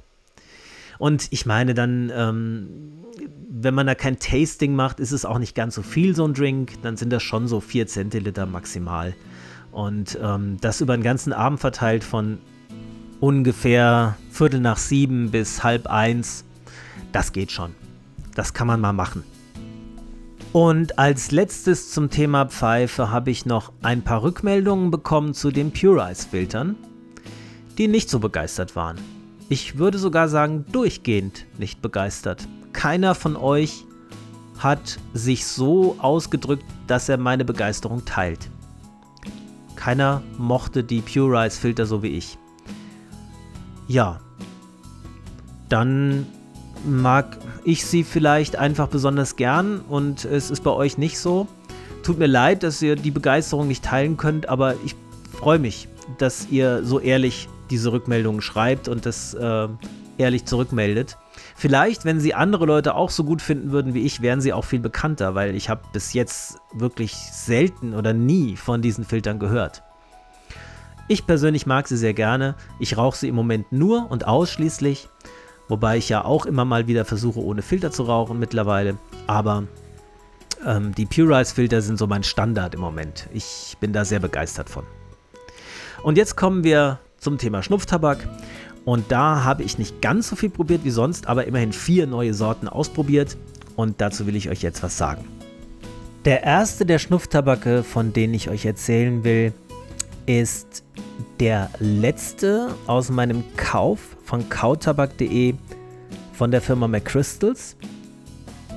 Und 0.99 1.29
ich 1.31 1.47
meine 1.47 1.73
dann, 1.73 2.13
ähm, 2.15 3.05
wenn 3.63 3.75
man 3.75 3.87
da 3.87 3.95
kein 3.95 4.19
Tasting 4.19 4.75
macht, 4.75 5.01
ist 5.01 5.13
es 5.13 5.25
auch 5.25 5.39
nicht 5.39 5.55
ganz 5.55 5.75
so 5.75 5.83
viel 5.83 6.15
so 6.15 6.25
ein 6.25 6.35
Drink. 6.35 6.81
Dann 6.83 6.97
sind 6.97 7.11
das 7.11 7.23
schon 7.23 7.47
so 7.47 7.61
4 7.61 7.87
Zentiliter 7.87 8.47
maximal. 8.47 9.15
Und 9.71 10.19
ähm, 10.23 10.57
das 10.61 10.81
über 10.81 10.97
den 10.97 11.03
ganzen 11.03 11.33
Abend 11.33 11.61
verteilt 11.61 12.03
von 12.03 12.39
ungefähr 13.21 14.17
Viertel 14.31 14.61
nach 14.61 14.79
sieben 14.79 15.31
bis 15.31 15.63
halb 15.63 15.87
eins. 15.87 16.45
Das 17.13 17.33
geht 17.33 17.53
schon. 17.53 17.75
Das 18.35 18.55
kann 18.55 18.67
man 18.67 18.81
mal 18.81 18.93
machen. 18.93 19.25
Und 20.53 20.99
als 20.99 21.31
letztes 21.31 21.93
zum 21.93 22.11
Thema 22.11 22.47
Pfeife 22.47 23.11
habe 23.11 23.31
ich 23.31 23.47
noch 23.47 23.73
ein 23.83 24.03
paar 24.03 24.23
Rückmeldungen 24.23 24.91
bekommen 24.91 25.35
zu 25.35 25.51
den 25.51 25.73
Pure 25.73 26.11
Ice 26.11 26.27
Filtern, 26.29 26.77
die 27.79 27.87
nicht 27.87 28.11
so 28.11 28.19
begeistert 28.19 28.75
waren. 28.75 28.99
Ich 29.49 29.79
würde 29.79 29.99
sogar 29.99 30.29
sagen, 30.29 30.65
durchgehend 30.73 31.47
nicht 31.59 31.83
begeistert. 31.83 32.49
Keiner 32.73 33.15
von 33.15 33.37
euch 33.37 33.85
hat 34.59 34.99
sich 35.15 35.47
so 35.47 35.97
ausgedrückt, 35.99 36.65
dass 36.87 37.09
er 37.09 37.17
meine 37.17 37.45
Begeisterung 37.45 38.05
teilt. 38.05 38.51
Keiner 39.77 40.23
mochte 40.37 40.85
die 40.85 41.01
Pure 41.01 41.47
Ice 41.47 41.59
Filter 41.59 41.87
so 41.87 42.03
wie 42.03 42.09
ich. 42.09 42.37
Ja, 43.89 44.21
dann 45.69 46.27
mag 46.85 47.39
ich 47.65 47.85
sie 47.85 48.05
vielleicht 48.05 48.57
einfach 48.57 48.89
besonders 48.89 49.37
gern 49.37 49.81
und 49.81 50.25
es 50.25 50.51
ist 50.51 50.63
bei 50.63 50.71
euch 50.71 50.99
nicht 50.99 51.19
so. 51.19 51.47
Tut 52.03 52.19
mir 52.19 52.27
leid, 52.27 52.63
dass 52.63 52.81
ihr 52.83 52.97
die 52.97 53.11
Begeisterung 53.11 53.69
nicht 53.69 53.85
teilen 53.85 54.17
könnt, 54.17 54.49
aber 54.49 54.75
ich 54.85 54.95
freue 55.33 55.59
mich, 55.59 55.89
dass 56.19 56.49
ihr 56.51 56.85
so 56.85 56.99
ehrlich 57.01 57.49
diese 57.71 57.93
Rückmeldungen 57.93 58.43
schreibt 58.43 58.89
und 58.89 59.07
das 59.07 59.35
äh, 59.35 59.69
ehrlich 60.19 60.45
zurückmeldet. 60.45 61.17
Vielleicht, 61.61 62.05
wenn 62.05 62.19
sie 62.19 62.35
andere 62.35 62.65
Leute 62.65 62.95
auch 62.95 63.11
so 63.11 63.23
gut 63.23 63.43
finden 63.43 63.71
würden 63.71 63.95
wie 63.95 64.01
ich, 64.07 64.23
wären 64.23 64.41
sie 64.41 64.53
auch 64.53 64.65
viel 64.65 64.81
bekannter, 64.81 65.35
weil 65.35 65.55
ich 65.55 65.69
habe 65.69 65.83
bis 65.93 66.15
jetzt 66.15 66.59
wirklich 66.73 67.15
selten 67.15 67.95
oder 67.95 68.13
nie 68.13 68.57
von 68.57 68.83
diesen 68.83 69.05
Filtern 69.05 69.39
gehört. 69.39 69.83
Ich 71.07 71.27
persönlich 71.27 71.67
mag 71.67 71.87
sie 71.87 71.97
sehr 71.97 72.15
gerne. 72.15 72.55
Ich 72.79 72.97
rauche 72.97 73.17
sie 73.17 73.29
im 73.29 73.35
Moment 73.35 73.73
nur 73.73 74.11
und 74.11 74.27
ausschließlich 74.27 75.09
Wobei 75.71 75.99
ich 75.99 76.09
ja 76.09 76.25
auch 76.25 76.47
immer 76.47 76.65
mal 76.65 76.89
wieder 76.89 77.05
versuche, 77.05 77.39
ohne 77.39 77.63
Filter 77.63 77.93
zu 77.93 78.03
rauchen 78.03 78.41
mittlerweile. 78.41 78.99
Aber 79.29 79.69
ähm, 80.67 80.93
die 80.97 81.07
Pure 81.07 81.41
Ice 81.41 81.55
Filter 81.55 81.81
sind 81.81 81.97
so 81.97 82.09
mein 82.09 82.25
Standard 82.25 82.75
im 82.75 82.81
Moment. 82.81 83.29
Ich 83.33 83.77
bin 83.79 83.93
da 83.93 84.05
sehr 84.05 84.19
begeistert 84.19 84.69
von. 84.69 84.83
Und 86.03 86.19
jetzt 86.19 86.37
kommen 86.37 86.65
wir 86.65 86.99
zum 87.19 87.39
Thema 87.39 87.63
Schnupftabak. 87.63 88.19
Und 88.85 89.11
da 89.11 89.45
habe 89.45 89.63
ich 89.63 89.79
nicht 89.79 90.01
ganz 90.01 90.29
so 90.29 90.37
viel 90.37 90.51
probiert 90.51 90.85
wie 90.85 90.91
sonst, 90.91 91.27
aber 91.27 91.47
immerhin 91.47 91.73
vier 91.73 92.07
neue 92.07 92.35
Sorten 92.35 92.69
ausprobiert. 92.69 93.37
Und 93.77 94.01
dazu 94.01 94.27
will 94.27 94.37
ich 94.37 94.49
euch 94.49 94.63
jetzt 94.63 94.83
was 94.83 94.97
sagen. 94.97 95.25
Der 96.25 96.43
erste 96.43 96.85
der 96.85 96.99
Schnupftabake, 96.99 97.83
von 97.83 98.13
denen 98.13 98.35
ich 98.35 98.51
euch 98.51 98.67
erzählen 98.67 99.25
will, 99.25 99.53
ist 100.27 100.85
der 101.41 101.71
letzte 101.79 102.75
aus 102.87 103.11
meinem 103.11 103.43
Kauf 103.57 104.17
von 104.25 104.49
kautabak.de 104.49 105.55
von 106.35 106.51
der 106.51 106.61
Firma 106.61 106.89
McCrystals. 106.89 107.77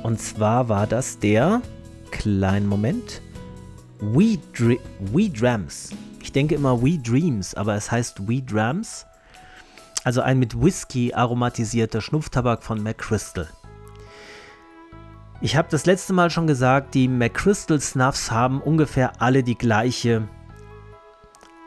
Und 0.03 0.21
zwar 0.21 0.69
war 0.69 0.87
das 0.87 1.19
der, 1.19 1.61
kleinen 2.11 2.67
Moment, 2.67 3.21
We, 3.99 4.37
Dr 4.53 4.77
We 5.13 5.29
Drams. 5.29 5.91
Ich 6.21 6.31
denke 6.31 6.55
immer 6.55 6.81
We 6.81 6.97
Dreams, 6.97 7.55
aber 7.55 7.75
es 7.75 7.91
heißt 7.91 8.27
We 8.27 8.41
Drams. 8.41 9.05
Also 10.03 10.21
ein 10.21 10.39
mit 10.39 10.61
Whisky 10.61 11.13
aromatisierter 11.13 12.01
Schnupftabak 12.01 12.63
von 12.63 12.81
McCrystal. 12.81 13.47
Ich 15.41 15.55
habe 15.55 15.67
das 15.69 15.85
letzte 15.85 16.13
Mal 16.13 16.29
schon 16.29 16.47
gesagt, 16.47 16.93
die 16.93 17.07
McCrystal 17.07 17.79
Snuffs 17.79 18.31
haben 18.31 18.61
ungefähr 18.61 19.21
alle 19.21 19.43
die 19.43 19.57
gleiche 19.57 20.27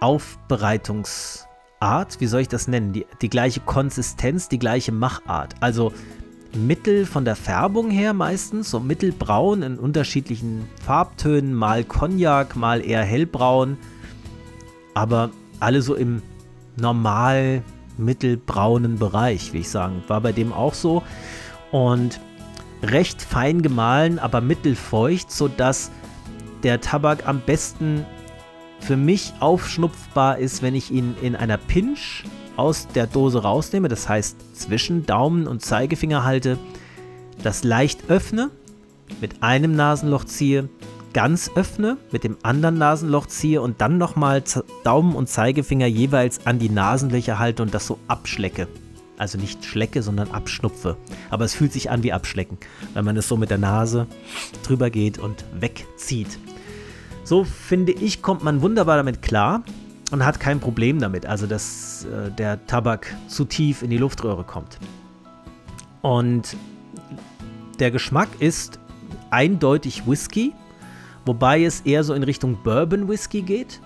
Aufbereitungs- 0.00 1.46
Art, 1.80 2.20
wie 2.20 2.26
soll 2.26 2.40
ich 2.40 2.48
das 2.48 2.68
nennen? 2.68 2.92
Die, 2.92 3.06
die 3.20 3.28
gleiche 3.28 3.60
Konsistenz, 3.60 4.48
die 4.48 4.58
gleiche 4.58 4.92
Machart. 4.92 5.54
Also 5.60 5.92
mittel 6.54 7.04
von 7.04 7.24
der 7.24 7.36
Färbung 7.36 7.90
her 7.90 8.14
meistens, 8.14 8.70
so 8.70 8.80
mittelbraun 8.80 9.62
in 9.62 9.78
unterschiedlichen 9.78 10.68
Farbtönen, 10.84 11.54
mal 11.54 11.84
Cognac, 11.84 12.56
mal 12.56 12.84
eher 12.84 13.02
hellbraun, 13.02 13.76
aber 14.94 15.30
alle 15.60 15.82
so 15.82 15.94
im 15.94 16.22
normal 16.76 17.62
mittelbraunen 17.98 18.98
Bereich, 18.98 19.52
wie 19.52 19.58
ich 19.58 19.68
sagen. 19.68 20.02
War 20.08 20.20
bei 20.20 20.32
dem 20.32 20.52
auch 20.52 20.74
so. 20.74 21.02
Und 21.70 22.20
recht 22.82 23.22
fein 23.22 23.62
gemahlen, 23.62 24.18
aber 24.18 24.40
mittelfeucht, 24.40 25.30
sodass 25.30 25.90
der 26.62 26.80
Tabak 26.80 27.26
am 27.26 27.40
besten 27.40 28.04
für 28.80 28.96
mich 28.96 29.32
aufschnupfbar 29.40 30.38
ist, 30.38 30.62
wenn 30.62 30.74
ich 30.74 30.90
ihn 30.90 31.14
in 31.22 31.34
einer 31.36 31.56
Pinch 31.56 32.24
aus 32.56 32.88
der 32.94 33.06
Dose 33.06 33.42
rausnehme, 33.42 33.88
das 33.88 34.08
heißt 34.08 34.56
zwischen 34.56 35.06
Daumen 35.06 35.46
und 35.46 35.62
Zeigefinger 35.62 36.24
halte, 36.24 36.58
das 37.42 37.64
leicht 37.64 38.08
öffne, 38.10 38.50
mit 39.20 39.42
einem 39.42 39.76
Nasenloch 39.76 40.24
ziehe, 40.24 40.68
ganz 41.16 41.50
öffne, 41.54 41.96
mit 42.12 42.24
dem 42.24 42.36
anderen 42.42 42.76
Nasenloch 42.76 43.24
ziehe 43.24 43.62
und 43.62 43.80
dann 43.80 43.96
nochmal 43.96 44.44
Daumen 44.84 45.14
und 45.14 45.30
Zeigefinger 45.30 45.86
jeweils 45.86 46.44
an 46.44 46.58
die 46.58 46.68
Nasenlöcher 46.68 47.38
halte 47.38 47.62
und 47.62 47.72
das 47.72 47.86
so 47.86 47.98
abschlecke. 48.06 48.68
Also 49.16 49.38
nicht 49.38 49.64
schlecke, 49.64 50.02
sondern 50.02 50.30
abschnupfe. 50.32 50.98
Aber 51.30 51.46
es 51.46 51.54
fühlt 51.54 51.72
sich 51.72 51.90
an 51.90 52.02
wie 52.02 52.12
abschlecken, 52.12 52.58
wenn 52.92 53.06
man 53.06 53.16
es 53.16 53.28
so 53.28 53.38
mit 53.38 53.48
der 53.48 53.56
Nase 53.56 54.06
drüber 54.62 54.90
geht 54.90 55.18
und 55.18 55.46
wegzieht. 55.58 56.38
So 57.24 57.44
finde 57.44 57.92
ich, 57.92 58.20
kommt 58.20 58.44
man 58.44 58.60
wunderbar 58.60 58.98
damit 58.98 59.22
klar 59.22 59.62
und 60.10 60.22
hat 60.22 60.38
kein 60.38 60.60
Problem 60.60 60.98
damit, 60.98 61.24
also 61.24 61.46
dass 61.46 62.04
äh, 62.04 62.30
der 62.30 62.66
Tabak 62.66 63.16
zu 63.26 63.46
tief 63.46 63.80
in 63.80 63.88
die 63.88 63.96
Luftröhre 63.96 64.44
kommt. 64.44 64.78
Und 66.02 66.58
der 67.78 67.90
Geschmack 67.90 68.28
ist 68.38 68.78
eindeutig 69.30 70.06
Whisky, 70.06 70.52
wobei 71.26 71.64
es 71.64 71.80
eher 71.82 72.02
so 72.04 72.14
in 72.14 72.22
Richtung 72.22 72.56
Bourbon 72.62 73.08
Whisky 73.08 73.42
geht. 73.42 73.80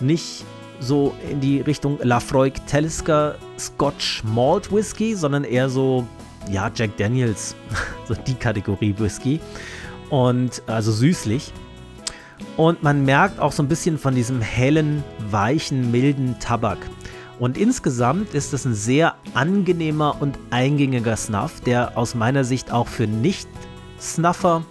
Nicht 0.00 0.44
so 0.80 1.14
in 1.30 1.40
die 1.40 1.60
Richtung 1.60 1.98
Lafroig 2.02 2.54
Talisker 2.66 3.36
Scotch 3.58 4.24
Malt 4.24 4.72
Whisky, 4.72 5.14
sondern 5.14 5.44
eher 5.44 5.68
so, 5.68 6.06
ja, 6.50 6.70
Jack 6.74 6.96
Daniels, 6.96 7.54
so 8.08 8.14
die 8.14 8.34
Kategorie 8.34 8.94
Whisky. 8.98 9.40
Und 10.10 10.62
also 10.66 10.92
süßlich. 10.92 11.52
Und 12.56 12.82
man 12.82 13.04
merkt 13.04 13.40
auch 13.40 13.52
so 13.52 13.62
ein 13.62 13.68
bisschen 13.68 13.98
von 13.98 14.14
diesem 14.14 14.40
hellen, 14.40 15.02
weichen, 15.30 15.90
milden 15.90 16.38
Tabak. 16.38 16.78
Und 17.38 17.58
insgesamt 17.58 18.34
ist 18.34 18.54
es 18.54 18.64
ein 18.64 18.74
sehr 18.74 19.14
angenehmer 19.34 20.16
und 20.20 20.38
eingängiger 20.50 21.16
Snuff, 21.16 21.60
der 21.60 21.96
aus 21.98 22.14
meiner 22.14 22.44
Sicht 22.44 22.72
auch 22.72 22.86
für 22.86 23.06
Nicht-Snuffer 23.06 24.64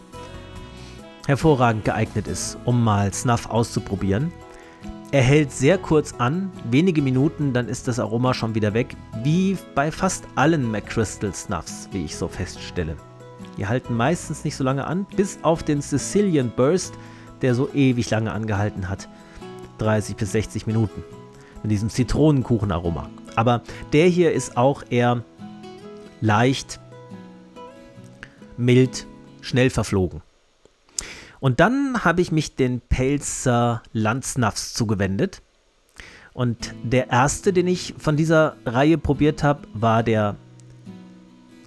hervorragend 1.27 1.85
geeignet 1.85 2.27
ist, 2.27 2.57
um 2.65 2.83
mal 2.83 3.13
Snuff 3.13 3.49
auszuprobieren. 3.49 4.31
Er 5.11 5.21
hält 5.21 5.51
sehr 5.51 5.77
kurz 5.77 6.13
an, 6.17 6.51
wenige 6.69 7.01
Minuten, 7.01 7.53
dann 7.53 7.69
ist 7.69 7.87
das 7.87 7.99
Aroma 7.99 8.33
schon 8.33 8.55
wieder 8.55 8.73
weg, 8.73 8.95
wie 9.23 9.57
bei 9.73 9.91
fast 9.91 10.25
allen 10.35 10.69
McCrystal 10.69 11.33
Snuffs, 11.33 11.87
wie 11.91 12.05
ich 12.05 12.15
so 12.17 12.27
feststelle. 12.27 12.97
Die 13.57 13.65
halten 13.65 13.95
meistens 13.95 14.43
nicht 14.43 14.55
so 14.55 14.63
lange 14.63 14.85
an, 14.85 15.05
bis 15.15 15.39
auf 15.41 15.63
den 15.63 15.81
Sicilian 15.81 16.51
Burst, 16.55 16.95
der 17.41 17.55
so 17.55 17.69
ewig 17.73 18.09
lange 18.09 18.31
angehalten 18.31 18.89
hat. 18.89 19.07
30 19.77 20.15
bis 20.15 20.31
60 20.33 20.67
Minuten. 20.67 21.03
Mit 21.63 21.71
diesem 21.71 21.89
Zitronenkuchenaroma. 21.89 23.09
Aber 23.35 23.61
der 23.93 24.07
hier 24.07 24.33
ist 24.33 24.57
auch 24.57 24.83
eher 24.89 25.23
leicht, 26.21 26.79
mild, 28.57 29.07
schnell 29.41 29.69
verflogen. 29.69 30.24
Und 31.45 31.59
dann 31.59 32.03
habe 32.03 32.23
ich 32.23 32.31
mich 32.31 32.55
den 32.55 32.81
Pelzer 32.81 33.83
Landsnuffs 33.93 34.73
zugewendet. 34.73 35.43
Und 36.33 36.73
der 36.81 37.11
erste, 37.11 37.53
den 37.53 37.67
ich 37.67 37.93
von 37.99 38.17
dieser 38.17 38.55
Reihe 38.65 38.97
probiert 38.97 39.43
habe, 39.43 39.67
war 39.75 40.01
der. 40.01 40.37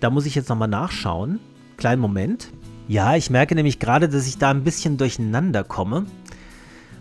Da 0.01 0.11
muss 0.11 0.27
ich 0.27 0.35
jetzt 0.35 0.49
nochmal 0.49 0.67
nachschauen. 0.67 1.39
Kleinen 1.77 2.01
Moment. 2.03 2.51
Ja, 2.89 3.15
ich 3.15 3.31
merke 3.31 3.55
nämlich 3.55 3.79
gerade, 3.79 4.09
dass 4.09 4.27
ich 4.27 4.37
da 4.37 4.51
ein 4.51 4.65
bisschen 4.65 4.97
durcheinander 4.97 5.63
komme. 5.63 6.07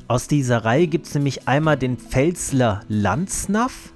Aus 0.08 0.28
dieser 0.28 0.64
Reihe 0.64 0.86
gibt 0.86 1.08
es 1.08 1.16
nämlich 1.16 1.48
einmal 1.48 1.78
den 1.78 1.98
Pfälzler 1.98 2.82
Landsnaff 2.90 3.92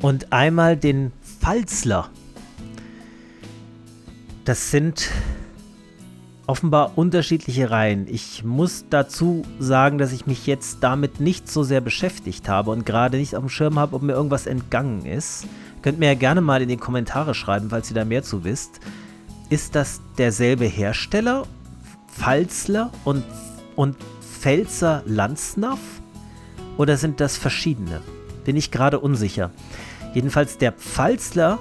und 0.00 0.32
einmal 0.32 0.76
den 0.76 1.10
Pfalzler. 1.40 2.10
Das 4.44 4.70
sind 4.70 5.10
offenbar 6.46 6.92
unterschiedliche 6.96 7.70
Reihen. 7.70 8.06
Ich 8.08 8.44
muss 8.44 8.84
dazu 8.88 9.44
sagen, 9.58 9.98
dass 9.98 10.12
ich 10.12 10.26
mich 10.26 10.46
jetzt 10.46 10.78
damit 10.80 11.20
nicht 11.20 11.50
so 11.50 11.62
sehr 11.64 11.80
beschäftigt 11.80 12.48
habe 12.48 12.70
und 12.70 12.86
gerade 12.86 13.16
nicht 13.18 13.34
auf 13.34 13.42
dem 13.42 13.48
Schirm 13.48 13.78
habe, 13.78 13.96
ob 13.96 14.02
mir 14.02 14.12
irgendwas 14.12 14.46
entgangen 14.46 15.04
ist. 15.04 15.46
Könnt 15.82 15.98
mir 15.98 16.06
ja 16.06 16.14
gerne 16.14 16.40
mal 16.40 16.62
in 16.62 16.68
die 16.68 16.76
Kommentare 16.76 17.34
schreiben, 17.34 17.70
falls 17.70 17.90
ihr 17.90 17.96
da 17.96 18.04
mehr 18.04 18.22
zu 18.22 18.44
wisst. 18.44 18.80
Ist 19.50 19.74
das 19.74 20.00
derselbe 20.18 20.66
Hersteller? 20.66 21.46
Pfalzler 22.08 22.90
und, 23.04 23.24
und 23.74 23.96
Pfälzer 24.20 25.02
Landsnaff? 25.06 25.80
Oder 26.76 26.96
sind 26.96 27.20
das 27.20 27.36
verschiedene? 27.36 28.00
Bin 28.44 28.56
ich 28.56 28.70
gerade 28.70 29.00
unsicher. 29.00 29.50
Jedenfalls 30.14 30.58
der 30.58 30.72
Pfalzler 30.72 31.58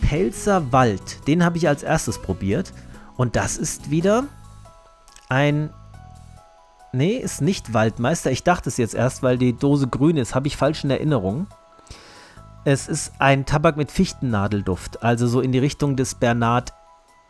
Pelzer 0.00 0.72
Wald, 0.72 1.26
den 1.26 1.44
habe 1.44 1.58
ich 1.58 1.68
als 1.68 1.82
erstes 1.82 2.18
probiert. 2.18 2.72
Und 3.16 3.36
das 3.36 3.56
ist 3.56 3.90
wieder 3.90 4.24
ein. 5.28 5.70
Nee, 6.92 7.16
ist 7.16 7.40
nicht 7.40 7.72
Waldmeister. 7.72 8.30
Ich 8.30 8.44
dachte 8.44 8.68
es 8.68 8.76
jetzt 8.76 8.94
erst, 8.94 9.22
weil 9.22 9.38
die 9.38 9.54
Dose 9.54 9.88
grün 9.88 10.18
ist. 10.18 10.34
Habe 10.34 10.46
ich 10.46 10.56
falsch 10.56 10.84
in 10.84 10.90
Erinnerung. 10.90 11.46
Es 12.64 12.86
ist 12.86 13.14
ein 13.18 13.46
Tabak 13.46 13.76
mit 13.76 13.90
Fichtennadelduft. 13.90 15.02
Also 15.02 15.26
so 15.26 15.40
in 15.40 15.52
die 15.52 15.58
Richtung 15.58 15.96
des 15.96 16.14
Bernard 16.14 16.74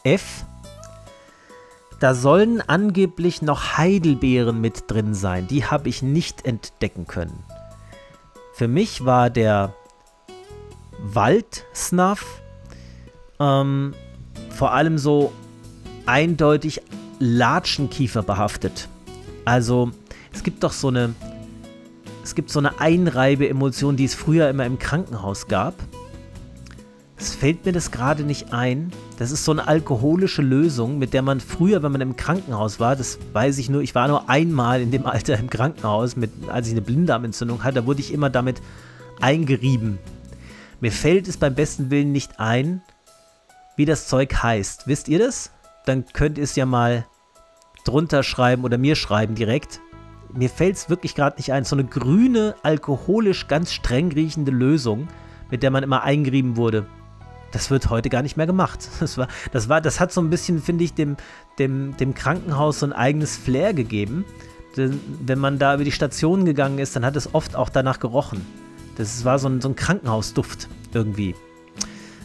F. 0.03 0.45
Da 2.01 2.14
sollen 2.14 2.61
angeblich 2.61 3.43
noch 3.43 3.78
Heidelbeeren 3.78 4.61
mit 4.61 4.91
drin 4.91 5.14
sein. 5.14 5.47
Die 5.47 5.64
habe 5.64 5.89
ich 5.89 6.03
nicht 6.03 6.45
entdecken 6.45 7.07
können. 7.07 7.45
Für 8.55 8.66
mich 8.66 9.05
war 9.05 9.30
der 9.30 9.72
Waldsnuff 10.99 12.43
ähm, 13.39 13.95
vor 14.51 14.72
allem 14.72 14.99
so 14.99 15.33
eindeutig 16.07 16.82
Latschenkiefer 17.18 18.22
behaftet. 18.22 18.88
Also 19.44 19.90
es 20.32 20.42
gibt 20.42 20.62
doch 20.62 20.72
so 20.72 20.88
eine, 20.88 21.14
es 22.22 22.34
gibt 22.34 22.50
so 22.50 22.59
eine 22.59 22.80
Einreibe-Emotion, 22.80 23.96
die 23.96 24.05
es 24.05 24.14
früher 24.14 24.48
immer 24.48 24.66
im 24.66 24.78
Krankenhaus 24.78 25.48
gab. 25.48 25.74
Es 27.16 27.34
fällt 27.34 27.64
mir 27.64 27.72
das 27.72 27.92
gerade 27.92 28.24
nicht 28.24 28.53
ein. 28.53 28.90
Das 29.18 29.30
ist 29.30 29.44
so 29.44 29.53
eine 29.53 29.68
alkoholische 29.68 30.42
Lösung, 30.42 30.98
mit 30.98 31.12
der 31.14 31.22
man 31.22 31.38
früher, 31.38 31.82
wenn 31.84 31.92
man 31.92 32.00
im 32.00 32.16
Krankenhaus 32.16 32.80
war, 32.80 32.96
das 32.96 33.18
weiß 33.32 33.59
ich 33.59 33.70
nur, 33.70 33.82
ich 33.82 33.94
war 33.94 34.09
nur 34.09 34.28
einmal 34.28 34.80
in 34.80 34.90
dem 34.90 35.07
Alter 35.07 35.38
im 35.38 35.48
Krankenhaus, 35.48 36.16
mit, 36.16 36.32
als 36.48 36.66
ich 36.66 36.72
eine 36.72 36.80
Blinddarmentzündung 36.80 37.62
hatte, 37.62 37.76
da 37.76 37.86
wurde 37.86 38.00
ich 38.00 38.12
immer 38.12 38.30
damit 38.30 38.61
eingerieben. 39.20 39.98
Mir 40.80 40.90
fällt 40.90 41.28
es 41.28 41.36
beim 41.36 41.55
besten 41.55 41.90
Willen 41.90 42.11
nicht 42.11 42.40
ein, 42.40 42.82
wie 43.76 43.84
das 43.84 44.09
Zeug 44.09 44.42
heißt. 44.42 44.88
Wisst 44.88 45.09
ihr 45.09 45.20
das? 45.20 45.53
Dann 45.87 46.05
könnt 46.12 46.39
ihr 46.39 46.45
es 46.45 46.57
ja 46.57 46.66
mal 46.66 47.07
drunter 47.85 48.22
schreiben 48.22 48.64
oder 48.64 48.78
mir 48.78 48.95
schreiben 48.95 49.35
direkt. 49.35 49.80
Mir 50.33 50.49
fällt 50.49 50.76
es 50.76 50.89
wirklich 50.89 51.14
gerade 51.14 51.37
nicht 51.37 51.53
ein. 51.53 51.64
So 51.64 51.76
eine 51.76 51.85
grüne, 51.85 52.55
alkoholisch 52.62 53.49
ganz 53.49 53.72
streng 53.72 54.12
riechende 54.12 54.51
Lösung, 54.51 55.09
mit 55.51 55.62
der 55.62 55.70
man 55.70 55.83
immer 55.83 56.03
eingerieben 56.03 56.57
wurde. 56.57 56.87
Das 57.51 57.70
wird 57.70 57.91
heute 57.91 58.09
gar 58.09 58.22
nicht 58.22 58.37
mehr 58.37 58.47
gemacht. 58.47 58.89
Das 59.01 59.18
war, 59.18 59.28
das 59.53 59.68
war, 59.68 59.80
das 59.80 60.01
hat 60.01 60.12
so 60.12 60.20
ein 60.20 60.30
bisschen, 60.30 60.62
finde 60.62 60.85
ich, 60.85 60.95
dem, 60.95 61.16
dem, 61.59 61.97
dem 61.97 62.14
Krankenhaus 62.14 62.80
so 62.80 62.87
ein 62.87 62.93
eigenes 62.93 63.37
Flair 63.37 63.74
gegeben. 63.74 64.24
Denn 64.76 65.01
wenn 65.20 65.39
man 65.39 65.59
da 65.59 65.74
über 65.74 65.85
die 65.85 65.93
Station 65.93 66.47
gegangen 66.47 66.78
ist, 66.78 66.97
dann 66.97 67.05
hat 67.05 67.16
es 67.16 67.35
oft 67.35 67.57
auch 67.57 67.68
danach 67.68 68.01
gerochen. 68.01 68.47
Das 68.97 69.24
war 69.24 69.39
so 69.39 69.49
ein, 69.49 69.61
so 69.61 69.68
ein 69.68 69.76
Krankenhausduft 69.76 70.68
irgendwie. 70.95 71.35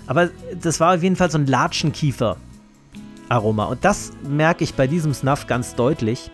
Aber 0.05 0.29
das 0.61 0.79
war 0.79 0.95
auf 0.95 1.03
jeden 1.03 1.17
Fall 1.17 1.29
so 1.29 1.37
ein 1.37 1.45
Latschenkiefer, 1.45 2.37
Aroma. 3.29 3.65
Und 3.65 3.83
das 3.83 4.11
merke 4.27 4.63
ich 4.63 4.73
bei 4.73 4.87
diesem 4.87 5.13
Snuff 5.13 5.47
ganz 5.47 5.75
deutlich. 5.75 6.31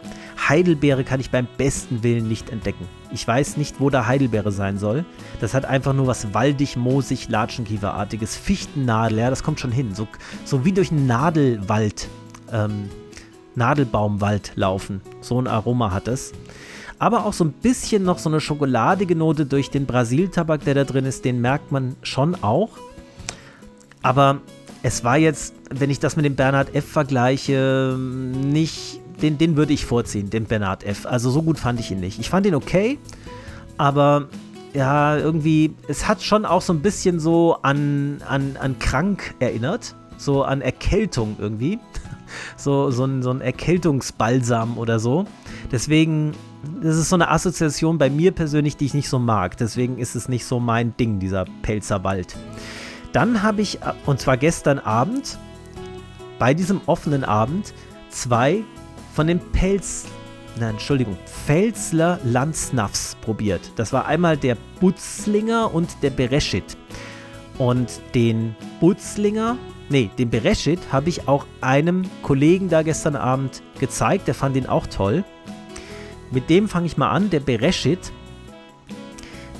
Heidelbeere 0.48 1.04
kann 1.04 1.20
ich 1.20 1.30
beim 1.30 1.48
besten 1.58 2.04
Willen 2.04 2.28
nicht 2.28 2.50
entdecken. 2.50 2.88
Ich 3.12 3.28
weiß 3.28 3.58
nicht, 3.58 3.80
wo 3.80 3.90
da 3.90 4.08
Heidelbeere 4.08 4.52
sein 4.52 4.78
soll. 4.78 5.06
Das 5.40 5.54
hat 5.54 5.66
einfach 5.66 5.94
nur 5.94 6.08
was 6.08 6.34
waldig, 6.34 6.76
moosig, 6.76 7.30
latschenkieferartiges. 7.30 8.36
Fichtennadel, 8.36 9.20
ja, 9.20 9.30
das 9.30 9.44
kommt 9.44 9.60
schon 9.60 9.72
hin. 9.72 9.94
So, 9.94 10.08
so 10.46 10.66
wie 10.66 10.72
durch 10.72 10.92
einen 10.92 11.08
Nadelwald, 11.08 12.08
ähm, 12.52 12.90
Nadelbaumwald 13.56 14.54
laufen. 14.56 15.02
So 15.22 15.40
ein 15.40 15.48
Aroma 15.48 15.92
hat 15.92 16.08
es. 16.08 16.34
Aber 17.00 17.26
auch 17.26 17.34
so 17.34 17.44
ein 17.44 17.52
bisschen 17.52 18.04
noch 18.04 18.18
so 18.18 18.30
eine 18.30 18.40
schokoladige 18.40 19.16
Note 19.16 19.46
durch 19.46 19.70
den 19.70 19.86
Brasiltabak, 19.86 20.64
der 20.64 20.74
da 20.74 20.84
drin 20.84 21.06
ist, 21.06 21.26
den 21.26 21.42
merkt 21.42 21.72
man 21.72 21.96
schon 22.02 22.42
auch. 22.42 22.70
Aber 24.02 24.42
es 24.84 25.06
war 25.06 25.18
jetzt, 25.18 25.56
wenn 25.70 25.90
ich 25.90 26.00
das 26.00 26.18
mit 26.18 26.26
dem 26.26 26.36
Bernhard 26.36 26.76
F. 26.76 26.86
vergleiche, 26.86 27.98
nicht, 27.98 29.00
den, 29.22 29.38
den 29.38 29.56
würde 29.56 29.72
ich 29.72 29.86
vorziehen, 29.86 30.30
den 30.30 30.44
Bernhard 30.44 30.84
F. 30.84 31.06
Also 31.06 31.32
so 31.32 31.42
gut 31.42 31.58
fand 31.58 31.80
ich 31.80 31.90
ihn 31.90 32.02
nicht. 32.02 32.20
Ich 32.20 32.30
fand 32.30 32.46
ihn 32.46 32.54
okay, 32.54 33.00
aber 33.78 34.28
ja, 34.74 35.18
irgendwie, 35.18 35.74
es 35.88 36.08
hat 36.08 36.22
schon 36.22 36.46
auch 36.46 36.62
so 36.62 36.74
ein 36.74 36.82
bisschen 36.82 37.22
so 37.22 37.58
an, 37.62 38.22
an, 38.28 38.58
an 38.60 38.78
krank 38.78 39.36
erinnert, 39.40 39.96
so 40.18 40.44
an 40.44 40.62
Erkältung 40.62 41.38
irgendwie. 41.40 41.80
So, 42.58 42.90
so, 42.90 43.06
ein, 43.06 43.22
so 43.22 43.30
ein 43.30 43.42
Erkältungsbalsam 43.42 44.80
oder 44.80 45.00
so. 45.00 45.26
Deswegen, 45.72 46.32
das 46.82 46.98
ist 46.98 47.10
so 47.10 47.16
eine 47.16 47.30
Assoziation 47.30 48.00
bei 48.00 48.10
mir 48.10 48.32
persönlich, 48.32 48.76
die 48.76 48.86
ich 48.86 48.96
nicht 48.96 49.08
so 49.08 49.20
mag. 49.20 49.56
Deswegen 49.58 50.00
ist 50.00 50.16
es 50.16 50.30
nicht 50.30 50.44
so 50.44 50.60
mein 50.60 50.98
Ding, 50.98 51.20
dieser 51.20 51.46
Pelzerwald. 51.62 52.36
Dann 53.14 53.44
habe 53.44 53.62
ich, 53.62 53.80
und 54.08 54.20
zwar 54.20 54.38
gestern 54.38 54.80
Abend, 54.80 55.38
bei 56.40 56.54
diesem 56.54 56.82
offenen 56.88 57.24
Abend, 57.24 57.74
zwei 58.10 58.64
von 59.14 59.28
den 59.28 59.40
Pelz, 59.52 60.06
nein, 60.60 60.72
Entschuldigung, 60.72 61.16
Pfälzler 61.26 62.20
Landsnaffs 62.24 63.16
probiert. 63.22 63.62
Das 63.76 63.94
war 63.94 64.08
einmal 64.08 64.36
der 64.36 64.58
Butzlinger 64.80 65.74
und 65.74 65.90
der 66.02 66.10
Bereschit. 66.10 66.76
Und 67.60 68.02
den 68.16 68.56
Butzlinger, 68.80 69.58
nee, 69.90 70.10
den 70.18 70.32
Bereschit 70.32 70.80
habe 70.92 71.10
ich 71.10 71.28
auch 71.28 71.46
einem 71.62 72.10
Kollegen 72.24 72.68
da 72.68 72.82
gestern 72.82 73.16
Abend 73.16 73.62
gezeigt. 73.80 74.28
Der 74.28 74.34
fand 74.34 74.58
ihn 74.58 74.66
auch 74.66 74.88
toll. 74.88 75.24
Mit 76.32 76.50
dem 76.50 76.68
fange 76.68 76.88
ich 76.88 76.98
mal 76.98 77.12
an. 77.12 77.30
Der 77.30 77.42
Bereschit, 77.42 78.12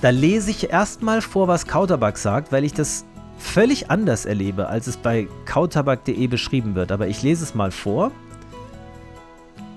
da 0.02 0.10
lese 0.10 0.50
ich 0.50 0.72
erstmal 0.72 1.22
vor, 1.22 1.48
was 1.48 1.68
Kauterbach 1.68 2.16
sagt, 2.16 2.52
weil 2.52 2.64
ich 2.64 2.74
das 2.74 3.06
völlig 3.44 3.92
anders 3.92 4.26
erlebe, 4.26 4.68
als 4.68 4.88
es 4.88 4.98
bei 4.98 5.28
kautabak.de 5.46 6.28
beschrieben 6.28 6.76
wird. 6.76 6.92
Aber 6.92 7.08
ich 7.08 7.22
lese 7.22 7.44
es 7.44 7.54
mal 7.54 7.72
vor. 7.72 8.12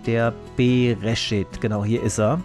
Der 0.06 0.32
Bereshit, 0.56 1.60
genau 1.60 1.84
hier 1.84 2.02
ist 2.02 2.18
er. 2.18 2.40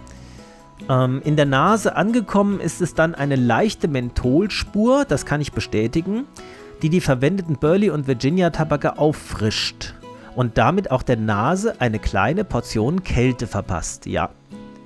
Ähm, 0.90 1.22
in 1.24 1.36
der 1.36 1.46
Nase 1.46 1.96
angekommen 1.96 2.60
ist 2.60 2.80
es 2.82 2.94
dann 2.94 3.14
eine 3.14 3.36
leichte 3.36 3.88
Mentholspur, 3.88 5.04
das 5.04 5.24
kann 5.24 5.40
ich 5.40 5.52
bestätigen, 5.52 6.24
die 6.82 6.90
die 6.90 7.00
verwendeten 7.00 7.56
Burley 7.56 7.90
und 7.90 8.08
Virginia 8.08 8.50
Tabake 8.50 8.98
auffrischt 8.98 9.94
und 10.34 10.58
damit 10.58 10.90
auch 10.90 11.02
der 11.02 11.16
Nase 11.16 11.80
eine 11.80 12.00
kleine 12.00 12.44
Portion 12.44 13.04
Kälte 13.04 13.46
verpasst. 13.46 14.06
Ja, 14.06 14.30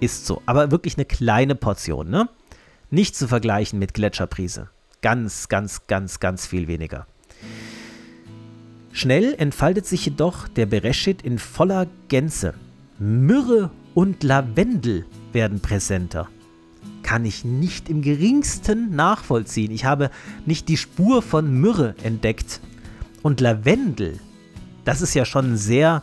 ist 0.01 0.27
so. 0.27 0.43
Aber 0.45 0.71
wirklich 0.71 0.97
eine 0.97 1.07
kleine 1.07 1.55
Portion, 1.55 2.11
ne? 2.11 2.29
Nicht 2.91 3.17
zu 3.17 3.27
vergleichen 3.27 3.79
mit 3.79 3.95
Gletscherprise. 3.95 4.69
Ganz, 5.03 5.49
ganz, 5.49 5.87
ganz, 5.87 6.21
ganz 6.21 6.47
viel 6.47 6.69
weniger. 6.69 7.07
Schnell 8.93 9.35
entfaltet 9.37 9.87
sich 9.87 10.07
jedoch 10.07 10.49
der 10.49 10.67
Bereshit 10.67 11.21
in 11.23 11.39
voller 11.39 11.87
Gänze. 12.09 12.55
Myrrhe 12.99 13.71
und 13.95 14.23
Lavendel 14.23 15.05
werden 15.33 15.61
präsenter. 15.61 16.29
Kann 17.03 17.27
ich 17.27 17.45
nicht 17.45 17.91
im 17.91 18.01
geringsten 18.01 18.97
nachvollziehen. 18.97 19.71
Ich 19.71 19.85
habe 19.85 20.11
nicht 20.47 20.69
die 20.69 20.79
Spur 20.79 21.21
von 21.21 21.53
Myrrhe 21.61 21.95
entdeckt. 22.03 22.61
Und 23.23 23.41
Lavendel, 23.41 24.19
das 24.87 25.03
ist 25.03 25.15
ja 25.15 25.27
schon 25.27 25.53
ein 25.53 25.57
sehr 25.59 26.03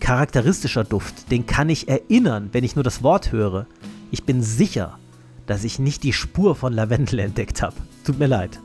charakteristischer 0.00 0.84
Duft. 0.84 1.30
Den 1.30 1.46
kann 1.46 1.68
ich 1.68 1.88
erinnern, 1.88 2.48
wenn 2.52 2.64
ich 2.64 2.74
nur 2.74 2.84
das 2.84 3.02
Wort 3.02 3.32
höre. 3.32 3.66
Ich 4.10 4.24
bin 4.24 4.42
sicher, 4.42 4.98
dass 5.46 5.64
ich 5.64 5.78
nicht 5.78 6.02
die 6.02 6.12
Spur 6.12 6.54
von 6.54 6.72
Lavendel 6.72 7.18
entdeckt 7.18 7.62
habe. 7.62 7.76
Tut 8.04 8.18
mir 8.18 8.26
leid. 8.26 8.60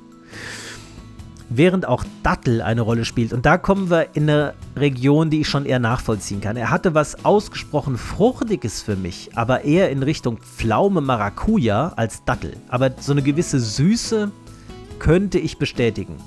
Während 1.50 1.88
auch 1.88 2.04
Dattel 2.22 2.62
eine 2.62 2.82
Rolle 2.82 3.06
spielt. 3.06 3.34
Und 3.34 3.46
da 3.46 3.58
kommen 3.58 3.90
wir 3.90 4.16
in 4.16 4.30
eine 4.30 4.54
Region, 4.76 5.32
die 5.32 5.42
ich 5.42 5.50
schon 5.50 5.66
eher 5.66 5.80
nachvollziehen 5.80 6.42
kann. 6.42 6.58
Er 6.58 6.70
hatte 6.70 6.94
was 6.94 7.26
ausgesprochen 7.26 7.98
Fruchtiges 7.98 8.84
für 8.84 8.96
mich, 8.96 9.32
aber 9.36 9.64
eher 9.64 9.90
in 9.90 10.04
Richtung 10.04 10.38
Pflaume 10.38 11.02
Maracuja 11.02 11.94
als 11.96 12.24
Dattel. 12.24 12.56
Aber 12.68 12.92
so 13.00 13.14
eine 13.14 13.24
gewisse 13.24 13.60
Süße 13.60 14.32
könnte 15.00 15.40
ich 15.40 15.58
bestätigen. 15.58 16.18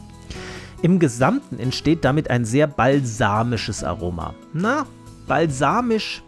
Im 0.82 0.98
Gesamten 0.98 1.60
entsteht 1.60 2.04
damit 2.04 2.28
ein 2.28 2.44
sehr 2.44 2.66
balsamisches 2.66 3.84
Aroma. 3.84 4.34
Na, 4.52 4.86
balsamisch 5.28 6.24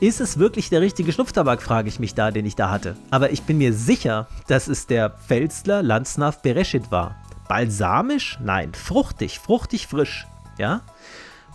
ist 0.00 0.20
es 0.20 0.38
wirklich 0.38 0.70
der 0.70 0.80
richtige 0.80 1.12
Schnupftabak, 1.12 1.62
frage 1.62 1.88
ich 1.88 1.98
mich 1.98 2.14
da, 2.14 2.30
den 2.30 2.46
ich 2.46 2.56
da 2.56 2.70
hatte. 2.70 2.96
Aber 3.10 3.30
ich 3.30 3.42
bin 3.42 3.58
mir 3.58 3.72
sicher, 3.72 4.28
dass 4.46 4.68
es 4.68 4.86
der 4.86 5.10
Pfälzler 5.10 5.82
Landsnaff 5.82 6.42
Bereshit 6.42 6.90
war. 6.90 7.16
Balsamisch? 7.48 8.38
Nein, 8.42 8.72
fruchtig, 8.74 9.38
fruchtig 9.40 9.86
frisch. 9.86 10.26
Ja? 10.58 10.82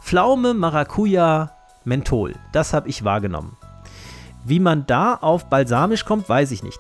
Pflaume, 0.02 0.54
Maracuja, 0.54 1.52
Menthol. 1.86 2.34
Das 2.52 2.74
habe 2.74 2.89
ich 2.89 3.04
wahrgenommen. 3.04 3.56
Wie 4.44 4.60
man 4.60 4.86
da 4.86 5.16
auf 5.16 5.50
balsamisch 5.50 6.04
kommt, 6.04 6.28
weiß 6.28 6.52
ich 6.52 6.64
nicht. 6.64 6.80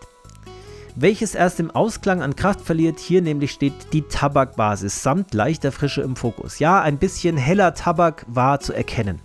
Welches 0.95 1.33
erst 1.33 1.59
im 1.59 1.71
Ausklang 1.71 2.21
an 2.21 2.35
Kraft 2.35 2.61
verliert, 2.61 2.99
hier 2.99 3.21
nämlich 3.21 3.51
steht 3.51 3.93
die 3.93 4.03
Tabakbasis 4.03 5.01
samt 5.01 5.33
leichter 5.33 5.71
Frische 5.71 6.01
im 6.01 6.15
Fokus. 6.15 6.59
Ja, 6.59 6.81
ein 6.81 6.97
bisschen 6.97 7.37
heller 7.37 7.73
Tabak 7.73 8.25
war 8.27 8.59
zu 8.59 8.73
erkennen. 8.73 9.19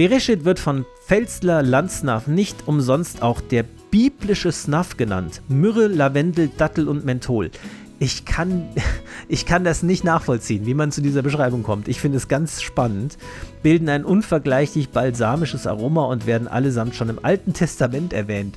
Bereshit 0.00 0.46
wird 0.46 0.58
von 0.58 0.86
Pfälzler 1.04 1.62
Landsnaff 1.62 2.26
nicht 2.26 2.66
umsonst 2.66 3.20
auch 3.20 3.42
der 3.42 3.66
biblische 3.90 4.50
Snuff 4.50 4.96
genannt. 4.96 5.42
Myrrhe, 5.48 5.88
Lavendel, 5.88 6.48
Dattel 6.56 6.88
und 6.88 7.04
Menthol. 7.04 7.50
Ich 7.98 8.24
kann, 8.24 8.70
ich 9.28 9.44
kann 9.44 9.62
das 9.62 9.82
nicht 9.82 10.02
nachvollziehen, 10.02 10.64
wie 10.64 10.72
man 10.72 10.90
zu 10.90 11.02
dieser 11.02 11.20
Beschreibung 11.20 11.62
kommt. 11.62 11.86
Ich 11.86 12.00
finde 12.00 12.16
es 12.16 12.28
ganz 12.28 12.62
spannend. 12.62 13.18
Bilden 13.62 13.90
ein 13.90 14.06
unvergleichlich 14.06 14.88
balsamisches 14.88 15.66
Aroma 15.66 16.06
und 16.06 16.26
werden 16.26 16.48
allesamt 16.48 16.94
schon 16.94 17.10
im 17.10 17.22
Alten 17.22 17.52
Testament 17.52 18.14
erwähnt. 18.14 18.56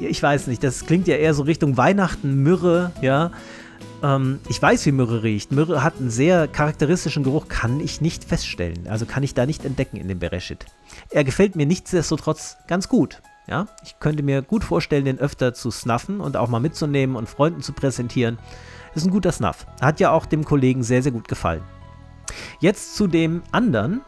Ich 0.00 0.20
weiß 0.20 0.48
nicht, 0.48 0.64
das 0.64 0.86
klingt 0.86 1.06
ja 1.06 1.14
eher 1.14 1.34
so 1.34 1.44
Richtung 1.44 1.76
Weihnachten, 1.76 2.42
Myrrhe, 2.42 2.90
ja. 3.00 3.30
Ähm, 4.04 4.40
ich 4.48 4.60
weiß, 4.60 4.84
wie 4.84 4.92
Myrrhe 4.92 5.22
riecht. 5.22 5.50
Myrrhe 5.50 5.82
hat 5.82 5.98
einen 5.98 6.10
sehr 6.10 6.46
charakteristischen 6.46 7.24
Geruch, 7.24 7.48
kann 7.48 7.80
ich 7.80 8.02
nicht 8.02 8.24
feststellen. 8.24 8.86
Also 8.86 9.06
kann 9.06 9.22
ich 9.22 9.32
da 9.32 9.46
nicht 9.46 9.64
entdecken 9.64 9.96
in 9.96 10.08
dem 10.08 10.18
Bereshit. 10.18 10.66
Er 11.10 11.24
gefällt 11.24 11.56
mir 11.56 11.64
nichtsdestotrotz 11.64 12.58
ganz 12.68 12.88
gut. 12.88 13.22
Ja, 13.46 13.66
ich 13.82 13.98
könnte 14.00 14.22
mir 14.22 14.42
gut 14.42 14.64
vorstellen, 14.64 15.04
den 15.04 15.18
öfter 15.18 15.54
zu 15.54 15.70
snuffen 15.70 16.20
und 16.20 16.36
auch 16.36 16.48
mal 16.48 16.60
mitzunehmen 16.60 17.16
und 17.16 17.28
Freunden 17.28 17.62
zu 17.62 17.72
präsentieren. 17.72 18.38
Ist 18.94 19.06
ein 19.06 19.10
guter 19.10 19.32
Snuff. 19.32 19.66
Hat 19.80 20.00
ja 20.00 20.10
auch 20.12 20.26
dem 20.26 20.44
Kollegen 20.44 20.82
sehr, 20.82 21.02
sehr 21.02 21.12
gut 21.12 21.28
gefallen. 21.28 21.62
Jetzt 22.60 22.96
zu 22.96 23.06
dem 23.06 23.42
anderen 23.52 24.02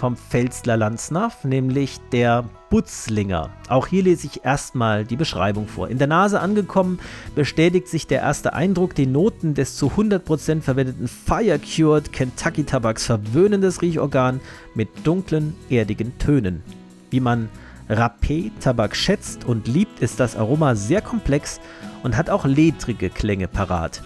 vom 0.00 0.16
Pfälzler 0.16 0.78
Landsnaff, 0.78 1.44
nämlich 1.44 2.00
der 2.10 2.46
Butzlinger. 2.70 3.50
Auch 3.68 3.86
hier 3.86 4.02
lese 4.02 4.26
ich 4.26 4.46
erstmal 4.46 5.04
die 5.04 5.16
Beschreibung 5.16 5.68
vor. 5.68 5.88
In 5.88 5.98
der 5.98 6.06
Nase 6.06 6.40
angekommen, 6.40 6.98
bestätigt 7.34 7.86
sich 7.86 8.06
der 8.06 8.22
erste 8.22 8.54
Eindruck, 8.54 8.94
die 8.94 9.06
Noten 9.06 9.52
des 9.52 9.76
zu 9.76 9.88
100% 9.88 10.62
verwendeten 10.62 11.06
Fire 11.06 11.58
Cured 11.58 12.14
Kentucky 12.14 12.64
Tabaks 12.64 13.04
verwöhnendes 13.04 13.82
Riechorgan 13.82 14.40
mit 14.74 14.88
dunklen, 15.04 15.54
erdigen 15.68 16.16
Tönen. 16.16 16.62
Wie 17.10 17.20
man 17.20 17.50
Rapé-Tabak 17.90 18.96
schätzt 18.96 19.44
und 19.44 19.68
liebt, 19.68 20.00
ist 20.00 20.18
das 20.18 20.34
Aroma 20.34 20.76
sehr 20.76 21.02
komplex 21.02 21.60
und 22.02 22.16
hat 22.16 22.30
auch 22.30 22.46
ledrige 22.46 23.10
Klänge 23.10 23.48
parat. 23.48 24.02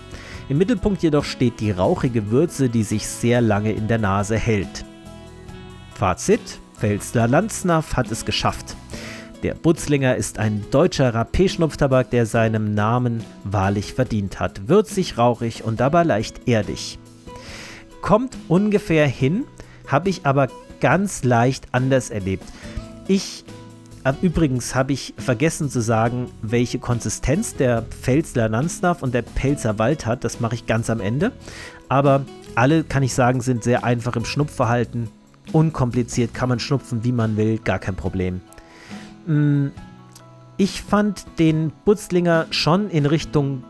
Im 0.48 0.58
Mittelpunkt 0.58 1.04
jedoch 1.04 1.24
steht 1.24 1.60
die 1.60 1.70
rauchige 1.70 2.32
Würze, 2.32 2.68
die 2.68 2.82
sich 2.82 3.06
sehr 3.06 3.40
lange 3.40 3.70
in 3.70 3.86
der 3.86 3.98
Nase 3.98 4.36
hält. 4.36 4.84
Fazit: 5.94 6.58
Pfälzler 6.78 7.28
Landsnaff 7.28 7.96
hat 7.96 8.10
es 8.10 8.24
geschafft. 8.24 8.76
Der 9.42 9.54
Butzlinger 9.54 10.16
ist 10.16 10.38
ein 10.38 10.64
deutscher 10.70 11.14
Rapé-Schnupftabak, 11.14 12.10
der 12.10 12.26
seinem 12.26 12.74
Namen 12.74 13.22
wahrlich 13.44 13.94
verdient 13.94 14.40
hat. 14.40 14.68
Würzig, 14.68 15.18
rauchig 15.18 15.64
und 15.64 15.80
dabei 15.80 16.02
leicht 16.02 16.48
erdig. 16.48 16.98
Kommt 18.00 18.36
ungefähr 18.48 19.06
hin, 19.06 19.44
habe 19.86 20.08
ich 20.08 20.24
aber 20.24 20.48
ganz 20.80 21.24
leicht 21.24 21.66
anders 21.72 22.10
erlebt. 22.10 22.44
Ich 23.06 23.44
Übrigens 24.20 24.74
habe 24.74 24.92
ich 24.92 25.14
vergessen 25.16 25.70
zu 25.70 25.80
sagen, 25.80 26.30
welche 26.42 26.78
Konsistenz 26.78 27.56
der 27.56 27.80
Pfälzler 27.82 28.50
Nansnaff 28.50 29.02
und 29.02 29.14
der 29.14 29.22
Pelzer 29.22 29.78
Wald 29.78 30.04
hat. 30.04 30.24
Das 30.24 30.40
mache 30.40 30.56
ich 30.56 30.66
ganz 30.66 30.90
am 30.90 31.00
Ende. 31.00 31.32
Aber 31.88 32.26
alle, 32.54 32.84
kann 32.84 33.02
ich 33.02 33.14
sagen, 33.14 33.40
sind 33.40 33.64
sehr 33.64 33.82
einfach 33.82 34.14
im 34.16 34.26
Schnupfverhalten. 34.26 35.08
Unkompliziert 35.52 36.34
kann 36.34 36.48
man 36.48 36.58
schnupfen, 36.58 37.04
wie 37.04 37.12
man 37.12 37.36
will, 37.36 37.58
gar 37.58 37.78
kein 37.78 37.94
Problem. 37.94 38.40
Mm, 39.26 39.68
ich 40.56 40.82
fand 40.82 41.24
den 41.38 41.72
Butzlinger 41.84 42.46
schon 42.50 42.90
in 42.90 43.06
Richtung 43.06 43.64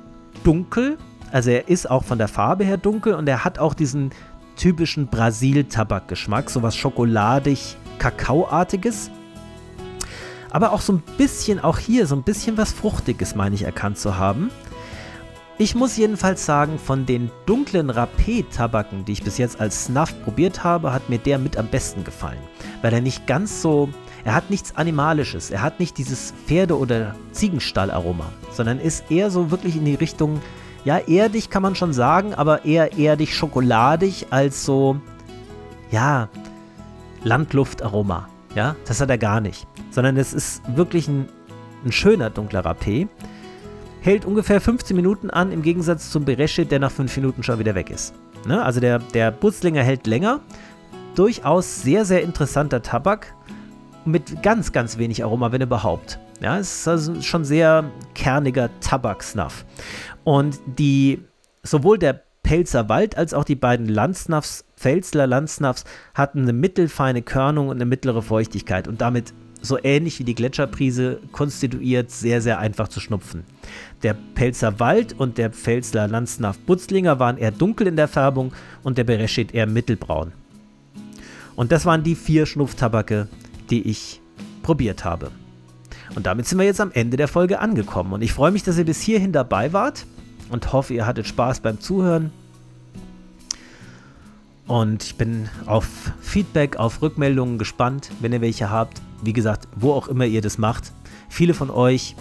dunkel. 0.45 0.99
Also 1.33 1.51
er 1.51 1.69
ist 1.69 1.91
auch 1.91 2.05
von 2.05 2.19
der 2.19 2.29
Farbe 2.29 2.65
her 2.65 2.77
dunkel 2.77 3.15
und 3.15 3.29
er 3.29 3.45
hat 3.45 3.59
auch 3.59 3.75
diesen 3.75 4.11
typischen 4.57 5.09
Brasil-Tabakgeschmack, 5.09 6.49
sowas 6.49 6.77
schokoladig, 6.77 7.77
kakaoartiges 7.99 9.11
aber 10.55 10.71
auch 10.71 10.81
so 10.81 10.93
ein 10.93 11.03
bisschen, 11.19 11.59
auch 11.59 11.79
hier, 11.81 12.07
so 12.07 12.15
ein 12.15 12.23
bisschen 12.23 12.57
was 12.57 12.73
Fruchtiges, 12.73 13.35
meine 13.35 13.57
ich, 13.57 13.65
erkannt 13.65 13.99
zu 13.99 14.19
haben. 14.19 14.53
Ich 15.57 15.77
muss 15.77 15.97
jedenfalls 15.97 16.45
sagen, 16.45 16.81
von 16.81 17.07
den 17.07 17.31
dunklen 17.47 17.89
Rapé-Tabaken, 17.89 19.05
die 19.05 19.13
ich 19.13 19.23
bis 19.23 19.39
jetzt 19.39 19.61
als 19.61 19.85
Snuff 19.85 20.13
probiert 20.25 20.65
habe, 20.65 20.93
hat 20.93 21.09
mir 21.09 21.19
der 21.19 21.39
mit 21.39 21.57
am 21.57 21.69
besten 21.69 22.03
gefallen. 22.03 22.41
Weil 22.83 22.93
er 22.93 23.01
nicht 23.01 23.29
ganz 23.29 23.63
so, 23.63 23.89
er 24.25 24.35
hat 24.35 24.51
nichts 24.51 24.75
Animalisches, 24.75 25.53
er 25.53 25.63
hat 25.63 25.79
nicht 25.79 25.97
dieses 25.97 26.35
Pferde- 26.47 26.77
oder 26.77 27.15
Ziegenstall-Aroma, 27.31 28.33
sondern 28.51 28.81
ist 28.81 29.13
eher 29.13 29.31
so 29.31 29.53
wirklich 29.53 29.77
in 29.77 29.85
die 29.85 29.95
Richtung, 29.95 30.41
ja, 30.85 30.99
erdig 30.99 31.51
kann 31.51 31.63
man 31.63 31.77
schon 31.77 31.93
sagen, 31.93 32.35
aber 32.35 32.65
eher 32.65 32.99
erdig 32.99 33.37
schokoladig 33.37 34.27
als 34.31 34.65
so, 34.65 34.97
ja, 35.93 36.29
Landluftaroma. 37.23 38.29
Ja, 38.57 38.75
das 38.87 39.01
hat 39.01 39.09
er 39.09 39.19
gar 39.19 39.41
nicht. 39.41 39.69
Sondern 39.91 40.17
es 40.17 40.33
ist 40.35 40.63
wirklich 40.77 41.07
ein, 41.07 41.29
ein 41.85 41.93
schöner 41.93 42.31
dunkler 42.31 42.65
Rapé. 42.65 43.09
Hält 44.05 44.27
ungefähr 44.27 44.61
15 44.61 44.95
Minuten 44.95 45.31
an, 45.31 45.51
im 45.51 45.63
Gegensatz 45.63 46.11
zum 46.11 46.27
Beresche, 46.27 46.67
der 46.67 46.79
nach 46.79 46.91
5 46.91 47.17
Minuten 47.17 47.43
schon 47.43 47.59
wieder 47.59 47.75
weg 47.75 47.89
ist. 47.89 48.13
Ne? 48.47 48.63
Also 48.63 48.79
der, 48.79 48.99
der 48.99 49.31
Butzlinger 49.31 49.83
hält 49.83 50.07
länger. 50.07 50.41
Durchaus 51.15 51.81
sehr, 51.81 52.05
sehr 52.05 52.23
interessanter 52.23 52.83
Tabak. 52.83 53.35
Mit 54.05 54.43
ganz, 54.43 54.73
ganz 54.73 54.99
wenig 54.99 55.25
Aroma, 55.25 55.53
wenn 55.53 55.63
überhaupt. 55.63 56.19
Ja, 56.43 56.59
es 56.59 56.81
ist 56.81 56.89
also 56.89 57.23
schon 57.23 57.47
sehr 57.47 57.91
kerniger 58.15 58.69
Tabaksnuff. 58.81 59.65
Und 60.23 60.61
die, 60.67 61.23
sowohl 61.63 61.97
der 61.97 62.25
Pelzer 62.43 62.91
Wald 62.91 63.17
als 63.17 63.33
auch 63.33 63.45
die 63.45 63.57
beiden 63.57 63.89
Landsnuffs 63.89 64.67
Pfälzler 64.77 65.27
Landsnaffs 65.27 65.85
hatten 66.13 66.43
eine 66.43 66.53
mittelfeine 66.53 67.23
Körnung 67.23 67.69
und 67.69 67.77
eine 67.79 67.87
mittlere 67.87 68.21
Feuchtigkeit 68.21 68.87
und 68.87 69.01
damit 69.01 69.33
so 69.65 69.79
ähnlich 69.83 70.19
wie 70.19 70.25
die 70.25 70.35
Gletscherprise 70.35 71.21
konstituiert, 71.33 72.11
sehr, 72.11 72.41
sehr 72.41 72.59
einfach 72.59 72.89
zu 72.89 73.01
schnupfen. 73.01 73.45
Der 74.03 74.15
Pelzer 74.35 74.79
Wald 74.79 75.15
und 75.19 75.39
der 75.39 75.51
Pfälzler 75.51 76.07
Landsnaff 76.07 76.59
Butzlinger 76.59 77.19
waren 77.19 77.39
eher 77.39 77.51
dunkel 77.51 77.87
in 77.87 77.97
der 77.97 78.09
Färbung 78.09 78.53
und 78.83 78.99
der 78.99 79.05
Bereshit 79.05 79.55
eher 79.55 79.67
mittelbraun. 79.67 80.33
Und 81.57 81.73
das 81.73 81.87
waren 81.87 82.03
die 82.03 82.15
vier 82.15 82.47
Schnupftabake, 82.47 83.29
die 83.71 83.89
ich 83.89 84.21
probiert 84.63 85.05
habe. 85.05 85.31
Und 86.15 86.27
damit 86.27 86.47
sind 86.47 86.59
wir 86.59 86.67
jetzt 86.67 86.81
am 86.81 86.93
Ende 86.93 87.17
der 87.17 87.29
Folge 87.29 87.59
angekommen. 87.61 88.13
Und 88.13 88.23
ich 88.23 88.33
freue 88.33 88.51
mich, 88.51 88.63
dass 88.63 88.79
ihr 88.79 88.85
bis 88.85 89.01
hierhin 89.01 89.33
dabei 89.33 89.73
wart 89.73 90.07
und 90.51 90.73
hoffe, 90.73 90.95
ihr 90.95 91.07
hattet 91.07 91.27
Spaß 91.27 91.61
beim 91.61 91.81
Zuhören. 91.81 92.33
Und 94.67 95.03
ich 95.03 95.17
bin 95.17 95.49
auf 95.67 95.87
Feedback, 96.21 96.77
auf 96.77 97.03
Rückmeldungen 97.03 97.59
gespannt, 97.59 98.11
wenn 98.21 98.33
ihr 98.33 98.41
welche 98.41 98.71
habt. 98.71 99.01
Wie 99.25 99.33
gesagt, 99.33 99.69
wo 99.77 99.93
auch 99.93 100.09
immer 100.09 100.25
ihr 100.25 100.43
das 100.43 100.59
macht. 100.59 100.93
Viele 101.29 101.55
von 101.55 101.71
euch, 101.71 102.15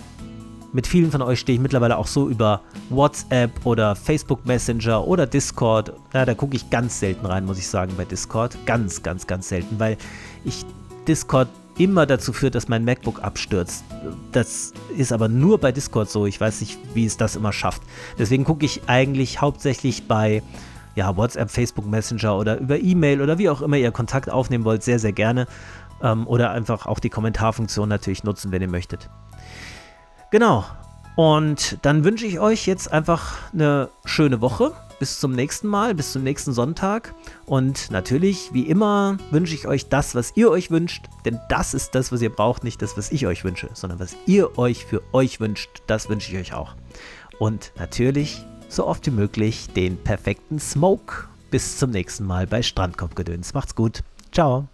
mit 0.71 0.87
vielen 0.87 1.11
von 1.11 1.21
euch 1.21 1.39
stehe 1.39 1.55
ich 1.55 1.61
mittlerweile 1.61 1.97
auch 1.97 2.07
so 2.07 2.29
über 2.29 2.61
WhatsApp 2.89 3.65
oder 3.65 3.95
Facebook 3.95 4.45
Messenger 4.45 5.05
oder 5.07 5.27
Discord. 5.27 5.93
Ja, 6.13 6.25
da 6.25 6.33
gucke 6.33 6.55
ich 6.55 6.69
ganz 6.69 6.99
selten 6.99 7.25
rein, 7.25 7.45
muss 7.45 7.59
ich 7.59 7.67
sagen, 7.67 7.93
bei 7.97 8.05
Discord. 8.05 8.57
Ganz, 8.65 9.03
ganz, 9.03 9.27
ganz 9.27 9.49
selten, 9.49 9.79
weil 9.79 9.97
ich 10.45 10.65
Discord 11.07 11.47
immer 11.77 12.05
dazu 12.05 12.33
führt, 12.33 12.55
dass 12.55 12.67
mein 12.67 12.85
MacBook 12.85 13.21
abstürzt. 13.23 13.83
Das 14.31 14.73
ist 14.95 15.11
aber 15.11 15.27
nur 15.27 15.57
bei 15.57 15.71
Discord 15.71 16.09
so. 16.09 16.25
Ich 16.25 16.39
weiß 16.39 16.61
nicht, 16.61 16.77
wie 16.93 17.05
es 17.05 17.17
das 17.17 17.35
immer 17.35 17.51
schafft. 17.51 17.81
Deswegen 18.17 18.43
gucke 18.43 18.65
ich 18.65 18.81
eigentlich 18.87 19.41
hauptsächlich 19.41 20.07
bei 20.07 20.43
ja, 20.95 21.15
WhatsApp, 21.17 21.49
Facebook 21.49 21.87
Messenger 21.87 22.37
oder 22.37 22.59
über 22.59 22.79
E-Mail 22.79 23.21
oder 23.21 23.37
wie 23.37 23.49
auch 23.49 23.61
immer 23.61 23.77
ihr 23.77 23.91
Kontakt 23.91 24.29
aufnehmen 24.29 24.63
wollt, 24.63 24.83
sehr, 24.83 24.99
sehr 24.99 25.11
gerne. 25.11 25.47
Ähm, 26.01 26.27
oder 26.27 26.51
einfach 26.51 26.85
auch 26.85 26.99
die 26.99 27.09
Kommentarfunktion 27.09 27.89
natürlich 27.89 28.23
nutzen, 28.23 28.51
wenn 28.51 28.61
ihr 28.61 28.69
möchtet. 28.69 29.09
Genau. 30.31 30.65
Und 31.15 31.77
dann 31.83 32.03
wünsche 32.03 32.25
ich 32.25 32.39
euch 32.39 32.65
jetzt 32.65 32.91
einfach 32.91 33.37
eine 33.53 33.89
schöne 34.05 34.41
Woche. 34.41 34.71
Bis 34.99 35.19
zum 35.19 35.33
nächsten 35.33 35.67
Mal, 35.67 35.93
bis 35.93 36.11
zum 36.13 36.23
nächsten 36.23 36.53
Sonntag. 36.53 37.13
Und 37.45 37.91
natürlich, 37.91 38.51
wie 38.53 38.63
immer, 38.63 39.17
wünsche 39.31 39.53
ich 39.53 39.67
euch 39.67 39.89
das, 39.89 40.15
was 40.15 40.35
ihr 40.35 40.49
euch 40.49 40.71
wünscht. 40.71 41.05
Denn 41.25 41.39
das 41.49 41.73
ist 41.73 41.93
das, 41.93 42.11
was 42.11 42.21
ihr 42.21 42.31
braucht, 42.31 42.63
nicht 42.63 42.81
das, 42.81 42.97
was 42.97 43.11
ich 43.11 43.27
euch 43.27 43.43
wünsche, 43.43 43.69
sondern 43.73 43.99
was 43.99 44.15
ihr 44.25 44.57
euch 44.57 44.85
für 44.85 45.01
euch 45.13 45.39
wünscht. 45.39 45.83
Das 45.87 46.09
wünsche 46.09 46.31
ich 46.31 46.39
euch 46.39 46.53
auch. 46.53 46.75
Und 47.37 47.73
natürlich 47.77 48.45
so 48.69 48.87
oft 48.87 49.05
wie 49.05 49.11
möglich 49.11 49.67
den 49.75 49.97
perfekten 49.97 50.59
Smoke. 50.59 51.27
Bis 51.51 51.77
zum 51.77 51.91
nächsten 51.91 52.25
Mal 52.25 52.47
bei 52.47 52.63
Strandkorbgedöns. 52.63 53.53
Macht's 53.53 53.75
gut. 53.75 54.03
Ciao. 54.31 54.67